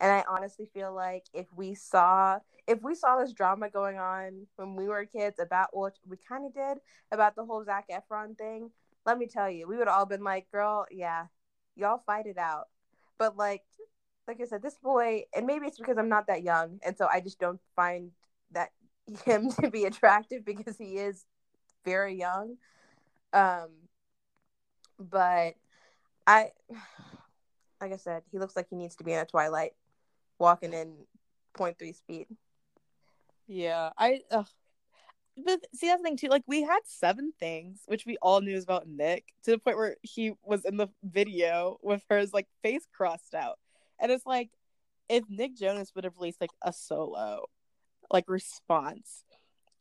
and 0.00 0.12
I 0.12 0.24
honestly 0.28 0.66
feel 0.74 0.94
like 0.94 1.24
if 1.32 1.46
we 1.56 1.74
saw 1.74 2.38
if 2.66 2.82
we 2.82 2.94
saw 2.94 3.18
this 3.18 3.32
drama 3.32 3.70
going 3.70 3.98
on 3.98 4.46
when 4.56 4.74
we 4.76 4.88
were 4.88 5.04
kids 5.06 5.38
about 5.38 5.68
what 5.72 5.94
we 6.06 6.16
kind 6.28 6.44
of 6.44 6.52
did 6.52 6.78
about 7.12 7.36
the 7.36 7.44
whole 7.44 7.64
Zac 7.64 7.88
Efron 7.88 8.36
thing, 8.36 8.70
let 9.06 9.18
me 9.18 9.26
tell 9.26 9.48
you, 9.48 9.68
we 9.68 9.76
would 9.76 9.88
all 9.88 10.04
been 10.04 10.24
like, 10.24 10.50
"Girl, 10.50 10.86
yeah, 10.90 11.26
y'all 11.76 12.02
fight 12.04 12.26
it 12.26 12.38
out." 12.38 12.66
But 13.18 13.36
like, 13.36 13.62
like 14.28 14.40
I 14.40 14.44
said, 14.44 14.62
this 14.62 14.76
boy, 14.82 15.24
and 15.34 15.46
maybe 15.46 15.66
it's 15.66 15.78
because 15.78 15.98
I'm 15.98 16.08
not 16.08 16.26
that 16.26 16.42
young, 16.42 16.80
and 16.84 16.96
so 16.96 17.08
I 17.10 17.20
just 17.20 17.38
don't 17.38 17.60
find 17.74 18.10
that 18.52 18.70
him 19.24 19.50
to 19.60 19.70
be 19.70 19.84
attractive 19.84 20.44
because 20.44 20.76
he 20.76 20.96
is 20.98 21.24
very 21.84 22.14
young. 22.14 22.56
Um, 23.32 23.68
but 24.98 25.54
I, 26.26 26.50
like 27.80 27.92
I 27.92 27.96
said, 27.96 28.22
he 28.30 28.38
looks 28.38 28.56
like 28.56 28.68
he 28.68 28.76
needs 28.76 28.96
to 28.96 29.04
be 29.04 29.12
in 29.12 29.20
a 29.20 29.26
Twilight, 29.26 29.72
walking 30.38 30.72
in 30.72 30.94
0.3 31.56 31.94
speed. 31.94 32.26
Yeah, 33.46 33.90
I. 33.96 34.22
Ugh. 34.30 34.46
But 35.36 35.60
see, 35.74 35.88
that's 35.88 36.00
the 36.00 36.08
thing 36.08 36.16
too. 36.16 36.28
Like, 36.28 36.44
we 36.46 36.62
had 36.62 36.80
seven 36.84 37.32
things, 37.38 37.82
which 37.86 38.06
we 38.06 38.16
all 38.22 38.40
knew 38.40 38.58
about 38.58 38.88
Nick, 38.88 39.24
to 39.44 39.50
the 39.50 39.58
point 39.58 39.76
where 39.76 39.96
he 40.02 40.32
was 40.42 40.64
in 40.64 40.76
the 40.76 40.88
video 41.02 41.78
with 41.82 42.02
his 42.08 42.32
like 42.32 42.48
face 42.62 42.86
crossed 42.96 43.34
out, 43.34 43.58
and 44.00 44.10
it's 44.10 44.26
like, 44.26 44.50
if 45.08 45.24
Nick 45.28 45.56
Jonas 45.56 45.92
would 45.94 46.04
have 46.04 46.16
released 46.18 46.40
like 46.40 46.50
a 46.62 46.72
solo, 46.72 47.44
like 48.10 48.24
response, 48.28 49.24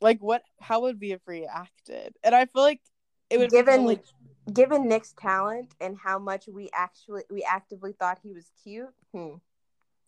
like 0.01 0.19
what? 0.19 0.43
How 0.59 0.81
would 0.81 0.99
we 0.99 1.11
have 1.11 1.21
reacted? 1.25 2.15
And 2.23 2.35
I 2.35 2.45
feel 2.45 2.63
like 2.63 2.81
it 3.29 3.39
would 3.39 3.49
Given- 3.49 3.85
like 3.85 4.03
Given 4.53 4.87
Nick's 4.87 5.13
talent 5.13 5.73
and 5.81 5.97
how 5.97 6.19
much 6.19 6.47
we 6.47 6.69
actually 6.73 7.23
we 7.31 7.43
actively 7.43 7.93
thought 7.93 8.19
he 8.21 8.33
was 8.33 8.51
cute, 8.63 8.93
hmm. 9.11 9.35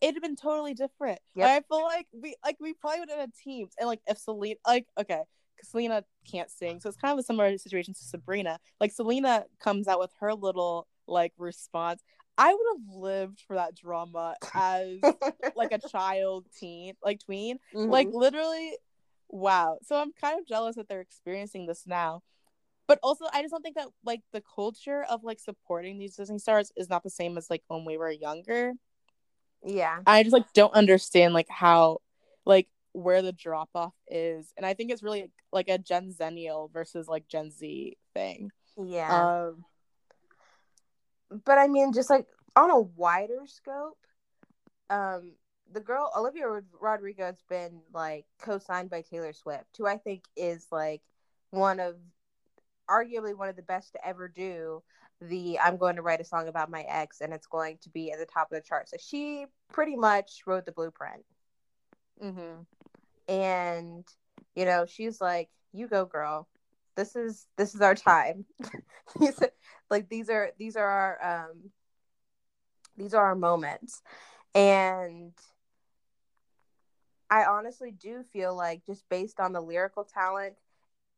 it'd 0.00 0.14
have 0.14 0.22
been 0.22 0.36
totally 0.36 0.74
different. 0.74 1.18
Yep. 1.34 1.48
I 1.48 1.60
feel 1.66 1.82
like 1.82 2.06
we 2.12 2.36
like 2.44 2.56
we 2.60 2.74
probably 2.74 3.00
would 3.00 3.10
have 3.10 3.18
had 3.18 3.32
teams, 3.34 3.72
and 3.78 3.88
like 3.88 4.00
if 4.06 4.18
Selena, 4.18 4.54
like 4.66 4.86
okay, 4.96 5.22
because 5.58 5.70
Selena 5.70 6.04
can't 6.30 6.50
sing, 6.50 6.80
so 6.80 6.88
it's 6.88 6.96
kind 6.98 7.12
of 7.12 7.18
a 7.18 7.22
similar 7.22 7.56
situation 7.58 7.92
to 7.94 8.00
Sabrina. 8.04 8.58
Like 8.80 8.92
Selena 8.92 9.44
comes 9.60 9.88
out 9.88 9.98
with 9.98 10.12
her 10.20 10.32
little 10.34 10.86
like 11.06 11.32
response. 11.38 12.02
I 12.36 12.54
would 12.54 12.66
have 12.76 12.96
lived 12.96 13.40
for 13.46 13.56
that 13.56 13.74
drama 13.74 14.36
as 14.54 14.98
like 15.56 15.72
a 15.72 15.78
child, 15.88 16.46
teen, 16.56 16.94
like 17.04 17.18
tween, 17.24 17.58
Mhm. 17.74 17.90
like 17.90 18.08
literally. 18.12 18.76
Wow. 19.28 19.78
So 19.82 19.96
I'm 19.96 20.12
kind 20.12 20.38
of 20.38 20.46
jealous 20.46 20.76
that 20.76 20.88
they're 20.88 21.00
experiencing 21.00 21.66
this 21.66 21.82
now. 21.86 22.22
But 22.86 22.98
also, 23.02 23.26
I 23.32 23.42
just 23.42 23.50
don't 23.52 23.60
think 23.62 23.74
that 23.76 23.88
like 24.04 24.22
the 24.32 24.42
culture 24.54 25.04
of 25.10 25.22
like 25.24 25.40
supporting 25.40 25.98
these 25.98 26.16
Disney 26.16 26.38
stars 26.38 26.72
is 26.76 26.88
not 26.88 27.02
the 27.02 27.10
same 27.10 27.36
as 27.36 27.50
like 27.50 27.62
when 27.68 27.84
we 27.84 27.98
were 27.98 28.10
younger. 28.10 28.72
yeah, 29.64 29.98
I 30.06 30.22
just 30.22 30.32
like 30.32 30.50
don't 30.54 30.72
understand 30.72 31.34
like 31.34 31.48
how 31.50 31.98
like 32.46 32.68
where 32.98 33.22
the 33.22 33.32
drop 33.32 33.70
off 33.74 33.94
is, 34.08 34.52
and 34.56 34.66
I 34.66 34.74
think 34.74 34.90
it's 34.90 35.02
really 35.02 35.30
like 35.52 35.68
a 35.68 35.78
Gen 35.78 36.12
Zennial 36.12 36.72
versus 36.72 37.08
like 37.08 37.28
Gen 37.28 37.50
Z 37.50 37.96
thing. 38.14 38.50
yeah. 38.76 39.28
Um, 39.28 39.64
but 41.44 41.58
I 41.58 41.68
mean, 41.68 41.92
just 41.92 42.10
like 42.10 42.26
on 42.56 42.70
a 42.70 42.80
wider 42.80 43.42
scope, 43.46 43.98
um, 44.90 45.32
the 45.72 45.80
girl 45.80 46.10
Olivia 46.16 46.48
Rod- 46.48 46.64
Rodrigo 46.80 47.24
has 47.26 47.42
been 47.48 47.80
like 47.92 48.24
co-signed 48.40 48.90
by 48.90 49.02
Taylor 49.02 49.32
Swift, 49.32 49.76
who 49.76 49.86
I 49.86 49.98
think 49.98 50.24
is 50.36 50.66
like 50.70 51.02
one 51.50 51.80
of, 51.80 51.96
arguably 52.90 53.36
one 53.36 53.48
of 53.48 53.56
the 53.56 53.62
best 53.62 53.92
to 53.92 54.06
ever 54.06 54.28
do 54.28 54.82
the 55.20 55.58
I'm 55.58 55.76
going 55.76 55.96
to 55.96 56.02
write 56.02 56.20
a 56.20 56.24
song 56.24 56.48
about 56.48 56.70
my 56.70 56.82
ex 56.82 57.20
and 57.20 57.32
it's 57.32 57.46
going 57.46 57.78
to 57.82 57.90
be 57.90 58.12
at 58.12 58.18
the 58.18 58.26
top 58.26 58.50
of 58.52 58.56
the 58.56 58.66
chart. 58.66 58.88
So 58.88 58.96
she 59.00 59.46
pretty 59.72 59.96
much 59.96 60.42
wrote 60.46 60.64
the 60.64 60.72
blueprint, 60.72 61.24
mhm. 62.22 62.66
And 63.28 64.04
you 64.54 64.64
know 64.64 64.86
she's 64.86 65.20
like, 65.20 65.48
"You 65.72 65.86
go, 65.86 66.04
girl. 66.06 66.48
This 66.96 67.14
is 67.14 67.46
this 67.56 67.74
is 67.74 67.80
our 67.80 67.94
time." 67.94 68.44
These- 69.20 69.40
like 69.90 70.08
these 70.08 70.28
are 70.28 70.50
these 70.58 70.76
are 70.76 70.86
our 70.88 71.48
um 71.48 71.70
these 72.96 73.14
are 73.14 73.24
our 73.24 73.34
moments 73.34 74.02
and 74.54 75.32
i 77.30 77.44
honestly 77.44 77.90
do 77.90 78.22
feel 78.22 78.54
like 78.54 78.84
just 78.84 79.08
based 79.08 79.40
on 79.40 79.52
the 79.52 79.60
lyrical 79.62 80.04
talent 80.04 80.56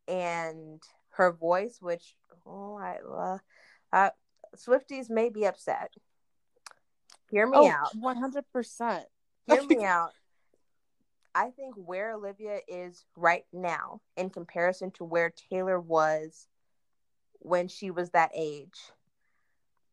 and 0.06 0.80
her 1.10 1.32
voice 1.32 1.78
which 1.80 2.14
oh 2.46 2.76
i 2.76 2.98
uh, 3.12 3.38
uh 3.92 4.10
swifties 4.56 5.10
may 5.10 5.30
be 5.30 5.44
upset 5.46 5.92
hear 7.30 7.46
me 7.46 7.58
Oh, 7.58 7.66
out 7.66 7.94
one 7.96 8.16
hundred 8.18 8.44
percent. 8.52 9.04
hear 9.46 9.62
me 9.64 9.78
out 9.84 10.10
i 11.34 11.50
think 11.50 11.74
where 11.76 12.12
olivia 12.12 12.58
is 12.68 13.04
right 13.16 13.44
now 13.52 14.00
in 14.16 14.30
comparison 14.30 14.90
to 14.90 15.04
where 15.04 15.32
taylor 15.50 15.80
was 15.80 16.46
when 17.40 17.68
she 17.68 17.90
was 17.90 18.10
that 18.10 18.30
age 18.34 18.78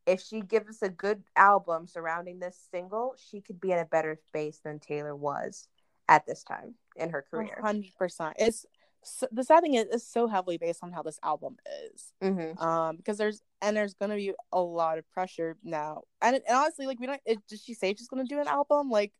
if 0.06 0.20
she 0.22 0.40
gives 0.40 0.68
us 0.68 0.82
a 0.82 0.88
good 0.88 1.22
album 1.36 1.86
surrounding 1.86 2.38
this 2.38 2.58
single 2.70 3.14
she 3.16 3.40
could 3.40 3.60
be 3.60 3.72
in 3.72 3.78
a 3.78 3.84
better 3.84 4.18
space 4.26 4.60
than 4.64 4.78
taylor 4.78 5.14
was 5.14 5.68
at 6.08 6.26
this 6.26 6.42
time 6.42 6.74
in 6.96 7.10
her 7.10 7.24
career 7.30 7.58
Hundred 7.60 7.94
percent. 7.98 8.34
It's 8.38 8.66
so, 9.04 9.28
the 9.30 9.44
sad 9.44 9.62
thing 9.62 9.74
is 9.74 9.86
it's 9.90 10.06
so 10.06 10.26
heavily 10.26 10.58
based 10.58 10.82
on 10.82 10.92
how 10.92 11.02
this 11.02 11.18
album 11.22 11.56
is. 11.92 12.12
mm-hmm. 12.22 12.58
Um, 12.62 12.96
because 12.96 13.16
there's 13.16 13.42
and 13.62 13.76
there's 13.76 13.94
gonna 13.94 14.16
be 14.16 14.32
a 14.52 14.60
lot 14.60 14.98
of 14.98 15.08
pressure 15.10 15.56
now, 15.62 16.02
and, 16.20 16.36
and 16.36 16.44
honestly, 16.50 16.86
like 16.86 16.98
we 16.98 17.06
don't. 17.06 17.20
It, 17.24 17.38
did 17.48 17.60
she 17.60 17.74
say 17.74 17.94
she's 17.96 18.08
gonna 18.08 18.24
do 18.24 18.40
an 18.40 18.48
album, 18.48 18.90
like, 18.90 19.12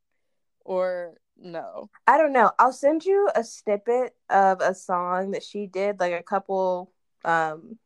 or 0.68 1.14
no? 1.40 1.88
i 2.06 2.18
don't 2.18 2.32
know. 2.32 2.52
I'll 2.58 2.72
send 2.72 3.04
you 3.04 3.28
a 3.34 3.42
snippet 3.42 4.14
of 4.28 4.60
a 4.60 4.74
song 4.74 5.32
that 5.32 5.42
she 5.42 5.66
did 5.66 5.98
like 5.98 6.12
a 6.12 6.22
couple 6.22 6.92
um 7.24 7.78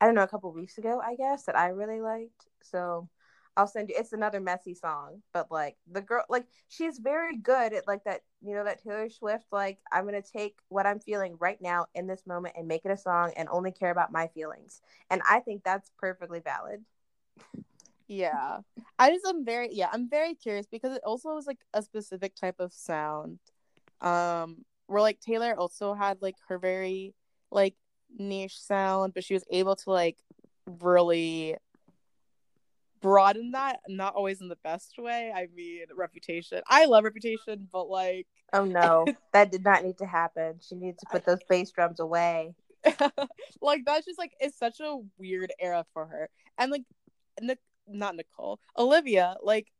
i 0.00 0.06
don't 0.06 0.14
know 0.14 0.22
a 0.22 0.28
couple 0.28 0.50
weeks 0.52 0.78
ago 0.78 1.00
i 1.04 1.16
guess 1.16 1.44
that 1.44 1.56
i 1.56 1.68
really 1.68 2.00
liked. 2.00 2.46
So 2.62 3.08
i'll 3.56 3.66
send 3.66 3.88
you 3.88 3.96
it's 3.98 4.12
another 4.12 4.40
messy 4.40 4.74
song 4.74 5.22
but 5.32 5.50
like 5.50 5.76
the 5.90 6.00
girl 6.00 6.24
like 6.28 6.46
she's 6.68 6.98
very 6.98 7.36
good 7.36 7.72
at 7.72 7.88
like 7.88 8.04
that 8.04 8.20
you 8.40 8.54
know 8.54 8.62
that 8.64 8.80
taylor 8.82 9.08
swift 9.10 9.46
like 9.50 9.78
i'm 9.90 10.04
gonna 10.04 10.22
take 10.22 10.58
what 10.68 10.86
i'm 10.86 11.00
feeling 11.00 11.36
right 11.40 11.60
now 11.60 11.86
in 11.96 12.06
this 12.06 12.24
moment 12.26 12.54
and 12.56 12.68
make 12.68 12.84
it 12.84 12.92
a 12.92 12.96
song 12.96 13.32
and 13.36 13.48
only 13.50 13.72
care 13.72 13.90
about 13.90 14.12
my 14.12 14.28
feelings. 14.28 14.80
And 15.10 15.20
i 15.28 15.40
think 15.40 15.64
that's 15.64 15.90
perfectly 15.98 16.40
valid 16.40 16.84
Yeah, 18.08 18.60
I 18.98 19.10
just 19.10 19.26
am 19.26 19.44
very 19.44 19.68
yeah 19.72 19.88
I'm 19.92 20.08
very 20.08 20.34
curious 20.34 20.66
because 20.66 20.96
it 20.96 21.02
also 21.04 21.34
was 21.34 21.46
like 21.46 21.58
a 21.74 21.82
specific 21.82 22.34
type 22.34 22.56
of 22.58 22.72
sound, 22.72 23.38
um, 24.00 24.64
where 24.86 25.02
like 25.02 25.20
Taylor 25.20 25.54
also 25.56 25.92
had 25.92 26.22
like 26.22 26.36
her 26.48 26.58
very 26.58 27.14
like 27.50 27.74
niche 28.18 28.58
sound, 28.58 29.12
but 29.12 29.24
she 29.24 29.34
was 29.34 29.44
able 29.50 29.76
to 29.76 29.90
like 29.90 30.16
really 30.80 31.56
broaden 33.02 33.52
that, 33.52 33.80
not 33.88 34.14
always 34.14 34.40
in 34.40 34.48
the 34.48 34.58
best 34.64 34.94
way. 34.98 35.30
I 35.34 35.48
mean, 35.54 35.84
Reputation, 35.94 36.62
I 36.66 36.86
love 36.86 37.04
Reputation, 37.04 37.68
but 37.70 37.90
like 37.90 38.26
oh 38.54 38.64
no. 38.64 39.04
That 39.34 39.52
did 39.52 39.62
not 39.62 39.84
need 39.84 39.98
to 39.98 40.06
happen. 40.06 40.60
She 40.66 40.74
needs 40.74 40.98
to 41.00 41.06
put 41.10 41.26
those 41.26 41.40
bass 41.46 41.70
drums 41.70 42.00
away. 42.00 42.54
Like 43.60 43.82
that's 43.84 44.06
just 44.06 44.18
like 44.18 44.32
it's 44.40 44.56
such 44.56 44.80
a 44.80 44.98
weird 45.18 45.52
era 45.60 45.84
for 45.92 46.06
her. 46.06 46.30
And 46.56 46.72
like 46.72 46.84
Nic- 47.40 47.58
not 47.90 48.14
nicole 48.16 48.58
olivia 48.76 49.36
like 49.42 49.70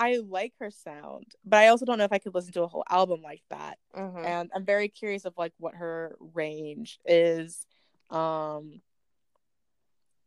I 0.00 0.18
like 0.18 0.52
her 0.60 0.70
sound, 0.70 1.34
but 1.44 1.58
I 1.58 1.66
also 1.66 1.84
don't 1.84 1.98
know 1.98 2.04
if 2.04 2.12
I 2.12 2.18
could 2.18 2.32
listen 2.32 2.52
to 2.52 2.62
a 2.62 2.68
whole 2.68 2.84
album 2.88 3.20
like 3.20 3.42
that. 3.50 3.78
Mhm. 3.96 4.24
And 4.24 4.50
I'm 4.54 4.64
very 4.64 4.88
curious 4.88 5.24
of 5.24 5.34
like 5.36 5.52
what 5.58 5.74
her 5.74 6.16
range 6.34 7.00
is. 7.04 7.66
Um 8.10 8.80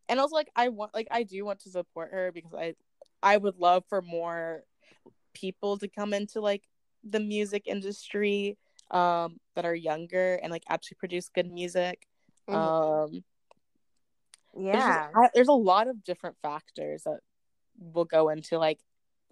and 0.09 0.19
also 0.19 0.35
like 0.35 0.49
I 0.57 0.67
want 0.67 0.93
like 0.93 1.07
I 1.09 1.23
do 1.23 1.45
want 1.45 1.59
to 1.61 1.69
support 1.69 2.11
her 2.11 2.31
because 2.33 2.53
I 2.53 2.75
I 3.23 3.37
would 3.37 3.55
love 3.57 3.85
for 3.87 4.01
more 4.01 4.63
people 5.33 5.77
to 5.77 5.87
come 5.87 6.13
into 6.13 6.41
like 6.41 6.63
the 7.03 7.21
music 7.21 7.63
industry 7.65 8.57
um 8.91 9.39
that 9.55 9.63
are 9.65 9.73
younger 9.75 10.35
and 10.43 10.51
like 10.51 10.63
actually 10.69 10.97
produce 10.99 11.29
good 11.29 11.49
music. 11.49 12.07
Mhm. 12.49 12.55
Um 12.55 13.23
there's, 14.55 14.85
just- 14.85 14.87
yeah. 14.87 15.27
There's 15.33 15.47
a 15.47 15.53
lot 15.53 15.87
of 15.87 16.03
different 16.03 16.37
factors 16.41 17.03
that 17.03 17.19
will 17.79 18.05
go 18.05 18.29
into 18.29 18.57
like 18.59 18.79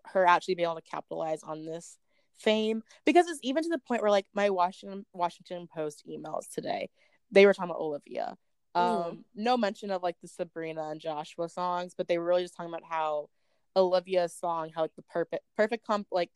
her 0.06 0.26
actually 0.26 0.56
being 0.56 0.66
able 0.68 0.76
to 0.76 0.82
capitalize 0.82 1.44
on 1.44 1.66
this 1.66 1.98
fame 2.38 2.82
because 3.06 3.28
it's 3.28 3.40
even 3.44 3.62
to 3.64 3.70
the 3.70 3.78
point 3.80 4.02
where 4.02 4.10
like 4.12 4.26
my 4.34 4.50
Washington 4.50 5.06
Washington 5.14 5.68
Post 5.74 6.04
emails 6.10 6.46
today 6.54 6.90
they 7.32 7.46
were 7.46 7.54
talking 7.54 7.70
about 7.70 7.82
Olivia. 7.82 8.36
Um, 8.76 8.86
Mm. 8.86 9.24
no 9.36 9.58
mention 9.58 9.92
of 9.92 10.02
like 10.02 10.16
the 10.22 10.28
Sabrina 10.28 10.90
and 10.90 11.02
Joshua 11.02 11.50
songs, 11.50 11.94
but 11.98 12.08
they 12.08 12.18
were 12.18 12.26
really 12.26 12.44
just 12.44 12.56
talking 12.56 12.72
about 12.74 12.84
how 12.90 13.30
Olivia's 13.76 14.34
song 14.34 14.72
how 14.74 14.82
like 14.82 14.96
the 14.96 15.02
perfect 15.04 15.44
perfect 15.58 15.86
comp 15.86 16.08
like 16.12 16.32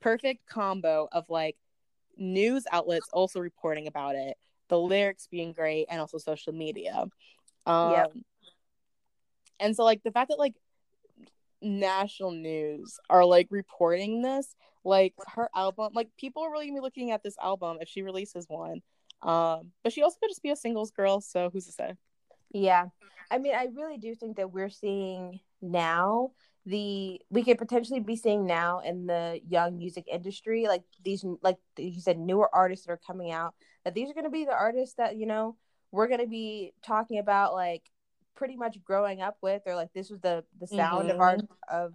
perfect 0.00 0.46
combo 0.48 1.08
of 1.12 1.28
like 1.28 1.56
news 2.16 2.64
outlets 2.72 3.08
also 3.12 3.40
reporting 3.40 3.86
about 3.86 4.14
it, 4.16 4.36
the 4.68 4.78
lyrics 4.78 5.28
being 5.30 5.52
great, 5.52 5.86
and 5.90 6.00
also 6.00 6.18
social 6.18 6.52
media. 6.52 7.04
Um, 7.66 7.92
Yep. 7.92 8.12
And 9.58 9.76
so 9.76 9.84
like 9.84 10.02
the 10.02 10.12
fact 10.12 10.28
that 10.28 10.38
like 10.38 10.54
national 11.62 12.32
news 12.32 12.98
are 13.08 13.24
like 13.24 13.48
reporting 13.50 14.22
this, 14.22 14.54
like 14.84 15.14
her 15.34 15.48
album, 15.54 15.92
like 15.94 16.08
people 16.18 16.42
are 16.42 16.50
really 16.50 16.66
gonna 16.66 16.78
be 16.78 16.82
looking 16.82 17.10
at 17.10 17.22
this 17.22 17.36
album 17.42 17.78
if 17.80 17.88
she 17.88 18.02
releases 18.02 18.46
one. 18.48 18.82
Um, 19.22 19.72
but 19.82 19.92
she 19.92 20.02
also 20.02 20.18
could 20.20 20.30
just 20.30 20.42
be 20.42 20.50
a 20.50 20.56
singles 20.56 20.90
girl, 20.90 21.20
so 21.20 21.50
who's 21.50 21.66
to 21.66 21.72
say? 21.72 21.94
Yeah. 22.52 22.86
I 23.30 23.38
mean, 23.38 23.54
I 23.54 23.68
really 23.74 23.98
do 23.98 24.14
think 24.14 24.36
that 24.36 24.52
we're 24.52 24.70
seeing 24.70 25.40
now 25.60 26.32
the 26.66 27.20
we 27.30 27.44
could 27.44 27.58
potentially 27.58 28.00
be 28.00 28.16
seeing 28.16 28.44
now 28.44 28.80
in 28.80 29.06
the 29.06 29.40
young 29.48 29.78
music 29.78 30.04
industry 30.12 30.66
like 30.66 30.82
these 31.04 31.24
like 31.40 31.56
you 31.78 32.00
said 32.00 32.18
newer 32.18 32.52
artists 32.52 32.84
that 32.84 32.92
are 32.92 33.00
coming 33.06 33.30
out 33.30 33.54
that 33.84 33.94
these 33.94 34.10
are 34.10 34.14
going 34.14 34.24
to 34.24 34.30
be 34.30 34.44
the 34.44 34.52
artists 34.52 34.96
that 34.96 35.16
you 35.16 35.26
know 35.26 35.56
we're 35.96 36.08
going 36.08 36.20
to 36.20 36.26
be 36.26 36.72
talking 36.82 37.18
about 37.18 37.54
like 37.54 37.82
pretty 38.34 38.54
much 38.54 38.82
growing 38.84 39.22
up 39.22 39.38
with 39.40 39.62
or 39.64 39.74
like 39.74 39.92
this 39.94 40.10
was 40.10 40.20
the 40.20 40.44
the 40.60 40.66
sound 40.66 41.10
of 41.10 41.18
our 41.18 41.36
mm-hmm. 41.36 41.46
of 41.70 41.94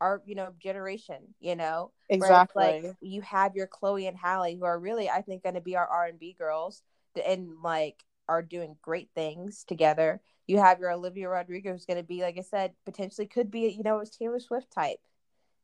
our 0.00 0.22
you 0.24 0.34
know 0.34 0.48
generation 0.58 1.18
you 1.38 1.54
know 1.54 1.92
it's 2.08 2.24
Exactly. 2.24 2.64
like 2.64 2.96
you 3.02 3.20
have 3.20 3.54
your 3.54 3.66
Chloe 3.66 4.06
and 4.06 4.16
Halle 4.16 4.56
who 4.56 4.64
are 4.64 4.78
really 4.78 5.10
I 5.10 5.20
think 5.20 5.42
going 5.42 5.54
to 5.54 5.60
be 5.60 5.76
our 5.76 5.86
R 5.86 6.06
and 6.06 6.18
B 6.18 6.34
girls 6.36 6.82
and 7.26 7.56
like 7.62 8.02
are 8.26 8.42
doing 8.42 8.76
great 8.80 9.10
things 9.14 9.64
together. 9.64 10.20
You 10.46 10.58
have 10.58 10.80
your 10.80 10.92
Olivia 10.92 11.28
Rodrigo 11.28 11.72
who's 11.72 11.84
going 11.84 11.98
to 11.98 12.02
be 12.02 12.22
like 12.22 12.38
I 12.38 12.42
said 12.42 12.72
potentially 12.86 13.26
could 13.26 13.50
be 13.50 13.68
you 13.68 13.82
know 13.82 14.00
a 14.00 14.06
Taylor 14.06 14.40
Swift 14.40 14.72
type, 14.72 15.00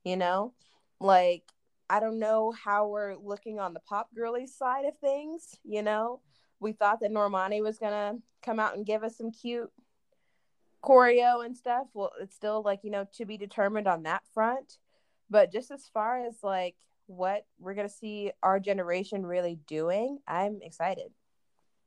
you 0.04 0.16
know, 0.16 0.52
like 1.00 1.44
I 1.88 2.00
don't 2.00 2.18
know 2.18 2.52
how 2.52 2.88
we're 2.88 3.16
looking 3.16 3.59
on 3.61 3.72
the 3.72 3.80
pop 3.80 4.14
girly 4.14 4.46
side 4.46 4.84
of 4.84 4.98
things. 4.98 5.57
You 5.64 5.82
know, 5.82 6.20
we 6.61 6.72
thought 6.72 7.00
that 7.00 7.12
Normani 7.12 7.62
was 7.62 7.78
gonna 7.78 8.18
come 8.42 8.59
out 8.61 8.76
and 8.76 8.86
give 8.86 9.02
us 9.02 9.16
some 9.16 9.30
cute 9.30 9.70
choreo 10.82 11.44
and 11.44 11.57
stuff. 11.57 11.86
Well, 11.94 12.12
it's 12.20 12.34
still 12.36 12.62
like 12.62 12.80
you 12.82 12.90
know 12.90 13.07
to 13.14 13.24
be 13.24 13.36
determined 13.36 13.86
on 13.88 14.04
that 14.04 14.22
front. 14.32 14.78
But 15.28 15.52
just 15.52 15.70
as 15.70 15.88
far 15.92 16.24
as 16.24 16.36
like 16.42 16.76
what 17.07 17.46
we're 17.59 17.74
gonna 17.74 17.88
see 17.88 18.32
our 18.42 18.61
generation 18.61 19.26
really 19.26 19.59
doing, 19.66 20.18
I'm 20.26 20.61
excited. 20.62 21.12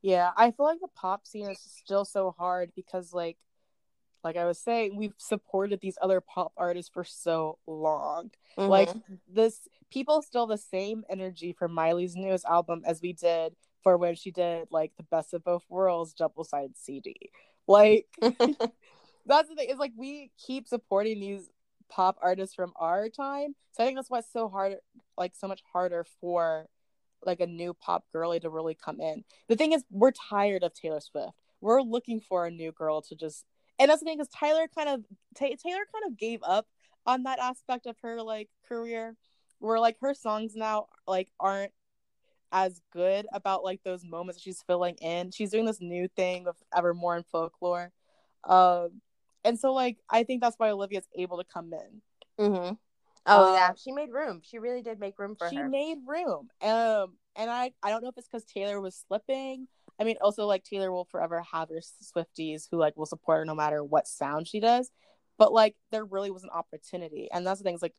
Yeah, 0.01 0.31
I 0.37 0.51
feel 0.51 0.65
like 0.65 0.79
the 0.79 0.87
pop 0.95 1.27
scene 1.27 1.49
is 1.49 1.59
still 1.59 2.05
so 2.05 2.33
hard 2.37 2.71
because 2.75 3.13
like 3.13 3.37
like 4.23 4.35
I 4.35 4.45
was 4.45 4.59
saying, 4.59 4.97
we've 4.97 5.13
supported 5.17 5.79
these 5.79 5.97
other 6.01 6.19
pop 6.19 6.51
artists 6.57 6.91
for 6.93 7.05
so 7.05 7.57
long. 7.65 8.31
Like 8.57 8.89
Mm-hmm. 8.89 9.15
this 9.29 9.67
people 9.89 10.21
still 10.21 10.45
the 10.45 10.57
same 10.57 11.03
energy 11.09 11.53
for 11.57 11.67
Miley's 11.69 12.15
newest 12.17 12.45
album 12.45 12.81
as 12.85 13.01
we 13.01 13.13
did 13.13 13.55
for 13.83 13.97
when 13.97 14.15
she 14.15 14.31
did 14.31 14.67
like 14.71 14.91
the 14.97 15.03
best 15.03 15.33
of 15.33 15.43
both 15.43 15.63
worlds 15.69 16.13
double 16.13 16.43
sided 16.43 16.77
CD. 16.77 17.15
Like 17.67 18.07
that's 18.21 19.49
the 19.49 19.55
thing, 19.55 19.69
is 19.69 19.77
like 19.77 19.93
we 19.95 20.31
keep 20.37 20.67
supporting 20.67 21.19
these 21.19 21.49
pop 21.89 22.17
artists 22.21 22.55
from 22.55 22.73
our 22.75 23.09
time. 23.09 23.55
So 23.71 23.83
I 23.83 23.87
think 23.87 23.97
that's 23.97 24.09
why 24.09 24.19
it's 24.19 24.31
so 24.31 24.49
hard 24.49 24.75
like 25.17 25.33
so 25.35 25.47
much 25.47 25.61
harder 25.73 26.05
for 26.21 26.67
like 27.25 27.39
a 27.39 27.47
new 27.47 27.73
pop 27.73 28.05
girly 28.11 28.39
to 28.39 28.49
really 28.49 28.75
come 28.75 28.99
in. 28.99 29.23
The 29.47 29.55
thing 29.55 29.73
is, 29.73 29.83
we're 29.91 30.11
tired 30.11 30.63
of 30.63 30.73
Taylor 30.73 31.01
Swift. 31.01 31.33
We're 31.61 31.81
looking 31.81 32.21
for 32.21 32.45
a 32.45 32.51
new 32.51 32.71
girl 32.71 33.01
to 33.03 33.15
just, 33.15 33.45
and 33.77 33.89
that's 33.89 33.99
the 33.99 34.05
thing 34.05 34.17
because 34.17 34.29
Tyler 34.29 34.67
kind 34.73 34.89
of 34.89 35.03
Ta 35.35 35.47
Taylor 35.47 35.85
kind 35.93 36.05
of 36.07 36.17
gave 36.17 36.41
up 36.43 36.67
on 37.05 37.23
that 37.23 37.39
aspect 37.39 37.85
of 37.85 37.97
her 38.01 38.21
like 38.21 38.49
career, 38.67 39.15
where 39.59 39.79
like 39.79 39.97
her 40.01 40.13
songs 40.13 40.55
now 40.55 40.87
like 41.07 41.29
aren't 41.39 41.71
as 42.51 42.81
good 42.91 43.25
about 43.33 43.63
like 43.63 43.81
those 43.83 44.03
moments 44.03 44.37
that 44.37 44.43
she's 44.43 44.63
filling 44.65 44.95
in. 44.95 45.31
She's 45.31 45.51
doing 45.51 45.65
this 45.65 45.81
new 45.81 46.07
thing 46.07 46.47
of 46.47 46.55
Evermore 46.75 47.15
and 47.15 47.25
folklore, 47.25 47.91
um, 48.43 49.01
and 49.43 49.59
so 49.59 49.73
like 49.73 49.97
I 50.09 50.23
think 50.23 50.41
that's 50.41 50.57
why 50.57 50.69
Olivia's 50.69 51.07
able 51.15 51.37
to 51.37 51.45
come 51.45 51.71
in 51.73 52.01
mm-hmm. 52.45 52.73
Oh 53.25 53.49
Um, 53.49 53.53
yeah, 53.53 53.71
she 53.75 53.91
made 53.91 54.11
room. 54.11 54.41
She 54.43 54.59
really 54.59 54.81
did 54.81 54.99
make 54.99 55.19
room 55.19 55.35
for 55.35 55.49
she 55.49 55.57
her. 55.57 55.65
She 55.65 55.69
made 55.69 55.97
room. 56.05 56.49
Um, 56.61 57.17
and 57.35 57.49
I 57.49 57.71
I 57.83 57.89
don't 57.89 58.01
know 58.01 58.09
if 58.09 58.17
it's 58.17 58.27
because 58.27 58.45
Taylor 58.45 58.81
was 58.81 59.03
slipping. 59.07 59.67
I 59.99 60.03
mean, 60.03 60.15
also 60.21 60.45
like 60.45 60.63
Taylor 60.63 60.91
will 60.91 61.05
forever 61.05 61.43
have 61.51 61.69
her 61.69 61.81
Swifties 62.03 62.67
who 62.71 62.77
like 62.77 62.95
will 62.97 63.05
support 63.05 63.39
her 63.39 63.45
no 63.45 63.55
matter 63.55 63.83
what 63.83 64.07
sound 64.07 64.47
she 64.47 64.59
does. 64.59 64.89
But 65.37 65.53
like 65.53 65.75
there 65.91 66.05
really 66.05 66.31
was 66.31 66.43
an 66.43 66.49
opportunity, 66.49 67.29
and 67.31 67.45
that's 67.45 67.59
the 67.59 67.63
thing. 67.63 67.75
Is 67.75 67.81
like 67.81 67.95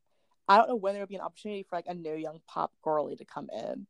I 0.49 0.57
don't 0.57 0.69
know 0.69 0.77
when 0.77 0.95
there 0.95 1.03
would 1.03 1.09
be 1.09 1.17
an 1.17 1.21
opportunity 1.21 1.65
for 1.69 1.77
like 1.77 1.87
a 1.87 1.95
new 1.95 2.15
young 2.15 2.41
pop 2.49 2.73
girly 2.83 3.17
to 3.17 3.25
come 3.25 3.49
in. 3.53 3.87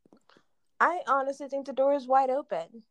I 0.81 1.01
honestly 1.07 1.47
think 1.47 1.67
the 1.67 1.73
door 1.73 1.93
is 1.93 2.07
wide 2.07 2.31
open. 2.31 2.81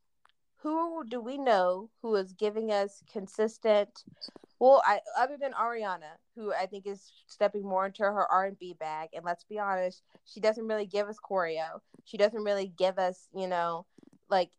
Who 0.63 1.03
do 1.09 1.21
we 1.21 1.37
know 1.37 1.91
who 2.03 2.15
is 2.15 2.33
giving 2.33 2.71
us 2.71 3.03
consistent? 3.13 4.05
Well, 4.61 4.81
I 4.87 5.01
other 5.19 5.37
than 5.37 5.55
Ariana, 5.55 6.13
who 6.37 6.53
I 6.53 6.67
think 6.67 6.87
is 6.87 7.11
stepping 7.27 7.65
more 7.65 7.87
into 7.87 8.05
her 8.05 8.31
R 8.31 8.47
and 8.47 8.59
B 8.61 8.77
bag, 8.79 9.09
and 9.13 9.25
let's 9.25 9.43
be 9.43 9.59
honest, 9.59 10.05
she 10.25 10.39
doesn't 10.39 10.69
really 10.69 10.87
give 10.87 11.09
us 11.09 11.17
choreo. 11.19 11.81
She 12.05 12.17
doesn't 12.17 12.45
really 12.45 12.69
give 12.69 12.97
us, 12.97 13.27
you 13.35 13.49
know, 13.49 13.87
like 14.29 14.51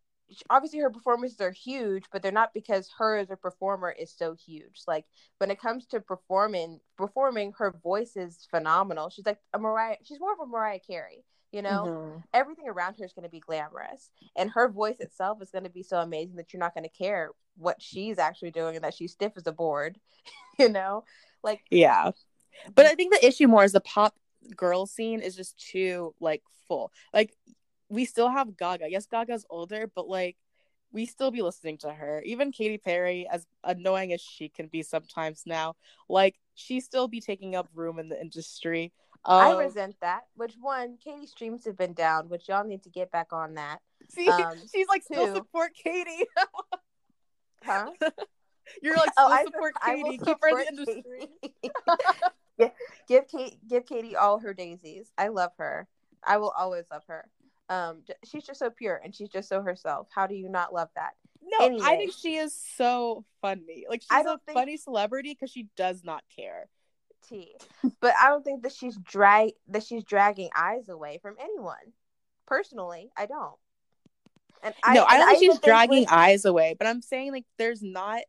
obviously 0.50 0.80
her 0.80 0.90
performances 0.90 1.40
are 1.40 1.52
huge, 1.52 2.04
but 2.12 2.22
they're 2.22 2.34
not 2.34 2.54
because 2.54 2.90
her 2.98 3.18
as 3.18 3.30
a 3.32 3.38
performer 3.38 3.92
is 3.98 4.12
so 4.12 4.36
huge. 4.36 4.82
Like 4.88 5.06
when 5.38 5.52
it 5.52 5.60
comes 5.62 5.86
to 5.88 6.02
performing, 6.02 6.82
performing, 6.98 7.54
her 7.60 7.72
voice 7.82 8.18
is 8.18 8.46
phenomenal. 8.52 9.10
She's 9.10 9.26
like 9.26 9.40
a 9.54 9.60
Mariah. 9.60 9.96
She's 10.04 10.20
more 10.20 10.34
of 10.34 10.40
a 10.42 10.46
Mariah 10.46 10.80
Carey, 10.80 11.24
you 11.52 11.62
know 11.62 11.86
Mhm. 11.86 12.24
everything 12.34 12.68
around 12.68 12.96
her 12.98 13.06
is 13.06 13.14
going 13.14 13.24
to 13.24 13.30
be 13.30 13.40
glamorous 13.40 14.10
and 14.36 14.50
her 14.52 14.70
voice 14.70 15.00
itself 15.00 15.42
is 15.42 15.52
going 15.52 15.64
to 15.64 15.70
be 15.70 15.84
so 15.84 15.98
amazing 16.00 16.36
that 16.36 16.54
you're 16.54 16.60
not 16.60 16.74
going 16.74 16.84
to 16.84 16.90
care 16.90 17.32
what 17.58 17.82
she's 17.82 18.18
actually 18.18 18.52
doing 18.52 18.76
and 18.76 18.84
that 18.84 18.94
she's 18.94 19.12
stiff 19.12 19.34
as 19.36 19.48
a 19.48 19.52
board 19.52 20.00
you 20.60 20.70
know 20.70 21.04
like 21.44 21.62
Yeah, 21.70 22.12
but 22.76 22.86
I 22.86 22.96
think 22.96 23.14
the 23.14 23.26
issue 23.26 23.48
more 23.48 23.64
is 23.64 23.72
the 23.72 23.82
pop 23.82 24.16
girl 24.56 24.86
scene 24.86 25.22
is 25.22 25.36
just 25.36 25.58
too 25.60 26.14
like 26.20 26.44
full. 26.68 26.92
Like 27.14 27.36
we 27.90 28.06
still 28.06 28.30
have 28.30 28.58
Gaga. 28.58 28.90
Yes, 28.90 29.06
Gaga's 29.06 29.46
older, 29.50 29.90
but 29.94 30.08
like 30.08 30.38
we 30.94 31.06
still 31.06 31.32
be 31.32 31.42
listening 31.42 31.78
to 31.80 31.92
her. 31.94 32.22
Even 32.26 32.52
Katy 32.52 32.78
Perry, 32.78 33.28
as 33.32 33.46
annoying 33.64 34.14
as 34.14 34.22
she 34.22 34.50
can 34.50 34.68
be 34.68 34.84
sometimes 34.84 35.44
now, 35.46 35.76
like 36.10 36.36
she 36.54 36.80
still 36.80 37.08
be 37.08 37.22
taking 37.22 37.56
up 37.56 37.68
room 37.74 37.98
in 38.00 38.10
the 38.10 38.20
industry. 38.20 38.92
I 39.26 39.52
Um, 39.52 39.58
resent 39.60 39.96
that 40.02 40.22
which 40.36 40.56
one 40.60 40.98
katy's 41.04 41.32
streams 41.32 41.66
have 41.66 41.78
been 41.78 41.94
down 41.94 42.28
which 42.30 42.48
y'all 42.50 42.64
need 42.64 42.84
to 42.84 42.90
get 42.90 43.12
back 43.12 43.32
on 43.32 43.54
that 43.56 43.80
see, 44.10 44.28
um, 44.28 44.56
she's 44.74 44.88
like 44.88 45.04
still 45.04 45.28
two. 45.28 45.36
support 45.36 45.72
Katy. 45.84 46.26
huh 47.64 47.92
You're 48.82 48.96
like 48.96 49.10
Oh, 49.18 49.28
still 49.28 49.38
I 49.40 49.44
support 49.44 49.74
I 49.82 49.96
will 49.96 50.04
Katy. 50.12 50.18
Keep 50.26 50.38
her 50.42 50.50
in 50.50 50.76
the 50.76 50.82
industry. 50.82 51.28
Yeah, 52.58 52.70
give 53.08 53.28
Kate 53.28 53.58
give 53.68 53.86
Katy 53.86 54.16
all 54.16 54.40
her 54.40 54.54
daisies. 54.54 55.12
I 55.18 55.28
love 55.28 55.52
her. 55.58 55.88
I 56.24 56.38
will 56.38 56.54
always 56.58 56.86
love 56.92 57.04
her. 57.08 57.28
Um, 57.70 58.04
she's 58.26 58.44
just 58.46 58.60
so 58.60 58.70
pure 58.70 59.00
and 59.04 59.14
she's 59.14 59.30
just 59.30 59.50
so 59.50 59.62
herself. 59.62 60.08
How 60.14 60.26
do 60.28 60.36
you 60.36 60.48
not 60.50 60.74
love 60.74 60.90
that? 60.96 61.12
No, 61.44 61.80
I 61.84 61.98
think 61.98 62.14
she 62.14 62.36
is 62.36 62.56
so 62.78 63.26
funny. 63.42 63.86
Like 63.90 64.02
she's 64.04 64.26
a 64.26 64.40
think- 64.46 64.58
funny 64.58 64.78
celebrity 64.78 65.34
because 65.34 65.52
she 65.52 65.68
does 65.76 66.04
not 66.04 66.24
care. 66.34 66.70
T. 67.28 67.54
But 68.00 68.14
I 68.22 68.30
don't 68.30 68.44
think 68.44 68.64
that 68.64 68.74
she's 68.74 68.98
drag 68.98 69.52
that 69.70 69.84
she's 69.84 70.04
dragging 70.04 70.50
eyes 70.56 70.90
away 70.90 71.20
from 71.22 71.36
anyone. 71.40 71.94
Personally, 72.48 73.10
I 73.18 73.26
don't. 73.26 73.56
And 74.64 74.74
I 74.84 74.94
no, 74.94 75.06
I 75.06 75.18
don't 75.18 75.28
think 75.30 75.52
she's 75.52 75.60
dragging 75.60 76.02
with- 76.02 76.12
eyes 76.12 76.46
away, 76.46 76.76
but 76.78 76.88
I'm 76.88 77.02
saying 77.02 77.32
like 77.32 77.46
there's 77.58 77.82
not. 77.82 78.22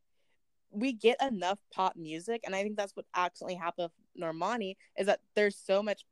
We 0.75 0.95
get 0.95 1.21
enough 1.21 1.59
pop 1.75 1.97
music, 1.97 2.41
and 2.45 2.57
I 2.57 2.63
think 2.63 2.77
that's 2.77 2.97
what 2.97 3.05
accidentally 3.15 3.57
happened 3.57 3.91
Normani 4.21 4.77
is 4.97 5.07
that 5.07 5.21
there's 5.35 5.57
so 5.57 5.83
much 5.83 6.05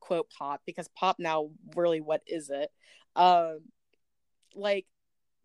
quote 0.00 0.28
pop 0.36 0.60
because 0.66 0.88
pop 0.96 1.16
now 1.18 1.50
really 1.76 2.00
what 2.00 2.22
is 2.26 2.50
it? 2.50 2.70
Um 3.16 3.60
like 4.54 4.86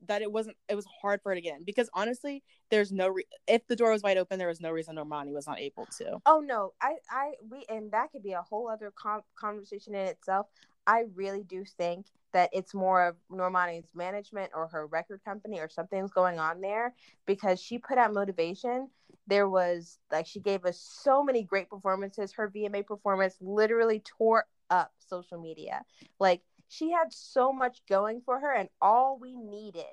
that 0.06 0.22
it 0.22 0.32
wasn't 0.32 0.56
it 0.70 0.76
was 0.76 0.86
hard 1.02 1.22
for 1.22 1.30
her 1.32 1.36
to 1.36 1.42
get 1.42 1.58
in 1.58 1.64
because 1.64 1.90
honestly 1.94 2.44
there's 2.70 2.92
no 2.92 3.08
re- 3.10 3.26
if 3.48 3.66
the 3.68 3.76
door 3.76 3.92
was 3.92 4.04
wide 4.04 4.18
open 4.18 4.38
there 4.38 4.48
was 4.48 4.62
no 4.62 4.72
reason 4.72 4.96
Normani 4.96 5.34
was 5.34 5.48
not 5.48 5.60
able 5.60 5.88
to. 5.98 6.20
Oh 6.26 6.40
no, 6.40 6.74
I 6.82 6.96
I 7.10 7.32
we 7.50 7.66
and 7.70 7.92
that 7.92 8.12
could 8.12 8.24
be 8.24 8.34
a 8.34 8.42
whole 8.42 8.70
other 8.70 8.92
com- 8.96 9.24
conversation 9.36 9.96
in 9.96 10.08
itself. 10.08 10.48
I 10.86 11.04
really 11.16 11.44
do 11.44 11.66
think 11.66 12.06
that 12.34 12.50
it's 12.54 12.74
more 12.74 13.06
of 13.08 13.16
Normani's 13.32 13.88
management 13.94 14.52
or 14.54 14.68
her 14.68 14.88
record 14.88 15.22
company 15.26 15.60
or 15.60 15.70
something's 15.70 16.12
going 16.12 16.40
on 16.40 16.62
there 16.62 16.94
because 17.26 17.60
she 17.60 17.78
put 17.78 17.98
out 17.98 18.14
motivation. 18.14 18.90
There 19.28 19.50
was 19.50 20.00
like 20.12 20.28
she 20.28 20.40
gave 20.40 20.66
us 20.66 20.80
so 20.80 21.24
many 21.24 21.44
great 21.44 21.70
performances. 21.70 22.34
Her 22.34 22.50
VMA 22.50 22.86
performance 22.86 23.36
literally 23.42 24.02
tore 24.18 24.46
up 24.70 24.92
social 25.00 25.40
media. 25.40 25.82
Like 26.20 26.42
she 26.68 26.92
had 26.92 27.12
so 27.12 27.52
much 27.54 27.82
going 27.88 28.22
for 28.26 28.40
her, 28.40 28.54
and 28.54 28.70
all 28.82 29.18
we 29.20 29.36
needed 29.36 29.86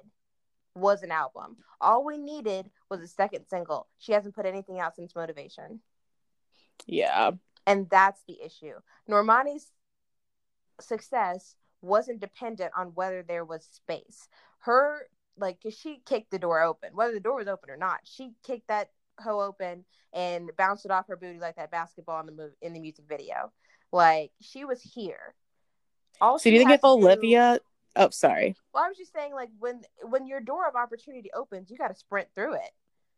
was 0.75 1.03
an 1.03 1.11
album. 1.11 1.57
All 1.81 2.05
we 2.05 2.18
needed 2.18 2.70
was 2.91 3.01
a 3.01 3.07
second 3.07 3.47
single. 3.49 3.89
She 3.99 4.12
hasn't 4.12 4.35
put 4.35 4.47
anything 4.47 4.81
out 4.81 4.97
since 4.97 5.14
Motivation. 5.14 5.81
Yeah. 6.87 7.33
And 7.66 7.89
that's 7.89 8.22
the 8.27 8.43
issue. 8.45 8.75
Normani's 9.09 9.70
success 10.81 11.55
wasn't 11.81 12.20
dependent 12.20 12.72
on 12.77 12.89
whether 12.89 13.22
there 13.22 13.45
was 13.45 13.64
space. 13.64 14.29
Her 14.61 15.09
like 15.37 15.61
cause 15.62 15.77
she 15.77 16.01
kicked 16.07 16.31
the 16.31 16.39
door 16.39 16.62
open, 16.62 16.91
whether 16.95 17.12
the 17.12 17.20
door 17.20 17.37
was 17.37 17.49
open 17.49 17.70
or 17.70 17.77
not. 17.77 18.01
She 18.05 18.33
kicked 18.45 18.68
that 18.68 18.91
hoe 19.20 19.41
open 19.41 19.85
and 20.12 20.51
bounced 20.57 20.85
it 20.85 20.91
off 20.91 21.09
her 21.09 21.16
booty 21.16 21.39
like 21.39 21.57
that 21.57 21.70
basketball 21.70 22.20
in 22.20 22.27
the 22.27 22.33
movie 22.33 22.57
in 22.62 22.72
the 22.72 22.81
music 22.81 23.05
video. 23.09 23.53
Like 23.93 24.33
she 24.41 24.64
was 24.64 24.83
here. 24.83 25.35
All 26.21 26.39
so 26.39 26.51
do 26.51 26.55
you 26.55 26.59
think 26.59 26.71
if 26.71 26.85
Olivia? 26.85 27.59
Do... 27.59 28.03
Oh, 28.03 28.11
sorry. 28.11 28.57
Well, 28.73 28.85
I 28.85 28.89
was 28.89 28.97
just 28.97 29.12
saying, 29.12 29.35
like 29.35 29.51
when 29.59 29.83
when 30.03 30.27
your 30.27 30.41
door 30.41 30.67
of 30.69 30.75
opportunity 30.75 31.31
opens, 31.35 31.71
you 31.71 31.79
got 31.79 31.89
to 31.89 31.95
sprint 31.95 32.29
through 32.35 32.55
it. 32.55 32.71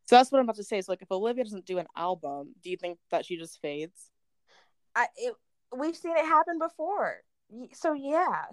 So 0.07 0.16
that's 0.16 0.30
what 0.30 0.38
I'm 0.38 0.44
about 0.44 0.57
to 0.57 0.64
say. 0.64 0.80
So, 0.80 0.92
like, 0.92 1.03
if 1.03 1.11
Olivia 1.11 1.44
doesn't 1.44 1.66
do 1.66 1.78
an 1.78 1.86
album, 1.97 2.55
do 2.62 2.70
you 2.70 2.76
think 2.76 2.99
that 3.11 3.24
she 3.24 3.36
just 3.36 3.61
fades? 3.61 4.11
I 4.94 5.07
it, 5.16 5.34
we've 5.76 5.97
seen 5.97 6.16
it 6.16 6.24
happen 6.24 6.59
before. 6.59 7.16
So 7.72 7.92
yeah, 7.92 8.44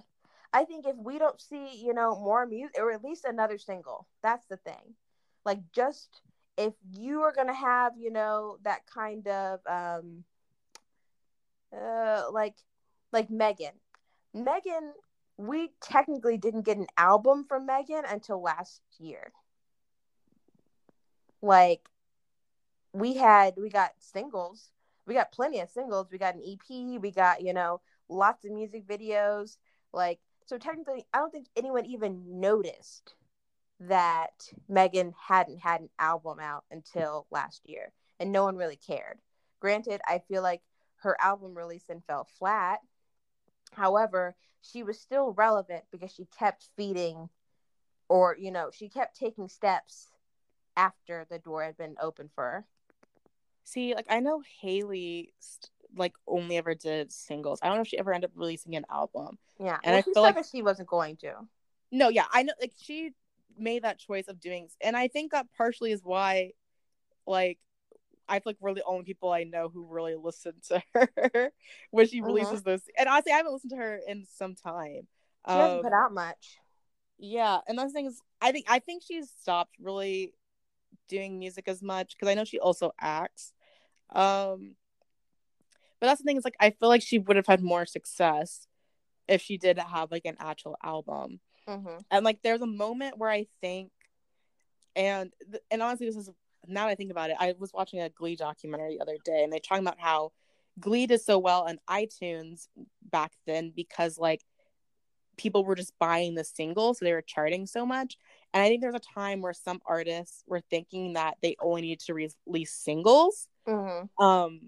I 0.51 0.65
think 0.65 0.85
if 0.85 0.95
we 0.97 1.19
don't 1.19 1.39
see, 1.39 1.81
you 1.83 1.93
know, 1.93 2.15
more 2.15 2.45
music 2.45 2.77
or 2.79 2.91
at 2.91 3.03
least 3.03 3.25
another 3.25 3.57
single, 3.57 4.07
that's 4.21 4.45
the 4.47 4.57
thing. 4.57 4.95
Like, 5.45 5.59
just 5.73 6.21
if 6.57 6.73
you 6.91 7.21
are 7.21 7.33
gonna 7.33 7.53
have, 7.53 7.93
you 7.97 8.11
know, 8.11 8.57
that 8.63 8.81
kind 8.87 9.27
of 9.27 9.59
um, 9.67 10.23
uh, 11.75 12.23
like 12.31 12.55
like 13.11 13.29
Megan. 13.29 13.73
Megan, 14.33 14.93
we 15.37 15.71
technically 15.81 16.37
didn't 16.37 16.65
get 16.65 16.77
an 16.77 16.87
album 16.97 17.45
from 17.47 17.65
Megan 17.65 18.03
until 18.07 18.41
last 18.41 18.81
year. 18.99 19.31
Like 21.41 21.81
we 22.93 23.15
had 23.15 23.55
we 23.57 23.69
got 23.69 23.91
singles. 23.99 24.71
We 25.05 25.13
got 25.13 25.31
plenty 25.31 25.59
of 25.59 25.69
singles. 25.69 26.07
We 26.11 26.17
got 26.17 26.35
an 26.35 26.41
EP, 26.45 27.01
we 27.01 27.11
got, 27.11 27.41
you 27.41 27.53
know, 27.53 27.81
lots 28.07 28.45
of 28.45 28.51
music 28.51 28.87
videos. 28.87 29.57
Like 29.91 30.19
so 30.45 30.57
technically 30.57 31.05
I 31.13 31.19
don't 31.19 31.31
think 31.31 31.47
anyone 31.55 31.85
even 31.85 32.39
noticed 32.39 33.15
that 33.79 34.49
Megan 34.69 35.13
hadn't 35.27 35.59
had 35.59 35.81
an 35.81 35.89
album 35.99 36.39
out 36.39 36.63
until 36.71 37.27
last 37.31 37.61
year 37.65 37.91
and 38.19 38.31
no 38.31 38.43
one 38.43 38.55
really 38.55 38.77
cared. 38.77 39.19
Granted, 39.59 40.01
I 40.07 40.19
feel 40.27 40.41
like 40.41 40.61
her 40.97 41.17
album 41.21 41.55
release 41.55 41.85
and 41.89 42.03
fell 42.05 42.27
flat. 42.39 42.79
However, 43.75 44.35
she 44.61 44.83
was 44.83 44.99
still 44.99 45.33
relevant 45.33 45.83
because 45.91 46.13
she 46.13 46.27
kept 46.37 46.69
feeding 46.75 47.29
or, 48.09 48.35
you 48.39 48.51
know, 48.51 48.69
she 48.71 48.89
kept 48.89 49.17
taking 49.17 49.49
steps 49.49 50.09
after 50.75 51.25
the 51.29 51.39
door 51.39 51.63
had 51.63 51.77
been 51.77 51.95
open 52.01 52.29
for 52.33 52.43
her. 52.43 52.65
See, 53.63 53.95
like 53.95 54.07
I 54.09 54.19
know 54.19 54.41
Haley 54.61 55.33
like 55.95 56.13
only 56.27 56.57
ever 56.57 56.75
did 56.75 57.11
singles. 57.11 57.59
I 57.61 57.67
don't 57.67 57.77
know 57.77 57.81
if 57.81 57.87
she 57.87 57.99
ever 57.99 58.13
ended 58.13 58.31
up 58.31 58.37
releasing 58.37 58.75
an 58.75 58.85
album. 58.89 59.37
Yeah. 59.59 59.77
And 59.83 59.93
well, 59.93 59.99
I 59.99 60.01
feel 60.01 60.23
like 60.23 60.45
she 60.51 60.61
wasn't 60.61 60.89
going 60.89 61.17
to. 61.17 61.33
No, 61.91 62.09
yeah, 62.09 62.25
I 62.31 62.43
know 62.43 62.53
like 62.59 62.73
she 62.77 63.11
made 63.57 63.83
that 63.83 63.99
choice 63.99 64.27
of 64.27 64.39
doing 64.39 64.67
and 64.81 64.97
I 64.97 65.07
think 65.07 65.31
that 65.31 65.47
partially 65.55 65.91
is 65.91 66.01
why 66.03 66.51
like 67.27 67.59
I 68.27 68.35
feel 68.35 68.43
like 68.47 68.57
we're 68.59 68.73
the 68.73 68.83
only 68.85 69.03
people 69.03 69.31
I 69.31 69.43
know 69.43 69.69
who 69.69 69.85
really 69.85 70.15
listen 70.15 70.53
to 70.69 70.81
her 70.93 71.51
when 71.91 72.07
she 72.07 72.21
releases 72.21 72.61
mm-hmm. 72.61 72.69
those. 72.69 72.81
And 72.97 73.09
honestly, 73.09 73.31
I 73.31 73.37
haven't 73.37 73.53
listened 73.53 73.71
to 73.71 73.77
her 73.77 73.99
in 74.07 74.25
some 74.25 74.55
time. 74.55 75.07
She 75.45 75.53
um, 75.53 75.59
hasn't 75.59 75.83
put 75.83 75.93
out 75.93 76.13
much. 76.13 76.57
Yeah, 77.17 77.59
and 77.67 77.77
that's 77.77 77.91
the 77.91 77.97
thing 77.97 78.05
is, 78.07 78.19
I 78.41 78.51
think 78.51 78.65
I 78.69 78.79
think 78.79 79.03
she's 79.05 79.29
stopped 79.41 79.75
really 79.79 80.33
doing 81.07 81.39
music 81.39 81.67
as 81.67 81.81
much 81.81 82.15
because 82.15 82.29
I 82.29 82.33
know 82.33 82.43
she 82.43 82.59
also 82.59 82.91
acts. 82.99 83.53
Um, 84.13 84.75
but 85.99 86.07
that's 86.07 86.21
the 86.21 86.25
thing 86.25 86.37
is 86.37 86.43
like 86.43 86.57
I 86.59 86.71
feel 86.71 86.89
like 86.89 87.01
she 87.01 87.19
would 87.19 87.37
have 87.37 87.47
had 87.47 87.61
more 87.61 87.85
success 87.85 88.67
if 89.27 89.41
she 89.41 89.57
did 89.57 89.77
have 89.77 90.11
like 90.11 90.25
an 90.25 90.35
actual 90.39 90.75
album. 90.83 91.39
Mm-hmm. 91.67 91.99
And 92.11 92.25
like 92.25 92.41
there's 92.41 92.61
a 92.61 92.67
moment 92.67 93.17
where 93.17 93.29
I 93.29 93.47
think, 93.61 93.91
and 94.95 95.31
and 95.71 95.81
honestly, 95.81 96.07
this 96.07 96.17
is 96.17 96.29
now 96.67 96.85
that 96.85 96.91
I 96.91 96.95
think 96.95 97.11
about 97.11 97.29
it, 97.29 97.37
I 97.39 97.55
was 97.57 97.71
watching 97.73 97.99
a 97.99 98.09
Glee 98.09 98.35
documentary 98.35 98.95
the 98.95 99.01
other 99.01 99.17
day, 99.23 99.43
and 99.43 99.51
they 99.51 99.59
talking 99.59 99.83
about 99.83 99.99
how 99.99 100.31
Glee 100.79 101.07
did 101.07 101.21
so 101.21 101.37
well 101.37 101.63
on 101.63 101.77
iTunes 101.89 102.67
back 103.11 103.31
then 103.45 103.71
because 103.75 104.17
like 104.17 104.41
people 105.37 105.65
were 105.65 105.75
just 105.75 105.93
buying 105.99 106.35
the 106.35 106.43
singles, 106.43 106.99
so 106.99 107.05
they 107.05 107.13
were 107.13 107.21
charting 107.21 107.65
so 107.65 107.85
much. 107.85 108.17
And 108.53 108.63
I 108.63 108.67
think 108.67 108.81
there's 108.81 108.95
a 108.95 108.99
time 108.99 109.41
where 109.41 109.53
some 109.53 109.81
artists 109.85 110.43
were 110.47 110.61
thinking 110.69 111.13
that 111.13 111.37
they 111.41 111.55
only 111.59 111.81
needed 111.81 111.99
to 112.05 112.13
release 112.13 112.73
singles 112.73 113.47
mm-hmm. 113.67 114.23
um, 114.23 114.59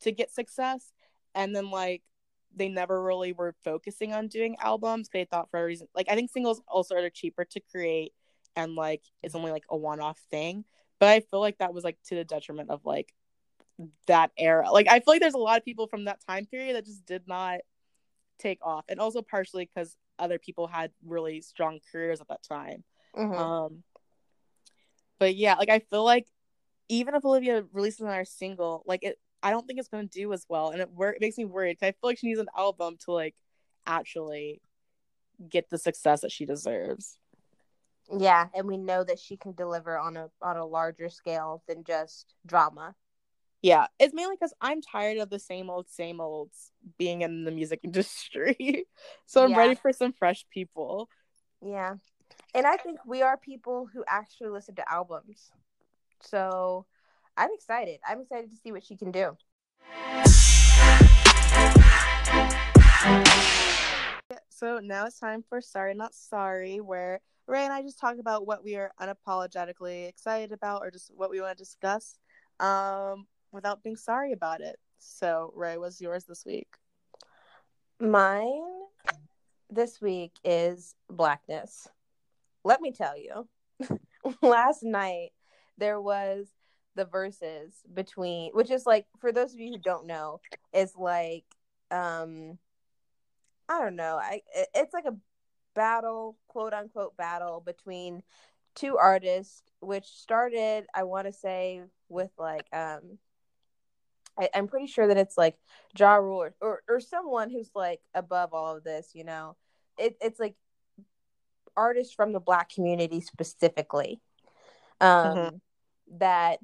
to 0.00 0.12
get 0.12 0.30
success, 0.30 0.92
and 1.34 1.54
then 1.54 1.70
like 1.70 2.02
they 2.54 2.68
never 2.68 3.02
really 3.02 3.32
were 3.32 3.54
focusing 3.64 4.14
on 4.14 4.28
doing 4.28 4.56
albums. 4.60 5.10
They 5.12 5.24
thought 5.24 5.50
for 5.50 5.60
a 5.60 5.64
reason, 5.64 5.88
like 5.94 6.08
I 6.10 6.14
think 6.14 6.30
singles 6.30 6.62
also 6.68 6.96
are 6.96 7.10
cheaper 7.10 7.44
to 7.44 7.60
create, 7.70 8.12
and 8.54 8.74
like 8.74 9.02
it's 9.22 9.34
only 9.34 9.52
like 9.52 9.64
a 9.70 9.76
one-off 9.76 10.18
thing 10.30 10.64
but 10.98 11.08
I 11.08 11.20
feel 11.20 11.40
like 11.40 11.58
that 11.58 11.74
was 11.74 11.84
like 11.84 11.98
to 12.08 12.14
the 12.14 12.24
detriment 12.24 12.70
of 12.70 12.84
like 12.84 13.12
that 14.06 14.30
era. 14.38 14.70
Like 14.70 14.88
I 14.88 15.00
feel 15.00 15.14
like 15.14 15.20
there's 15.20 15.34
a 15.34 15.38
lot 15.38 15.58
of 15.58 15.64
people 15.64 15.86
from 15.86 16.04
that 16.04 16.20
time 16.26 16.46
period 16.46 16.76
that 16.76 16.86
just 16.86 17.04
did 17.04 17.26
not 17.26 17.60
take 18.38 18.58
off, 18.62 18.84
and 18.88 19.00
also 19.00 19.22
partially 19.22 19.68
because 19.72 19.96
other 20.18 20.38
people 20.38 20.66
had 20.66 20.90
really 21.04 21.40
strong 21.40 21.80
careers 21.92 22.20
at 22.20 22.28
that 22.28 22.42
time. 22.42 22.84
Mm-hmm. 23.16 23.34
Um, 23.34 23.82
but 25.18 25.34
yeah, 25.36 25.54
like 25.54 25.70
I 25.70 25.80
feel 25.80 26.04
like 26.04 26.26
even 26.88 27.14
if 27.14 27.24
Olivia 27.24 27.64
releases 27.72 28.00
another 28.00 28.24
single, 28.24 28.82
like 28.86 29.02
it, 29.02 29.18
I 29.42 29.50
don't 29.50 29.66
think 29.66 29.78
it's 29.78 29.88
gonna 29.88 30.04
do 30.04 30.32
as 30.32 30.46
well, 30.48 30.70
and 30.70 30.80
it, 30.80 30.90
wor- 30.90 31.12
it 31.12 31.20
makes 31.20 31.38
me 31.38 31.44
worried. 31.44 31.78
I 31.82 31.92
feel 31.92 31.96
like 32.02 32.18
she 32.18 32.28
needs 32.28 32.40
an 32.40 32.48
album 32.56 32.96
to 33.04 33.12
like 33.12 33.34
actually 33.86 34.60
get 35.48 35.68
the 35.70 35.78
success 35.78 36.22
that 36.22 36.32
she 36.32 36.46
deserves. 36.46 37.18
Yeah, 38.10 38.46
and 38.54 38.66
we 38.66 38.76
know 38.76 39.02
that 39.04 39.18
she 39.18 39.36
can 39.36 39.52
deliver 39.52 39.98
on 39.98 40.16
a 40.16 40.30
on 40.40 40.56
a 40.56 40.64
larger 40.64 41.08
scale 41.08 41.62
than 41.66 41.84
just 41.84 42.34
drama. 42.44 42.94
Yeah, 43.62 43.86
it's 43.98 44.14
mainly 44.14 44.36
because 44.36 44.54
I'm 44.60 44.80
tired 44.80 45.18
of 45.18 45.30
the 45.30 45.38
same 45.38 45.70
old, 45.70 45.88
same 45.88 46.20
old 46.20 46.50
being 46.98 47.22
in 47.22 47.44
the 47.44 47.50
music 47.50 47.80
industry. 47.84 48.86
so 49.26 49.42
I'm 49.42 49.50
yeah. 49.50 49.58
ready 49.58 49.74
for 49.74 49.92
some 49.92 50.12
fresh 50.12 50.44
people. 50.50 51.08
Yeah. 51.64 51.94
And 52.54 52.66
I 52.66 52.76
think 52.76 52.98
we 53.06 53.22
are 53.22 53.36
people 53.36 53.88
who 53.92 54.04
actually 54.06 54.50
listen 54.50 54.74
to 54.76 54.92
albums. 54.92 55.50
So 56.22 56.86
I'm 57.36 57.50
excited. 57.52 58.00
I'm 58.06 58.20
excited 58.20 58.50
to 58.50 58.56
see 58.56 58.72
what 58.72 58.84
she 58.84 58.96
can 58.96 59.10
do. 59.10 59.36
So 64.48 64.78
now 64.78 65.06
it's 65.06 65.20
time 65.20 65.44
for 65.48 65.60
Sorry 65.60 65.94
Not 65.94 66.14
Sorry, 66.14 66.80
where 66.80 67.20
Ray 67.46 67.64
and 67.64 67.72
I 67.72 67.82
just 67.82 68.00
talk 68.00 68.18
about 68.18 68.46
what 68.46 68.64
we 68.64 68.74
are 68.76 68.90
unapologetically 69.00 70.08
excited 70.08 70.52
about 70.52 70.82
or 70.82 70.90
just 70.90 71.12
what 71.14 71.30
we 71.30 71.40
want 71.40 71.56
to 71.56 71.62
discuss 71.62 72.18
um, 72.58 73.26
without 73.52 73.84
being 73.84 73.96
sorry 73.96 74.32
about 74.32 74.60
it. 74.60 74.76
So, 74.98 75.52
Ray, 75.54 75.78
what's 75.78 76.00
yours 76.00 76.24
this 76.24 76.44
week? 76.44 76.68
Mine 78.00 78.62
this 79.70 80.00
week 80.00 80.32
is 80.44 80.94
blackness. 81.08 81.88
Let 82.64 82.80
me 82.80 82.92
tell 82.92 83.14
you, 83.16 83.48
last 84.42 84.82
night 84.82 85.30
there 85.78 86.00
was 86.00 86.48
the 86.96 87.04
Verzuz 87.04 87.72
between, 87.92 88.50
which 88.54 88.70
is 88.70 88.86
like, 88.86 89.06
for 89.20 89.30
those 89.30 89.52
of 89.52 89.60
you 89.60 89.72
who 89.72 89.78
don't 89.78 90.06
know, 90.06 90.40
is 90.72 90.96
like, 90.96 91.44
um, 91.90 92.58
I 93.68 93.80
don't 93.80 93.96
know. 93.96 94.18
I 94.20 94.42
it's 94.74 94.94
like 94.94 95.06
a 95.06 95.16
battle, 95.76 96.36
quote 96.48 96.72
unquote 96.72 97.16
battle 97.16 97.62
between 97.64 98.24
two 98.74 98.96
artists, 98.96 99.62
which 99.80 100.06
started, 100.06 100.86
I 100.92 101.04
want 101.04 101.28
to 101.28 101.32
say, 101.32 101.82
with 102.08 102.32
like 102.36 102.66
um 102.72 103.18
I, 104.38 104.48
am 104.54 104.68
pretty 104.68 104.86
sure 104.86 105.06
that 105.06 105.16
it's 105.16 105.38
like 105.38 105.56
Ja 105.98 106.16
Rule 106.16 106.42
or, 106.42 106.54
or, 106.60 106.82
or 106.88 107.00
someone 107.00 107.50
who's 107.50 107.70
like 107.74 108.00
above 108.14 108.52
all 108.52 108.76
of 108.76 108.84
this. 108.84 109.10
You 109.14 109.24
know, 109.24 109.56
it, 109.98 110.16
it's 110.20 110.40
like 110.40 110.56
artists 111.76 112.14
from 112.14 112.32
the 112.32 112.40
Black 112.40 112.70
community 112.70 113.20
specifically 113.20 114.20
um, 115.00 115.08
mm-hmm. 115.08 115.56
that 116.18 116.58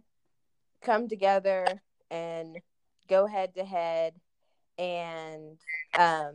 come 0.83 1.09
together 1.09 1.67
and 2.11 2.59
go 3.09 3.27
head 3.27 3.55
to 3.55 3.65
head 3.65 4.15
and 4.79 5.59
um, 5.99 6.33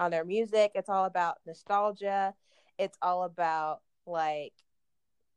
on 0.00 0.10
their 0.10 0.24
music. 0.24 0.72
It's 0.74 0.88
all 0.88 1.04
about 1.04 1.38
nostalgia. 1.46 2.34
It's 2.78 2.98
all 3.02 3.22
about 3.22 3.82
like 4.06 4.54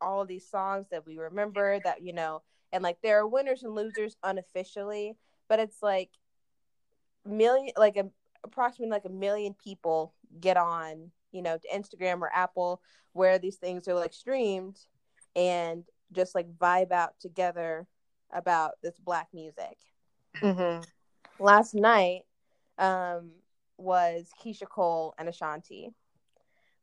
all 0.02 0.26
these 0.26 0.48
songs 0.48 0.88
that 0.92 1.06
we 1.06 1.18
remember 1.18 1.80
that 1.84 2.02
you 2.02 2.14
know 2.14 2.42
and 2.72 2.84
like 2.84 2.98
there 3.02 3.20
are 3.20 3.28
winners 3.28 3.64
and 3.64 3.74
losers 3.74 4.18
unofficially 4.24 5.16
but 5.48 5.60
it's 5.60 5.82
like 5.82 6.10
million 7.26 7.72
like 7.78 7.96
a, 7.96 8.06
approximately 8.44 8.92
like 8.92 9.06
a 9.06 9.10
million 9.10 9.56
people 9.64 10.14
get 10.42 10.58
on 10.58 11.10
you 11.32 11.42
know 11.42 11.58
to 11.58 11.68
instagram 11.74 12.20
or 12.20 12.30
apple 12.34 12.82
where 13.14 13.40
these 13.40 13.56
things 13.56 13.88
are 13.88 13.94
like 13.94 14.14
streamed 14.14 14.78
and 15.36 15.86
just 16.12 16.36
like 16.36 16.48
vibe 16.58 16.92
out 16.92 17.14
together 17.20 17.88
about 18.32 18.74
this 18.82 19.00
black 19.00 19.28
music. 19.34 19.78
Mm-hmm. 20.42 20.84
last 21.40 21.76
night 21.76 22.24
um 22.80 23.30
was 23.84 24.30
keyshia 24.44 24.68
cole 24.68 25.14
and 25.18 25.30
ashanti 25.30 25.94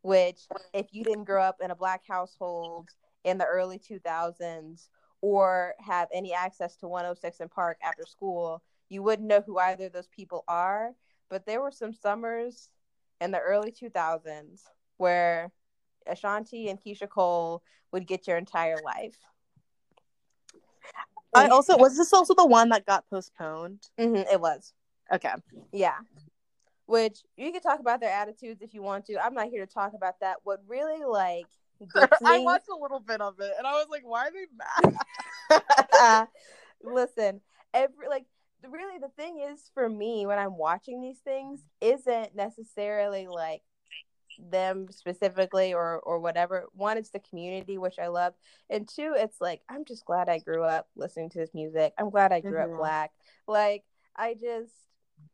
which 0.03 0.47
if 0.73 0.87
you 0.93 1.05
didn't 1.05 1.25
grow 1.25 1.43
up 1.43 1.57
in 1.61 1.71
a 1.71 1.77
black 1.77 2.03
household 2.07 2.89
in 3.25 3.39
the 3.39 3.45
early 3.45 3.79
2000s 3.79 4.89
or 5.21 5.75
have 5.79 6.09
any 6.13 6.33
access 6.33 6.77
to 6.77 6.89
106 6.89 7.41
and 7.41 7.51
Park 7.51 7.79
after 7.83 8.07
school, 8.07 8.63
you 8.89 9.03
wouldn't 9.03 9.29
know 9.29 9.43
who 9.45 9.59
either 9.59 9.87
of 9.87 9.93
those 9.93 10.09
people 10.09 10.45
are. 10.49 10.95
But 11.29 11.45
there 11.47 11.61
were 11.61 11.71
some 11.71 11.93
summers 11.93 12.71
in 13.21 13.31
the 13.31 13.39
early 13.39 13.73
2000s 13.73 14.63
where 14.97 15.53
Ashanti 16.07 16.69
and 16.69 16.81
Keyshia 16.81 17.09
Cole 17.09 17.63
would 17.93 18.07
get 18.07 18.27
your 18.27 18.39
entire 18.39 18.79
life. 18.83 19.17
I 21.33 21.49
also 21.49 21.77
was 21.77 21.97
this 21.97 22.13
also 22.13 22.35
the 22.35 22.47
one 22.47 22.71
that 22.71 22.87
got 22.87 23.09
postponed? 23.09 23.87
Mm-hmm, 24.01 24.33
it 24.33 24.41
was. 24.41 24.73
Okay. 25.13 25.33
Yeah. 25.73 25.99
Which 26.91 27.21
you 27.37 27.53
can 27.53 27.61
talk 27.61 27.79
about 27.79 28.01
their 28.01 28.13
attitudes 28.13 28.63
if 28.63 28.75
you 28.75 28.83
want 28.83 29.07
to. 29.07 29.25
I'm 29.25 29.33
not 29.33 29.47
here 29.47 29.65
to 29.65 29.73
talk 29.73 29.93
about 29.95 30.19
that. 30.23 30.39
What 30.43 30.59
really 30.67 31.05
like 31.05 31.47
I 32.25 32.41
watched 32.41 32.69
a 32.69 32.75
little 32.75 32.99
bit 32.99 33.21
of 33.21 33.39
it 33.39 33.53
and 33.57 33.65
I 33.65 33.75
was 33.75 33.87
like, 33.89 34.03
why 34.05 34.27
are 34.27 34.33
they 34.33 35.61
mad? 36.11 36.29
Listen, 36.83 37.41
every 37.73 38.09
like 38.09 38.25
really 38.69 38.99
the 38.99 39.09
thing 39.17 39.39
is 39.39 39.71
for 39.73 39.89
me 39.89 40.27
when 40.27 40.41
I'm 40.41 40.59
watching 40.59 41.01
these 41.01 41.21
things 41.21 41.61
isn't 41.81 42.35
necessarily 42.35 43.29
like 43.29 43.63
them 44.51 44.89
specifically 44.91 45.73
or 45.73 46.01
or 46.01 46.19
whatever. 46.19 46.67
One, 46.73 46.99
it's 46.99 47.11
the 47.11 47.21
community 47.21 47.79
which 47.79 48.01
I 48.01 48.09
love, 48.09 48.35
and 48.69 48.89
two, 48.89 49.15
it's 49.17 49.41
like 49.41 49.61
I'm 49.69 49.85
just 49.85 50.05
glad 50.05 50.29
I 50.29 50.41
grew 50.41 50.65
up 50.65 50.89
listening 50.97 51.31
to 51.31 51.39
this 51.39 51.55
music. 51.55 51.93
I'm 51.99 52.11
glad 52.11 52.33
I 52.33 52.41
grew 52.41 52.59
mm-hmm. 52.59 52.73
up 52.73 52.79
black. 52.79 53.11
Like 53.47 53.85
I 54.17 54.35
just 54.35 54.73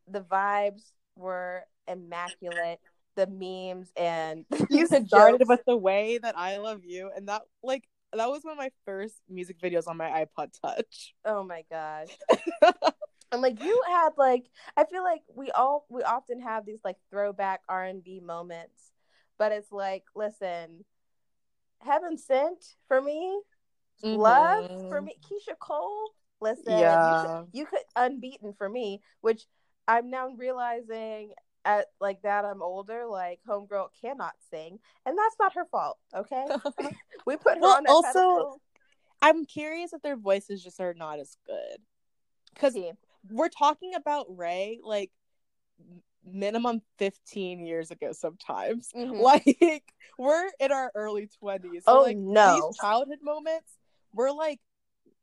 the 0.06 0.20
vibes 0.20 0.82
were 1.16 1.64
immaculate 1.88 2.80
the 3.16 3.26
memes 3.26 3.90
and 3.96 4.44
you 4.70 4.86
started 4.86 5.48
with 5.48 5.62
the 5.66 5.76
way 5.76 6.18
that 6.18 6.36
I 6.38 6.58
love 6.58 6.84
you, 6.84 7.10
and 7.16 7.28
that 7.28 7.42
like 7.62 7.84
that 8.12 8.28
was 8.28 8.44
one 8.44 8.52
of 8.52 8.58
my 8.58 8.70
first 8.84 9.14
music 9.28 9.58
videos 9.60 9.88
on 9.88 9.96
my 9.96 10.24
iPod 10.24 10.50
Touch. 10.60 11.14
Oh 11.24 11.42
my 11.42 11.64
gosh. 11.70 12.08
and 13.32 13.42
like 13.42 13.62
you 13.62 13.82
had 13.88 14.10
like 14.16 14.44
I 14.76 14.84
feel 14.84 15.02
like 15.02 15.22
we 15.34 15.50
all 15.50 15.86
we 15.88 16.02
often 16.02 16.40
have 16.40 16.64
these 16.64 16.80
like 16.84 16.96
throwback 17.10 17.60
R 17.68 17.84
and 17.84 18.04
B 18.04 18.20
moments, 18.20 18.92
but 19.38 19.52
it's 19.52 19.72
like 19.72 20.04
listen, 20.14 20.84
heaven 21.80 22.18
sent 22.18 22.64
for 22.88 23.00
me, 23.00 23.40
mm-hmm. 24.04 24.16
love 24.16 24.88
for 24.88 25.00
me, 25.00 25.14
Keyshia 25.24 25.58
Cole. 25.58 26.10
Listen, 26.38 26.78
yeah. 26.78 26.98
you, 26.98 27.26
could, 27.26 27.46
you 27.52 27.66
could 27.66 27.80
unbeaten 27.96 28.52
for 28.58 28.68
me, 28.68 29.00
which 29.22 29.46
I'm 29.88 30.10
now 30.10 30.30
realizing 30.36 31.32
at 31.64 31.86
like 32.00 32.22
that 32.22 32.44
I'm 32.44 32.62
older, 32.62 33.06
like 33.06 33.40
homegirl 33.48 33.88
cannot 34.00 34.34
sing, 34.50 34.78
and 35.04 35.18
that's 35.18 35.36
not 35.38 35.54
her 35.54 35.64
fault. 35.66 35.98
Okay, 36.14 36.44
we 37.26 37.36
put 37.36 37.54
her 37.54 37.60
well, 37.60 37.76
on 37.76 37.86
also. 37.86 38.08
Pedestal. 38.08 38.60
I'm 39.22 39.44
curious 39.46 39.92
if 39.92 40.02
their 40.02 40.16
voices 40.16 40.62
just 40.62 40.80
are 40.80 40.94
not 40.94 41.18
as 41.18 41.36
good 41.46 41.78
because 42.54 42.76
we're 43.30 43.48
talking 43.48 43.94
about 43.94 44.26
Ray 44.28 44.78
like 44.82 45.10
minimum 46.24 46.82
15 46.98 47.64
years 47.64 47.90
ago 47.90 48.12
sometimes 48.12 48.90
mm-hmm. 48.94 49.12
like 49.20 49.84
we're 50.18 50.50
in 50.58 50.72
our 50.72 50.90
early 50.94 51.28
20s 51.42 51.62
so, 51.62 51.82
oh 51.86 52.02
like 52.02 52.16
no 52.16 52.54
these 52.54 52.78
childhood 52.78 53.18
moments 53.22 53.72
we're 54.12 54.32
like 54.32 54.58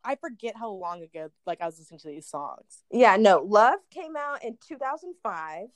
I 0.04 0.16
forget 0.16 0.56
how 0.58 0.72
long 0.72 1.02
ago 1.02 1.30
like 1.46 1.62
I 1.62 1.66
was 1.66 1.80
listening 1.80 2.00
to 2.00 2.08
these 2.08 2.28
songs. 2.28 2.84
Yeah, 2.92 3.18
no. 3.18 3.40
Love 3.40 3.80
came 3.92 4.16
out 4.16 4.44
in 4.44 4.58
2005 4.68 5.70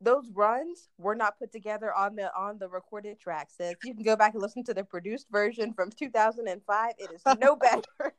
those 0.00 0.30
runs 0.34 0.88
were 0.98 1.14
not 1.14 1.38
put 1.38 1.52
together 1.52 1.92
on 1.94 2.16
the 2.16 2.34
on 2.36 2.58
the 2.58 2.68
recorded 2.68 3.18
tracks. 3.18 3.54
Says 3.56 3.76
you 3.84 3.94
can 3.94 4.02
go 4.02 4.16
back 4.16 4.34
and 4.34 4.42
listen 4.42 4.64
to 4.64 4.74
the 4.74 4.84
produced 4.84 5.26
version 5.30 5.72
from 5.72 5.90
2005. 5.90 6.92
It 6.98 7.10
is 7.12 7.22
no 7.38 7.56
better. 7.56 8.14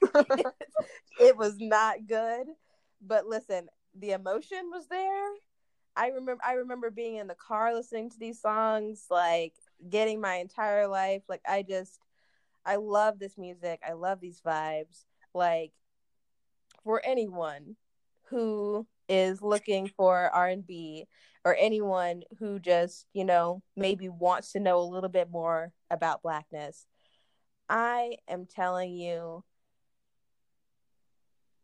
it 1.20 1.36
was 1.36 1.56
not 1.58 2.06
good, 2.06 2.46
but 3.00 3.26
listen, 3.26 3.68
the 3.98 4.12
emotion 4.12 4.70
was 4.70 4.86
there. 4.88 5.28
I 5.96 6.08
remember 6.08 6.42
I 6.44 6.52
remember 6.54 6.90
being 6.90 7.16
in 7.16 7.26
the 7.26 7.34
car 7.34 7.74
listening 7.74 8.10
to 8.10 8.18
these 8.18 8.40
songs, 8.40 9.06
like 9.10 9.54
getting 9.88 10.20
my 10.20 10.36
entire 10.36 10.86
life. 10.86 11.22
Like 11.28 11.42
I 11.48 11.62
just 11.62 11.98
I 12.66 12.76
love 12.76 13.18
this 13.18 13.38
music. 13.38 13.80
I 13.88 13.92
love 13.92 14.20
these 14.20 14.42
vibes. 14.44 15.04
Like 15.32 15.72
for 16.82 17.00
anyone 17.04 17.76
who 18.24 18.86
is 19.08 19.40
looking 19.40 19.88
for 19.96 20.30
R&B 20.34 21.06
or 21.44 21.56
anyone 21.58 22.22
who 22.40 22.58
just, 22.58 23.06
you 23.12 23.24
know, 23.24 23.62
maybe 23.76 24.08
wants 24.08 24.52
to 24.52 24.60
know 24.60 24.80
a 24.80 24.82
little 24.82 25.08
bit 25.08 25.30
more 25.30 25.72
about 25.90 26.22
blackness, 26.22 26.86
I 27.68 28.16
am 28.28 28.46
telling 28.46 28.94
you 28.94 29.44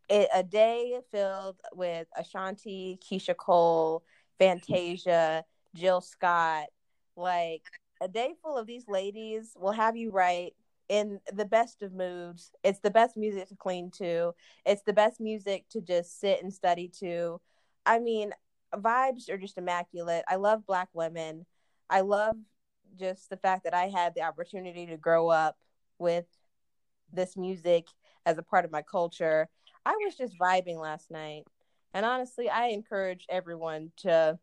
it, 0.09 0.29
a 0.33 0.43
day 0.43 0.99
filled 1.11 1.59
with 1.73 2.07
Ashanti, 2.15 2.99
Keyshia 3.03 3.35
Cole, 3.35 4.03
Fantasia, 4.39 5.43
Jill 5.75 6.01
Scott, 6.01 6.67
like 7.15 7.63
a 8.01 8.07
day 8.07 8.33
full 8.41 8.57
of 8.57 8.67
these 8.67 8.87
ladies 8.87 9.55
will 9.59 9.71
have 9.71 9.95
you 9.95 10.11
write 10.11 10.53
in 10.89 11.19
the 11.33 11.45
best 11.45 11.81
of 11.81 11.93
moods. 11.93 12.51
It's 12.63 12.79
the 12.79 12.91
best 12.91 13.17
music 13.17 13.47
to 13.49 13.55
clean 13.55 13.91
to. 13.97 14.33
It's 14.65 14.83
the 14.83 14.93
best 14.93 15.19
music 15.19 15.65
to 15.69 15.81
just 15.81 16.19
sit 16.19 16.41
and 16.43 16.53
study 16.53 16.91
to. 16.99 17.39
I 17.85 17.99
mean, 17.99 18.33
vibes 18.75 19.29
are 19.29 19.37
just 19.37 19.57
immaculate. 19.57 20.23
I 20.27 20.35
love 20.35 20.65
black 20.65 20.89
women. 20.93 21.45
I 21.89 22.01
love 22.01 22.35
just 22.97 23.29
the 23.29 23.37
fact 23.37 23.63
that 23.63 23.73
I 23.73 23.87
had 23.87 24.13
the 24.15 24.21
opportunity 24.21 24.85
to 24.87 24.97
grow 24.97 25.29
up 25.29 25.57
with 25.99 26.25
this 27.11 27.37
music 27.37 27.87
as 28.25 28.37
a 28.37 28.43
part 28.43 28.65
of 28.65 28.71
my 28.71 28.81
culture. 28.81 29.49
I 29.85 29.95
was 30.03 30.15
just 30.15 30.37
vibing 30.39 30.77
last 30.77 31.11
night. 31.11 31.43
And 31.93 32.05
honestly, 32.05 32.49
I 32.49 32.67
encourage 32.67 33.25
everyone 33.29 33.91
to 33.97 34.39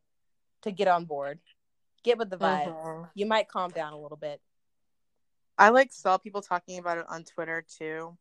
to 0.63 0.71
get 0.71 0.89
on 0.89 1.05
board. 1.05 1.41
Get 2.03 2.19
with 2.19 2.31
the 2.31 2.37
vibe. 2.37 2.69
Mm-hmm. 2.69 3.05
You 3.15 3.27
might 3.27 3.49
calm 3.49 3.71
down 3.71 3.93
a 3.93 3.99
little 3.99 4.17
bit. 4.17 4.41
I 5.61 5.69
like 5.69 5.93
saw 5.93 6.17
people 6.17 6.41
talking 6.41 6.79
about 6.79 6.97
it 6.97 7.05
on 7.09 7.23
Twitter 7.23 7.63
too. 7.79 8.17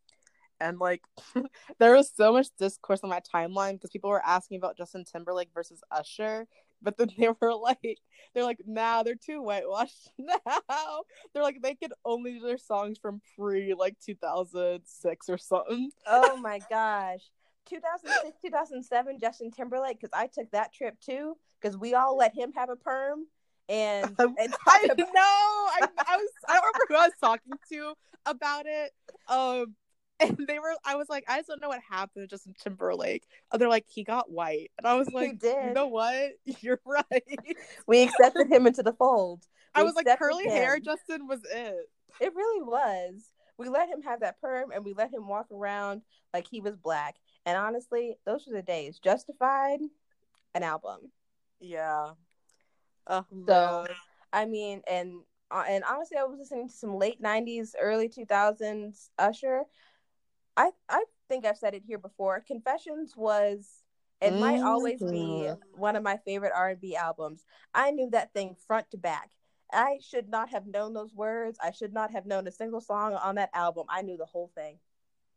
And 0.59 0.77
like 0.77 1.01
there 1.79 1.95
was 1.95 2.11
so 2.13 2.33
much 2.33 2.47
discourse 2.59 2.99
on 3.01 3.09
my 3.09 3.21
timeline 3.21 3.73
because 3.73 3.91
people 3.91 4.09
were 4.09 4.25
asking 4.25 4.57
about 4.57 4.77
Justin 4.77 5.05
Timberlake 5.05 5.49
versus 5.53 5.81
Usher. 5.89 6.47
But 6.81 6.97
then 6.97 7.09
they 7.17 7.29
were 7.41 7.55
like, 7.55 7.99
they're 8.33 8.43
like, 8.43 8.59
nah, 8.67 9.03
they're 9.03 9.15
too 9.15 9.41
whitewashed 9.41 10.11
now. 10.19 11.03
They're 11.33 11.43
like, 11.43 11.61
they 11.63 11.75
could 11.75 11.93
only 12.03 12.33
do 12.33 12.41
their 12.41 12.57
songs 12.57 12.97
from 13.01 13.21
pre 13.37 13.73
like 13.73 13.95
2006 14.05 15.29
or 15.29 15.37
something. 15.37 15.91
Oh 16.05 16.35
my 16.37 16.59
gosh. 16.69 17.21
2006, 17.69 18.37
2007, 18.41 19.19
Justin 19.19 19.51
Timberlake, 19.51 19.99
because 20.01 20.11
I 20.11 20.27
took 20.27 20.51
that 20.51 20.73
trip 20.73 20.99
too, 20.99 21.37
because 21.61 21.77
we 21.77 21.93
all 21.93 22.17
let 22.17 22.35
him 22.35 22.51
have 22.53 22.69
a 22.69 22.75
perm 22.75 23.27
and, 23.69 24.15
and 24.19 24.55
I 24.67 24.81
about- 24.85 24.97
know 24.97 25.05
I, 25.15 25.79
I 26.07 26.17
was 26.17 26.29
I 26.47 26.53
don't 26.53 26.63
remember 26.63 26.85
who 26.89 26.95
I 26.95 27.07
was 27.07 27.13
talking 27.21 27.53
to 27.71 27.93
about 28.25 28.65
it. 28.65 28.91
Um, 29.27 29.75
and 30.19 30.37
they 30.47 30.59
were 30.59 30.73
I 30.83 30.95
was 30.95 31.07
like, 31.09 31.23
I 31.29 31.37
just 31.37 31.47
don't 31.47 31.61
know 31.61 31.69
what 31.69 31.79
happened 31.87 32.23
to 32.23 32.27
Justin 32.27 32.53
Timberlake. 32.61 33.23
And 33.51 33.61
they're 33.61 33.69
like, 33.69 33.85
he 33.87 34.03
got 34.03 34.29
white. 34.29 34.71
And 34.77 34.85
I 34.85 34.95
was 34.95 35.09
like, 35.13 35.41
you 35.41 35.73
know 35.73 35.87
what? 35.87 36.31
You're 36.61 36.81
right. 36.85 37.39
We 37.87 38.03
accepted 38.03 38.51
him 38.51 38.67
into 38.67 38.83
the 38.83 38.93
fold. 38.93 39.43
We 39.75 39.81
I 39.81 39.83
was 39.83 39.95
like, 39.95 40.07
curly 40.17 40.43
him. 40.45 40.51
hair 40.51 40.79
Justin 40.79 41.27
was 41.27 41.39
it. 41.49 41.89
It 42.19 42.35
really 42.35 42.61
was. 42.63 43.23
We 43.57 43.69
let 43.69 43.87
him 43.87 44.01
have 44.01 44.21
that 44.21 44.41
perm 44.41 44.71
and 44.73 44.83
we 44.83 44.93
let 44.93 45.13
him 45.13 45.27
walk 45.27 45.47
around 45.51 46.01
like 46.33 46.47
he 46.49 46.59
was 46.59 46.75
black. 46.75 47.15
And 47.45 47.57
honestly, 47.57 48.17
those 48.25 48.45
were 48.45 48.53
the 48.53 48.61
days. 48.61 48.99
Justified, 48.99 49.79
an 50.53 50.63
album. 50.63 51.11
Yeah. 51.59 52.11
Uh, 53.09 53.23
so, 53.47 53.87
I 54.31 54.45
mean, 54.45 54.81
and 54.87 55.21
uh, 55.51 55.63
and 55.67 55.83
honestly, 55.83 56.17
I 56.17 56.23
was 56.23 56.37
listening 56.37 56.69
to 56.69 56.73
some 56.73 56.95
late 56.95 57.21
'90s, 57.21 57.73
early 57.81 58.07
2000s 58.07 59.09
Usher. 59.17 59.63
I 60.55 60.69
I 60.87 61.03
think 61.27 61.45
I've 61.45 61.57
said 61.57 61.73
it 61.73 61.83
here 61.85 61.97
before. 61.97 62.43
Confessions 62.45 63.15
was 63.17 63.67
it 64.21 64.31
mm-hmm. 64.31 64.39
might 64.39 64.61
always 64.61 64.99
be 64.99 65.45
mm-hmm. 65.47 65.79
one 65.79 65.95
of 65.95 66.03
my 66.03 66.17
favorite 66.17 66.51
R&B 66.55 66.95
albums. 66.95 67.45
I 67.73 67.91
knew 67.91 68.09
that 68.11 68.33
thing 68.33 68.55
front 68.67 68.91
to 68.91 68.97
back. 68.97 69.31
I 69.71 69.99
should 70.01 70.29
not 70.29 70.49
have 70.49 70.67
known 70.67 70.93
those 70.93 71.13
words. 71.13 71.57
I 71.63 71.71
should 71.71 71.93
not 71.93 72.11
have 72.11 72.25
known 72.25 72.47
a 72.47 72.51
single 72.51 72.81
song 72.81 73.13
on 73.13 73.35
that 73.35 73.51
album. 73.53 73.85
I 73.87 74.01
knew 74.01 74.17
the 74.17 74.25
whole 74.25 74.51
thing. 74.55 74.79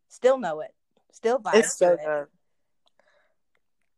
Still 0.08 0.38
know 0.38 0.60
it. 0.60 0.74
Still 1.12 1.38
vibe 1.38 1.54
it's 1.54 1.76
so 1.76 1.96
good. 1.96 2.26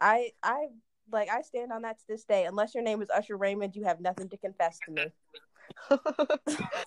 I 0.01 0.33
I 0.43 0.66
like 1.11 1.29
I 1.31 1.43
stand 1.43 1.73
on 1.73 1.83
that 1.83 1.99
to 1.99 2.05
this 2.09 2.25
day. 2.25 2.45
Unless 2.45 2.75
your 2.75 2.83
name 2.83 3.03
is 3.03 3.11
Usher 3.11 3.37
Raymond, 3.37 3.77
you 3.77 3.85
have 3.85 4.01
nothing 4.01 4.29
to 4.31 4.37
confess 4.37 4.79
to 4.87 4.93
me. 4.93 5.13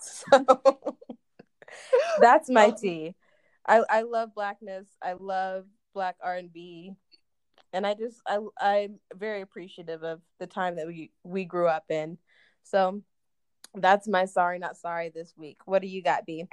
so 0.00 0.96
that's 2.20 2.48
my 2.48 2.70
tea. 2.70 3.14
I 3.66 3.82
I 3.88 4.02
love 4.02 4.34
blackness. 4.34 4.86
I 5.02 5.14
love 5.14 5.64
black 5.94 6.16
R 6.22 6.36
and 6.36 6.52
B, 6.52 6.92
and 7.72 7.86
I 7.86 7.94
just 7.94 8.20
I 8.26 8.38
I'm 8.60 8.98
very 9.14 9.40
appreciative 9.40 10.02
of 10.02 10.20
the 10.38 10.46
time 10.46 10.76
that 10.76 10.86
we 10.86 11.10
we 11.22 11.44
grew 11.44 11.68
up 11.68 11.84
in. 11.90 12.18
So 12.64 13.02
that's 13.74 14.08
my 14.08 14.24
sorry 14.24 14.58
not 14.58 14.76
sorry 14.76 15.10
this 15.10 15.34
week. 15.36 15.58
What 15.66 15.82
do 15.82 15.88
you 15.88 16.02
got, 16.02 16.26
B? 16.26 16.46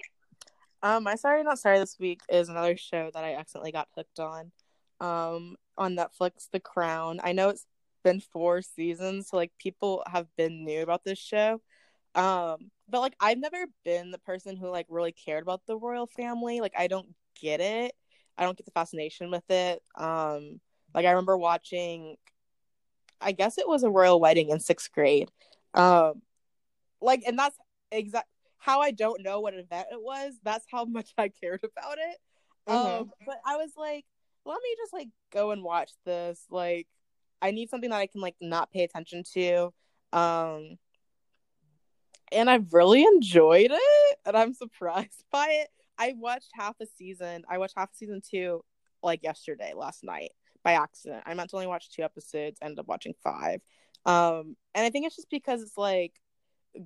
Um, 0.84 1.04
my 1.04 1.16
sorry 1.16 1.44
not 1.44 1.60
sorry 1.60 1.80
this 1.80 1.98
week 2.00 2.22
is 2.30 2.50
another 2.50 2.78
show 2.78 3.10
that 3.14 3.24
I 3.24 3.36
accidentally 3.36 3.72
got 3.72 3.88
hooked 3.96 4.20
on. 4.20 4.52
Um, 5.00 5.56
on 5.78 5.96
Netflix, 5.96 6.50
The 6.52 6.60
Crown. 6.60 7.20
I 7.24 7.34
know 7.34 7.50
it's 7.50 7.66
been 8.04 8.22
four 8.22 8.62
seasons, 8.62 9.30
so 9.30 9.38
like 9.38 9.52
people 9.60 10.04
have 10.08 10.28
been 10.38 10.64
new 10.64 10.82
about 10.82 11.04
this 11.04 11.20
show. 11.20 11.62
Um, 12.14 12.72
but 12.88 13.02
like 13.02 13.16
I've 13.20 13.40
never 13.40 13.66
been 13.84 14.12
the 14.12 14.20
person 14.20 14.56
who 14.56 14.70
like 14.70 14.86
really 14.90 15.12
cared 15.12 15.44
about 15.44 15.62
the 15.68 15.78
royal 15.78 16.08
family. 16.08 16.62
Like 16.62 16.74
I 16.78 16.88
don't 16.88 17.14
get 17.42 17.60
it. 17.60 17.94
I 18.38 18.44
don't 18.44 18.58
get 18.58 18.66
the 18.66 18.72
fascination 18.72 19.32
with 19.32 19.50
it. 19.50 19.82
Um, 19.96 20.62
like 20.94 21.06
I 21.06 21.12
remember 21.12 21.38
watching 21.38 22.16
I 23.22 23.32
guess 23.32 23.58
it 23.58 23.68
was 23.68 23.84
a 23.84 23.90
royal 23.90 24.20
wedding 24.20 24.50
in 24.50 24.60
sixth 24.60 24.92
grade. 24.92 25.30
Um, 25.74 26.22
like 27.02 27.24
and 27.28 27.38
that's 27.38 27.58
exact 27.92 28.28
how 28.58 28.82
I 28.82 28.92
don't 28.92 29.24
know 29.24 29.42
what 29.42 29.54
event 29.54 29.88
it 29.92 30.02
was. 30.02 30.34
That's 30.44 30.66
how 30.72 30.86
much 30.86 31.12
I 31.18 31.30
cared 31.30 31.64
about 31.64 31.98
it. 31.98 32.18
Mm-hmm. 32.68 33.02
Um, 33.02 33.12
but 33.26 33.38
I 33.46 33.58
was 33.58 33.72
like, 33.78 34.06
let 34.46 34.62
me 34.62 34.76
just 34.78 34.94
like 34.94 35.10
go 35.32 35.52
and 35.52 35.64
watch 35.64 35.92
this. 36.06 36.44
Like, 36.50 36.88
I 37.42 37.52
need 37.52 37.70
something 37.70 37.90
that 37.90 37.98
I 37.98 38.08
can 38.08 38.22
like 38.22 38.36
not 38.42 38.72
pay 38.72 38.84
attention 38.84 39.24
to. 39.34 39.74
Um, 40.14 40.78
and 42.32 42.50
I've 42.50 42.74
really 42.74 43.04
enjoyed 43.04 43.72
it, 43.72 44.18
and 44.26 44.36
I'm 44.36 44.54
surprised 44.54 45.24
by 45.32 45.48
it. 45.50 45.70
I 45.98 46.14
watched 46.18 46.52
half 46.54 46.76
a 46.82 46.86
season. 46.98 47.44
I 47.50 47.58
watched 47.58 47.76
half 47.78 47.92
a 47.92 47.96
season 47.96 48.22
two 48.28 48.64
like 49.04 49.24
yesterday, 49.24 49.74
last 49.76 50.04
night 50.04 50.32
by 50.64 50.74
accident. 50.74 51.24
I 51.26 51.34
meant 51.34 51.52
to 51.52 51.56
only 51.56 51.68
watch 51.68 51.90
two 51.90 52.02
episodes, 52.02 52.58
ended 52.62 52.80
up 52.80 52.88
watching 52.88 53.14
five. 53.24 53.62
Um, 54.06 54.56
and 54.74 54.86
I 54.86 54.90
think 54.90 55.06
it's 55.06 55.16
just 55.16 55.30
because 55.30 55.62
it's 55.62 55.78
like 55.78 56.14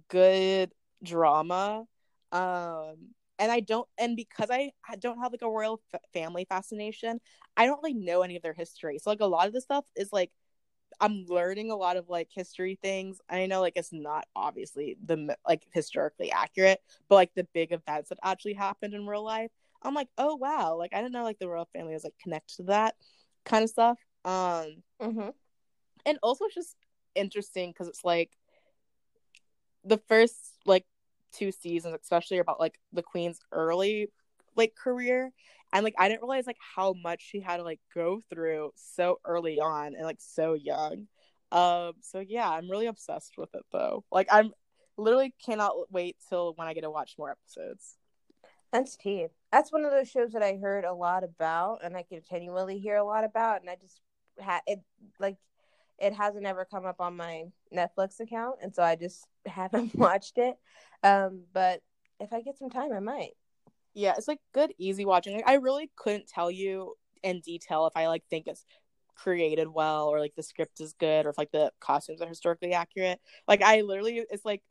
good 0.09 0.71
drama 1.01 1.85
um 2.31 2.95
and 3.39 3.51
i 3.51 3.59
don't 3.59 3.87
and 3.97 4.15
because 4.15 4.49
i 4.51 4.71
don't 4.99 5.17
have 5.19 5.31
like 5.31 5.41
a 5.41 5.49
royal 5.49 5.81
f- 5.93 6.01
family 6.13 6.45
fascination 6.47 7.19
i 7.57 7.65
don't 7.65 7.81
really 7.81 7.95
know 7.95 8.21
any 8.21 8.35
of 8.35 8.41
their 8.43 8.53
history. 8.53 8.99
So 8.99 9.09
like 9.09 9.21
a 9.21 9.25
lot 9.25 9.47
of 9.47 9.53
the 9.53 9.61
stuff 9.61 9.85
is 9.95 10.13
like 10.13 10.31
i'm 10.99 11.25
learning 11.27 11.71
a 11.71 11.75
lot 11.75 11.97
of 11.97 12.09
like 12.09 12.29
history 12.33 12.77
things. 12.81 13.19
I 13.29 13.45
know 13.45 13.61
like 13.61 13.73
it's 13.75 13.93
not 13.93 14.25
obviously 14.35 14.97
the 15.05 15.35
like 15.47 15.63
historically 15.73 16.31
accurate 16.31 16.81
but 17.07 17.15
like 17.15 17.33
the 17.35 17.47
big 17.53 17.71
events 17.71 18.09
that 18.09 18.19
actually 18.23 18.53
happened 18.53 18.93
in 18.93 19.07
real 19.07 19.23
life 19.23 19.51
i'm 19.81 19.93
like 19.93 20.09
oh 20.17 20.35
wow. 20.35 20.75
Like 20.77 20.93
i 20.93 20.97
didn't 20.97 21.13
know 21.13 21.23
like 21.23 21.39
the 21.39 21.47
royal 21.47 21.69
family 21.73 21.93
was 21.93 22.03
like 22.03 22.15
connected 22.21 22.57
to 22.57 22.63
that 22.63 22.95
kind 23.45 23.63
of 23.63 23.69
stuff. 23.69 23.99
Um 24.25 24.83
mm-hmm. 25.01 25.29
and 26.05 26.19
also 26.21 26.45
it's 26.45 26.55
just 26.55 26.75
interesting 27.15 27.71
because 27.71 27.87
it's 27.87 28.03
like 28.03 28.31
the 29.83 29.97
first 30.07 30.35
like 30.65 30.85
two 31.31 31.51
seasons 31.51 31.95
especially 32.01 32.39
about 32.39 32.59
like 32.59 32.79
the 32.93 33.03
queen's 33.03 33.39
early 33.51 34.09
like 34.55 34.75
career. 34.75 35.31
And 35.71 35.83
like 35.83 35.93
i 35.99 36.07
didn't 36.07 36.21
realize 36.21 36.47
like 36.47 36.57
how 36.75 36.93
much 37.03 37.21
she 37.21 37.39
had 37.39 37.57
to 37.57 37.63
like 37.63 37.79
go 37.93 38.21
through 38.29 38.71
so 38.75 39.19
early 39.25 39.59
on 39.59 39.93
and 39.95 40.03
like 40.03 40.19
so 40.19 40.53
young. 40.53 41.07
Um 41.51 41.93
so 42.01 42.19
yeah 42.19 42.49
i'm 42.49 42.69
really 42.69 42.87
obsessed 42.87 43.37
with 43.37 43.53
it 43.53 43.63
though. 43.71 44.03
Like 44.11 44.27
i'm 44.31 44.51
literally 44.97 45.33
cannot 45.45 45.73
wait 45.91 46.17
till 46.27 46.53
when 46.55 46.67
i 46.67 46.73
get 46.73 46.81
to 46.81 46.91
watch 46.91 47.15
more 47.17 47.31
episodes. 47.31 47.97
That's 48.71 48.95
tea. 48.97 49.27
That's 49.51 49.71
one 49.71 49.85
of 49.85 49.91
those 49.91 50.09
shows 50.09 50.31
that 50.33 50.43
i 50.43 50.55
heard 50.55 50.85
a 50.85 50.93
lot 50.93 51.23
about 51.23 51.79
and 51.83 51.95
i 51.95 52.03
continually 52.03 52.79
hear 52.79 52.95
a 52.95 53.03
lot 53.03 53.23
about 53.23 53.61
and 53.61 53.69
i 53.69 53.75
just 53.79 54.01
had 54.39 54.61
it 54.65 54.79
like 55.19 55.37
it 56.01 56.13
hasn't 56.13 56.45
ever 56.45 56.65
come 56.65 56.85
up 56.85 56.99
on 56.99 57.15
my 57.15 57.45
Netflix 57.75 58.19
account, 58.19 58.57
and 58.61 58.73
so 58.73 58.83
I 58.83 58.95
just 58.95 59.25
haven't 59.45 59.95
watched 59.95 60.37
it. 60.37 60.55
Um, 61.03 61.43
but 61.53 61.81
if 62.19 62.33
I 62.33 62.41
get 62.41 62.57
some 62.57 62.69
time, 62.69 62.91
I 62.93 62.99
might. 62.99 63.31
Yeah, 63.93 64.13
it's 64.17 64.27
like 64.27 64.39
good, 64.53 64.73
easy 64.77 65.05
watching. 65.05 65.35
Like, 65.35 65.47
I 65.47 65.55
really 65.55 65.91
couldn't 65.95 66.27
tell 66.27 66.51
you 66.51 66.95
in 67.23 67.41
detail 67.41 67.87
if 67.87 67.97
I 67.97 68.07
like 68.07 68.23
think 68.29 68.47
it's 68.47 68.65
created 69.15 69.67
well 69.67 70.07
or 70.07 70.19
like 70.19 70.33
the 70.35 70.43
script 70.43 70.79
is 70.79 70.93
good 70.93 71.25
or 71.25 71.29
if 71.29 71.37
like 71.37 71.51
the 71.51 71.71
costumes 71.79 72.21
are 72.21 72.27
historically 72.27 72.73
accurate. 72.73 73.19
Like 73.47 73.61
I 73.61 73.81
literally, 73.81 74.23
it's 74.29 74.45
like 74.45 74.61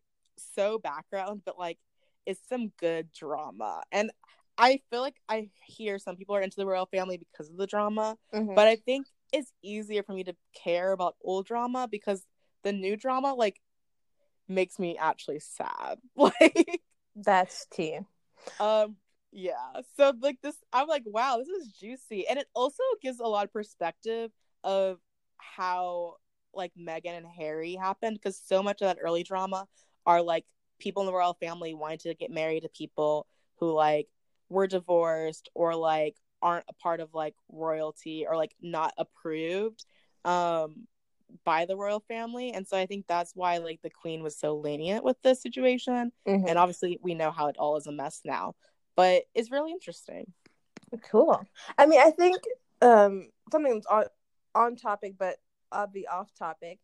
so 0.55 0.79
background, 0.79 1.43
but 1.45 1.59
like 1.59 1.79
it's 2.25 2.41
some 2.49 2.73
good 2.79 3.13
drama. 3.13 3.83
And 3.93 4.11
I 4.57 4.81
feel 4.91 5.01
like 5.01 5.17
I 5.29 5.51
hear 5.67 5.99
some 5.99 6.17
people 6.17 6.35
are 6.35 6.41
into 6.41 6.57
the 6.57 6.67
royal 6.67 6.87
family 6.87 7.19
because 7.19 7.49
of 7.51 7.57
the 7.57 7.67
drama, 7.67 8.17
mm-hmm. 8.35 8.55
but 8.55 8.67
I 8.67 8.77
think 8.77 9.07
it's 9.33 9.53
easier 9.63 10.03
for 10.03 10.13
me 10.13 10.25
to 10.25 10.35
care 10.55 10.93
about 10.93 11.17
old 11.23 11.47
drama 11.47 11.89
because 11.91 12.25
the 12.63 12.73
new 12.73 12.97
drama 12.97 13.35
like 13.35 13.61
makes 14.49 14.79
me 14.79 14.97
actually 14.99 15.41
sad. 15.41 15.99
Like 16.17 16.81
that's 17.15 17.67
tea. 17.73 18.01
Um 18.61 18.97
yeah. 19.33 19.83
So 19.97 20.13
like 20.21 20.39
this 20.43 20.57
I'm 20.73 20.89
like 20.89 21.03
wow, 21.07 21.39
this 21.39 21.49
is 21.49 21.73
juicy 21.73 22.27
and 22.27 22.39
it 22.39 22.47
also 22.55 22.83
gives 23.03 23.21
a 23.21 23.27
lot 23.27 23.45
of 23.45 23.53
perspective 23.53 24.31
of 24.65 24.99
how 25.37 26.15
like 26.55 26.73
Meghan 26.79 27.17
and 27.17 27.27
Harry 27.27 27.75
happened 27.75 28.17
because 28.17 28.41
so 28.45 28.63
much 28.63 28.81
of 28.83 28.89
that 28.89 28.99
early 29.03 29.23
drama 29.23 29.67
are 30.07 30.23
like 30.23 30.45
people 30.79 31.03
in 31.03 31.07
the 31.07 31.13
royal 31.13 31.35
family 31.35 31.75
wanting 31.75 31.99
to 31.99 32.15
get 32.15 32.31
married 32.31 32.63
to 32.63 32.69
people 32.69 33.27
who 33.57 33.73
like 33.73 34.09
were 34.49 34.67
divorced 34.67 35.49
or 35.55 35.75
like 35.75 36.17
aren't 36.43 36.65
a 36.69 36.73
part 36.75 37.01
of 37.01 37.15
like 37.15 37.35
royalty 37.51 38.27
or 38.29 38.37
like 38.37 38.55
not 38.61 38.93
approved 38.99 39.85
um 40.25 40.87
by 41.45 41.67
the 41.67 41.77
royal 41.77 42.01
family. 42.01 42.53
And 42.53 42.67
so 42.67 42.77
i 42.77 42.87
think 42.87 43.07
that's 43.07 43.33
why 43.35 43.59
like 43.59 43.81
the 43.83 43.91
queen 43.91 44.23
was 44.23 44.39
so 44.39 44.57
lenient 44.57 45.05
with 45.05 45.21
this 45.23 45.43
situation. 45.43 46.13
Mm-hmm. 46.27 46.49
and 46.49 46.59
obviously 46.59 46.99
we 47.03 47.15
know 47.15 47.31
how 47.31 47.49
it 47.49 47.57
all 47.59 47.77
is 47.77 47.87
a 47.87 47.93
mess 47.93 48.21
now. 48.25 48.55
But 48.97 49.25
it's 49.35 49.51
really 49.51 49.73
interesting. 49.73 50.33
Cool. 51.11 51.45
I 51.77 51.87
mean 51.87 52.01
i 52.01 52.11
think 52.11 52.39
um 52.81 53.29
something 53.53 53.75
that's 53.75 53.87
on 53.87 54.05
on 54.55 54.77
topic 54.77 55.15
but 55.19 55.37
i'll 55.73 55.87
be 55.87 56.07
off 56.07 56.31
topic. 56.39 56.79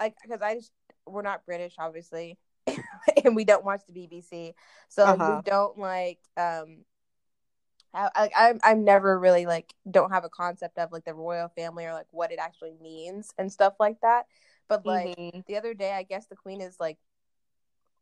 Like 0.00 0.14
because 0.22 0.42
i 0.42 0.54
just 0.54 0.72
we're 1.06 1.22
not 1.22 1.44
british 1.44 1.74
obviously 1.78 2.38
and 3.24 3.36
we 3.36 3.44
don't 3.44 3.64
watch 3.64 3.82
the 3.86 3.92
bbc 3.92 4.54
so 4.88 5.04
uh-huh. 5.04 5.36
we 5.36 5.50
don't 5.50 5.78
like 5.78 6.18
um 6.36 6.84
I, 7.94 8.30
I 8.36 8.54
I'm 8.64 8.84
never 8.84 9.18
really 9.18 9.46
like 9.46 9.72
don't 9.88 10.10
have 10.10 10.24
a 10.24 10.28
concept 10.28 10.78
of 10.78 10.90
like 10.90 11.04
the 11.04 11.14
royal 11.14 11.48
family 11.48 11.86
or 11.86 11.92
like 11.92 12.08
what 12.10 12.32
it 12.32 12.38
actually 12.40 12.74
means 12.82 13.32
and 13.38 13.52
stuff 13.52 13.74
like 13.78 14.00
that. 14.02 14.26
But 14.68 14.84
like 14.84 15.16
mm-hmm. 15.16 15.40
the 15.46 15.56
other 15.56 15.74
day, 15.74 15.92
I 15.92 16.02
guess 16.02 16.26
the 16.26 16.36
queen 16.36 16.60
is 16.60 16.76
like 16.80 16.98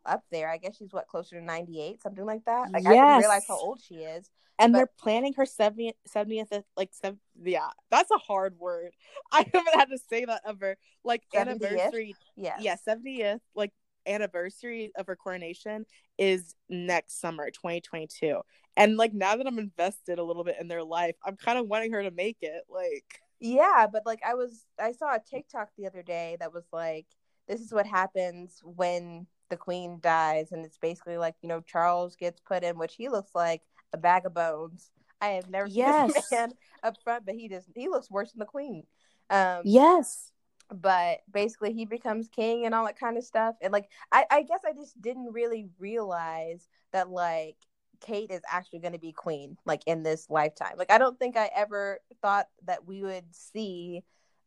up 0.07 0.25
there. 0.31 0.49
I 0.49 0.59
guess 0.59 0.77
she's 0.77 0.93
what 0.93 1.09
closer 1.09 1.39
to 1.39 1.45
98, 1.45 2.03
something 2.03 2.25
like 2.25 2.45
that. 2.47 2.73
Like 2.73 2.85
yes. 2.85 2.93
I 2.93 2.95
didn't 2.95 3.19
realize 3.19 3.45
how 3.47 3.59
old 3.59 3.81
she 3.81 3.97
is. 3.97 4.31
And 4.59 4.73
but... 4.73 4.79
they're 4.79 4.91
planning 4.99 5.35
her 5.35 5.45
70th, 5.45 5.95
70th 6.09 6.63
like 6.77 6.91
seven, 6.93 7.19
yeah, 7.43 7.69
that's 7.91 8.11
a 8.11 8.19
hard 8.19 8.59
word. 8.59 8.93
I 9.33 9.45
haven't 9.53 9.75
had 9.75 9.87
to 9.87 9.99
say 10.09 10.25
that 10.25 10.43
ever. 10.47 10.77
Like 11.05 11.23
70th? 11.35 11.41
anniversary. 11.41 12.17
Yeah. 12.37 12.57
Yeah, 12.61 12.77
70th 12.87 13.41
like 13.55 13.73
anniversary 14.07 14.93
of 14.97 15.07
her 15.07 15.17
coronation 15.17 15.85
is 16.19 16.55
next 16.69 17.21
summer, 17.21 17.51
2022. 17.51 18.41
And 18.77 18.97
like 18.97 19.13
now 19.13 19.37
that 19.37 19.47
I'm 19.47 19.59
invested 19.59 20.19
a 20.19 20.25
little 20.25 20.45
bit 20.45 20.57
in 20.61 20.69
their 20.69 20.85
life, 20.85 21.17
I'm 21.25 21.37
kind 21.37 21.59
of 21.59 21.67
wanting 21.67 21.93
her 21.93 22.03
to 22.03 22.11
make 22.11 22.39
it. 22.41 22.63
Like, 22.69 23.21
yeah, 23.41 23.87
but 23.91 24.07
like 24.07 24.21
I 24.27 24.35
was, 24.35 24.65
I 24.81 24.93
saw 24.93 25.15
a 25.15 25.21
TikTok 25.21 25.69
the 25.77 25.87
other 25.87 26.03
day 26.03 26.37
that 26.41 26.53
was 26.53 26.65
like, 26.73 27.07
this 27.49 27.61
is 27.61 27.73
what 27.73 27.87
happens 27.87 28.61
when 28.63 29.27
the 29.51 29.57
queen 29.57 29.99
dies. 30.01 30.53
And 30.53 30.65
it's 30.65 30.79
basically 30.79 31.19
like, 31.19 31.35
you 31.43 31.49
know, 31.49 31.61
Charles 31.61 32.17
gets 32.17 32.41
put 32.41 32.65
in, 32.65 32.79
which 32.79 32.95
he 32.95 33.09
looks 33.09 33.35
like 33.35 33.63
a 33.93 33.99
bag 33.99 34.27
of 34.27 34.35
bones. 34.35 34.91
I 35.21 35.29
have 35.29 35.51
never 35.51 35.69
yes. 35.69 36.13
seen 36.13 36.15
this 36.15 36.33
man 36.33 36.53
up 36.83 36.97
front, 37.05 37.27
but 37.27 37.35
he 37.35 37.49
just 37.49 37.69
he 37.75 37.89
looks 37.89 38.11
worse 38.11 38.33
than 38.33 38.41
the 38.41 38.47
queen. 38.47 38.85
Um, 39.31 39.63
yes. 39.65 40.33
But 40.73 41.21
basically, 41.31 41.73
he 41.73 41.85
becomes 41.85 42.29
king 42.29 42.67
and 42.67 42.75
all 42.75 42.85
that 42.87 42.99
kind 42.99 43.17
of 43.17 43.25
stuff. 43.25 43.57
And 43.61 43.73
like, 43.73 43.89
I, 44.11 44.25
I 44.31 44.43
guess 44.43 44.61
I 44.67 44.73
just 44.73 45.01
didn't 45.01 45.33
really 45.33 45.69
realize 45.79 46.69
that 46.93 47.11
like 47.11 47.57
Kate 48.01 48.31
is 48.31 48.43
actually 48.51 48.81
going 48.81 48.93
to 48.93 48.99
be 48.99 49.13
queen, 49.13 49.57
like 49.65 49.83
in 49.87 50.03
this 50.03 50.29
lifetime. 50.29 50.75
Like, 50.77 50.91
I 50.91 50.99
don't 50.99 51.19
think 51.19 51.37
I 51.37 51.51
ever 51.55 52.01
thought 52.21 52.49
that 52.65 52.87
we 52.87 53.03
would 53.03 53.25
see 53.35 54.03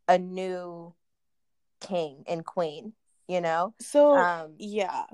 a 0.07 0.17
new 0.17 0.93
king 1.81 2.23
and 2.27 2.45
queen. 2.45 2.93
You 3.27 3.41
know? 3.41 3.73
So 3.79 4.15
um, 4.15 4.53
yeah. 4.57 5.05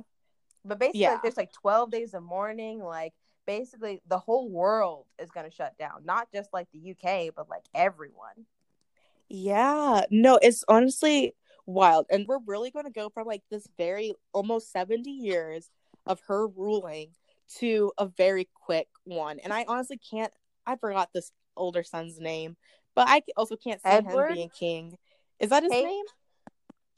But 0.66 0.80
basically, 0.80 1.02
yeah. 1.02 1.14
like, 1.14 1.22
there's 1.24 1.38
like 1.38 1.54
12 1.54 1.92
days 1.92 2.14
of 2.14 2.24
mourning. 2.24 2.80
Like, 2.80 3.14
basically, 3.48 4.02
the 4.08 4.20
whole 4.20 4.50
world 4.50 5.06
is 5.20 5.32
going 5.32 5.50
to 5.50 5.56
shut 5.56 5.78
down. 5.78 6.06
Not 6.06 6.28
just 6.34 6.52
like 6.54 6.68
the 6.72 6.92
UK, 6.92 7.34
but 7.36 7.50
like 7.50 7.64
everyone. 7.74 8.46
Yeah. 9.32 10.02
No, 10.10 10.38
it's 10.42 10.66
honestly 10.68 11.34
wild. 11.66 12.06
And 12.10 12.28
we're 12.28 12.40
really 12.46 12.70
going 12.70 12.86
to 12.86 12.92
go 12.92 13.10
from 13.10 13.28
like 13.28 13.44
this 13.50 13.66
very 13.78 14.14
almost 14.34 14.72
70 14.72 15.10
years 15.10 15.70
of 16.06 16.20
her 16.28 16.48
ruling 16.48 17.12
to 17.60 17.92
a 17.98 18.08
very 18.08 18.50
quick 18.54 18.88
one. 19.06 19.40
And 19.40 19.54
I 19.54 19.66
honestly 19.68 19.98
can't, 19.98 20.32
I 20.66 20.76
forgot 20.76 21.10
this 21.14 21.32
older 21.56 21.84
son's 21.84 22.20
name, 22.20 22.58
but 22.94 23.08
I 23.08 23.22
also 23.38 23.56
can't 23.56 23.82
see 23.82 23.90
Edward? 23.90 24.32
him 24.32 24.36
being 24.36 24.50
king. 24.50 24.98
Is 25.40 25.50
that 25.50 25.64
his 25.64 25.72
name? 25.72 26.06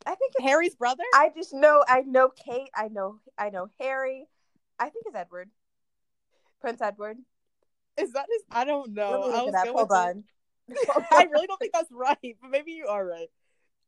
I 0.05 0.15
think 0.15 0.33
it's 0.35 0.43
Harry's 0.43 0.75
brother. 0.75 1.03
I 1.13 1.31
just 1.35 1.53
know 1.53 1.83
I 1.87 2.01
know 2.01 2.29
Kate. 2.29 2.69
I 2.75 2.89
know 2.89 3.19
I 3.37 3.51
know 3.51 3.69
Harry. 3.79 4.25
I 4.77 4.89
think 4.89 5.05
it's 5.05 5.15
Edward. 5.15 5.49
Prince 6.59 6.81
Edward. 6.81 7.17
Is 7.97 8.11
that 8.11 8.25
his? 8.29 8.43
I 8.51 8.65
don't 8.65 8.93
know. 8.93 9.31
I 9.31 9.43
was 9.43 9.55
Hold 9.69 9.91
on. 9.93 10.25
I 11.11 11.27
really 11.31 11.47
don't 11.47 11.59
think 11.59 11.73
that's 11.73 11.91
right, 11.91 12.37
but 12.41 12.49
maybe 12.49 12.71
you 12.71 12.87
are 12.87 13.05
right. 13.05 13.29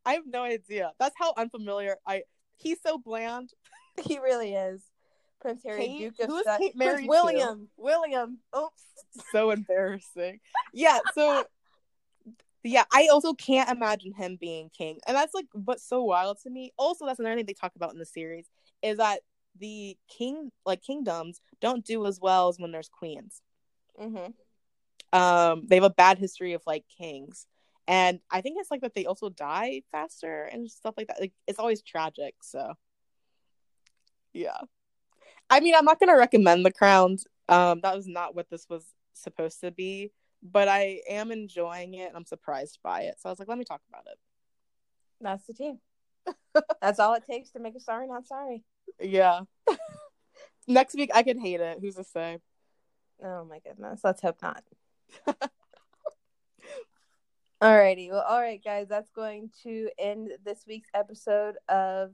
I 0.05 0.13
have 0.13 0.23
no 0.25 0.43
idea. 0.43 0.91
That's 0.99 1.15
how 1.17 1.33
unfamiliar 1.37 1.97
I. 2.05 2.23
He's 2.57 2.77
so 2.85 2.97
bland. 2.97 3.51
He 4.03 4.19
really 4.19 4.53
is. 4.53 4.81
Prince 5.39 5.63
Harry, 5.63 5.85
Kate? 5.85 5.99
Duke 5.99 6.19
of 6.19 6.27
Who 6.27 6.37
is 6.39 6.45
Kate 6.57 6.75
married 6.75 7.07
William. 7.07 7.59
To? 7.59 7.67
William. 7.77 8.39
Oops. 8.55 8.83
So 9.31 9.51
embarrassing. 9.51 10.41
yeah. 10.73 10.99
So 11.13 11.45
yeah, 12.65 12.83
I 12.91 13.07
also 13.11 13.33
can't 13.33 13.69
imagine 13.69 14.11
him 14.11 14.37
being 14.39 14.69
king. 14.75 14.99
And 15.07 15.15
that's 15.15 15.33
like 15.33 15.45
what's 15.53 15.87
so 15.87 16.03
wild 16.03 16.39
to 16.43 16.49
me. 16.49 16.73
Also, 16.77 17.05
that's 17.05 17.19
another 17.19 17.35
thing 17.35 17.45
they 17.45 17.53
talk 17.53 17.73
about 17.75 17.93
in 17.93 17.99
the 17.99 18.05
series 18.05 18.47
is 18.81 18.97
that 18.97 19.21
the 19.57 19.95
king 20.09 20.51
like 20.65 20.81
kingdoms 20.81 21.39
don't 21.61 21.85
do 21.85 22.05
as 22.05 22.19
well 22.19 22.49
as 22.49 22.59
when 22.59 22.71
there's 22.71 22.89
queens. 22.89 23.41
Mm-hmm. 24.01 24.31
Um, 25.15 25.63
they 25.67 25.75
have 25.75 25.83
a 25.83 25.89
bad 25.89 26.17
history 26.17 26.53
of 26.53 26.61
like 26.65 26.85
kings. 26.97 27.47
And 27.87 28.19
I 28.31 28.41
think 28.41 28.57
it's 28.59 28.71
like 28.71 28.81
that 28.81 28.95
they 28.95 29.05
also 29.05 29.29
die 29.29 29.83
faster 29.91 30.43
and 30.51 30.69
stuff 30.69 30.95
like 30.97 31.07
that. 31.07 31.19
Like 31.19 31.33
it's 31.47 31.59
always 31.59 31.81
tragic, 31.81 32.35
so 32.41 32.73
yeah. 34.33 34.57
I 35.49 35.59
mean, 35.59 35.75
I'm 35.75 35.85
not 35.85 35.99
gonna 35.99 36.17
recommend 36.17 36.65
the 36.65 36.71
crown. 36.71 37.17
Um, 37.47 37.81
that 37.81 37.95
was 37.95 38.07
not 38.07 38.35
what 38.35 38.49
this 38.49 38.65
was 38.69 38.85
supposed 39.13 39.61
to 39.61 39.71
be 39.71 40.11
but 40.51 40.67
I 40.67 41.01
am 41.09 41.31
enjoying 41.31 41.95
it 41.95 42.07
and 42.07 42.15
I'm 42.15 42.25
surprised 42.25 42.79
by 42.83 43.01
it. 43.01 43.15
So 43.19 43.29
I 43.29 43.31
was 43.31 43.39
like, 43.39 43.47
let 43.47 43.57
me 43.57 43.65
talk 43.65 43.81
about 43.89 44.05
it. 44.05 44.19
That's 45.19 45.45
the 45.47 45.53
team. 45.53 45.79
That's 46.81 46.99
all 46.99 47.15
it 47.15 47.23
takes 47.29 47.51
to 47.51 47.59
make 47.59 47.75
a 47.75 47.79
sorry 47.79 48.07
not 48.07 48.27
sorry. 48.27 48.63
Yeah. 48.99 49.41
Next 50.67 50.95
week 50.95 51.09
I 51.13 51.23
could 51.23 51.39
hate 51.39 51.61
it. 51.61 51.79
Who's 51.81 51.95
to 51.95 52.03
say? 52.03 52.37
Oh 53.23 53.45
my 53.45 53.59
goodness. 53.59 54.01
Let's 54.03 54.21
hope 54.21 54.37
not. 54.41 54.63
Alrighty. 57.61 58.09
Well, 58.11 58.25
all 58.27 58.41
right, 58.41 58.61
guys. 58.63 58.87
That's 58.89 59.09
going 59.11 59.49
to 59.63 59.89
end 59.97 60.31
this 60.43 60.65
week's 60.67 60.89
episode 60.93 61.55
of 61.69 62.11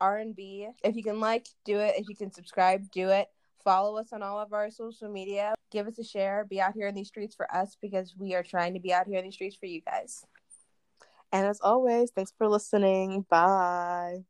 R&B. 0.00 0.68
If 0.82 0.96
you 0.96 1.02
can 1.02 1.20
like, 1.20 1.46
do 1.64 1.78
it. 1.78 1.94
If 1.96 2.08
you 2.08 2.16
can 2.16 2.32
subscribe, 2.32 2.90
do 2.90 3.10
it. 3.10 3.28
Follow 3.62 3.96
us 3.96 4.12
on 4.12 4.22
all 4.22 4.38
of 4.38 4.52
our 4.52 4.70
social 4.70 5.08
media. 5.08 5.54
Give 5.70 5.86
us 5.86 5.98
a 5.98 6.04
share. 6.04 6.44
Be 6.48 6.60
out 6.60 6.74
here 6.74 6.88
in 6.88 6.94
these 6.94 7.08
streets 7.08 7.34
for 7.34 7.52
us 7.54 7.76
because 7.80 8.14
we 8.18 8.34
are 8.34 8.42
trying 8.42 8.74
to 8.74 8.80
be 8.80 8.92
out 8.92 9.06
here 9.06 9.18
in 9.18 9.24
these 9.24 9.34
streets 9.34 9.56
for 9.56 9.66
you 9.66 9.82
guys. 9.82 10.24
And 11.32 11.46
as 11.46 11.60
always, 11.60 12.10
thanks 12.10 12.32
for 12.36 12.48
listening. 12.48 13.24
Bye. 13.30 14.24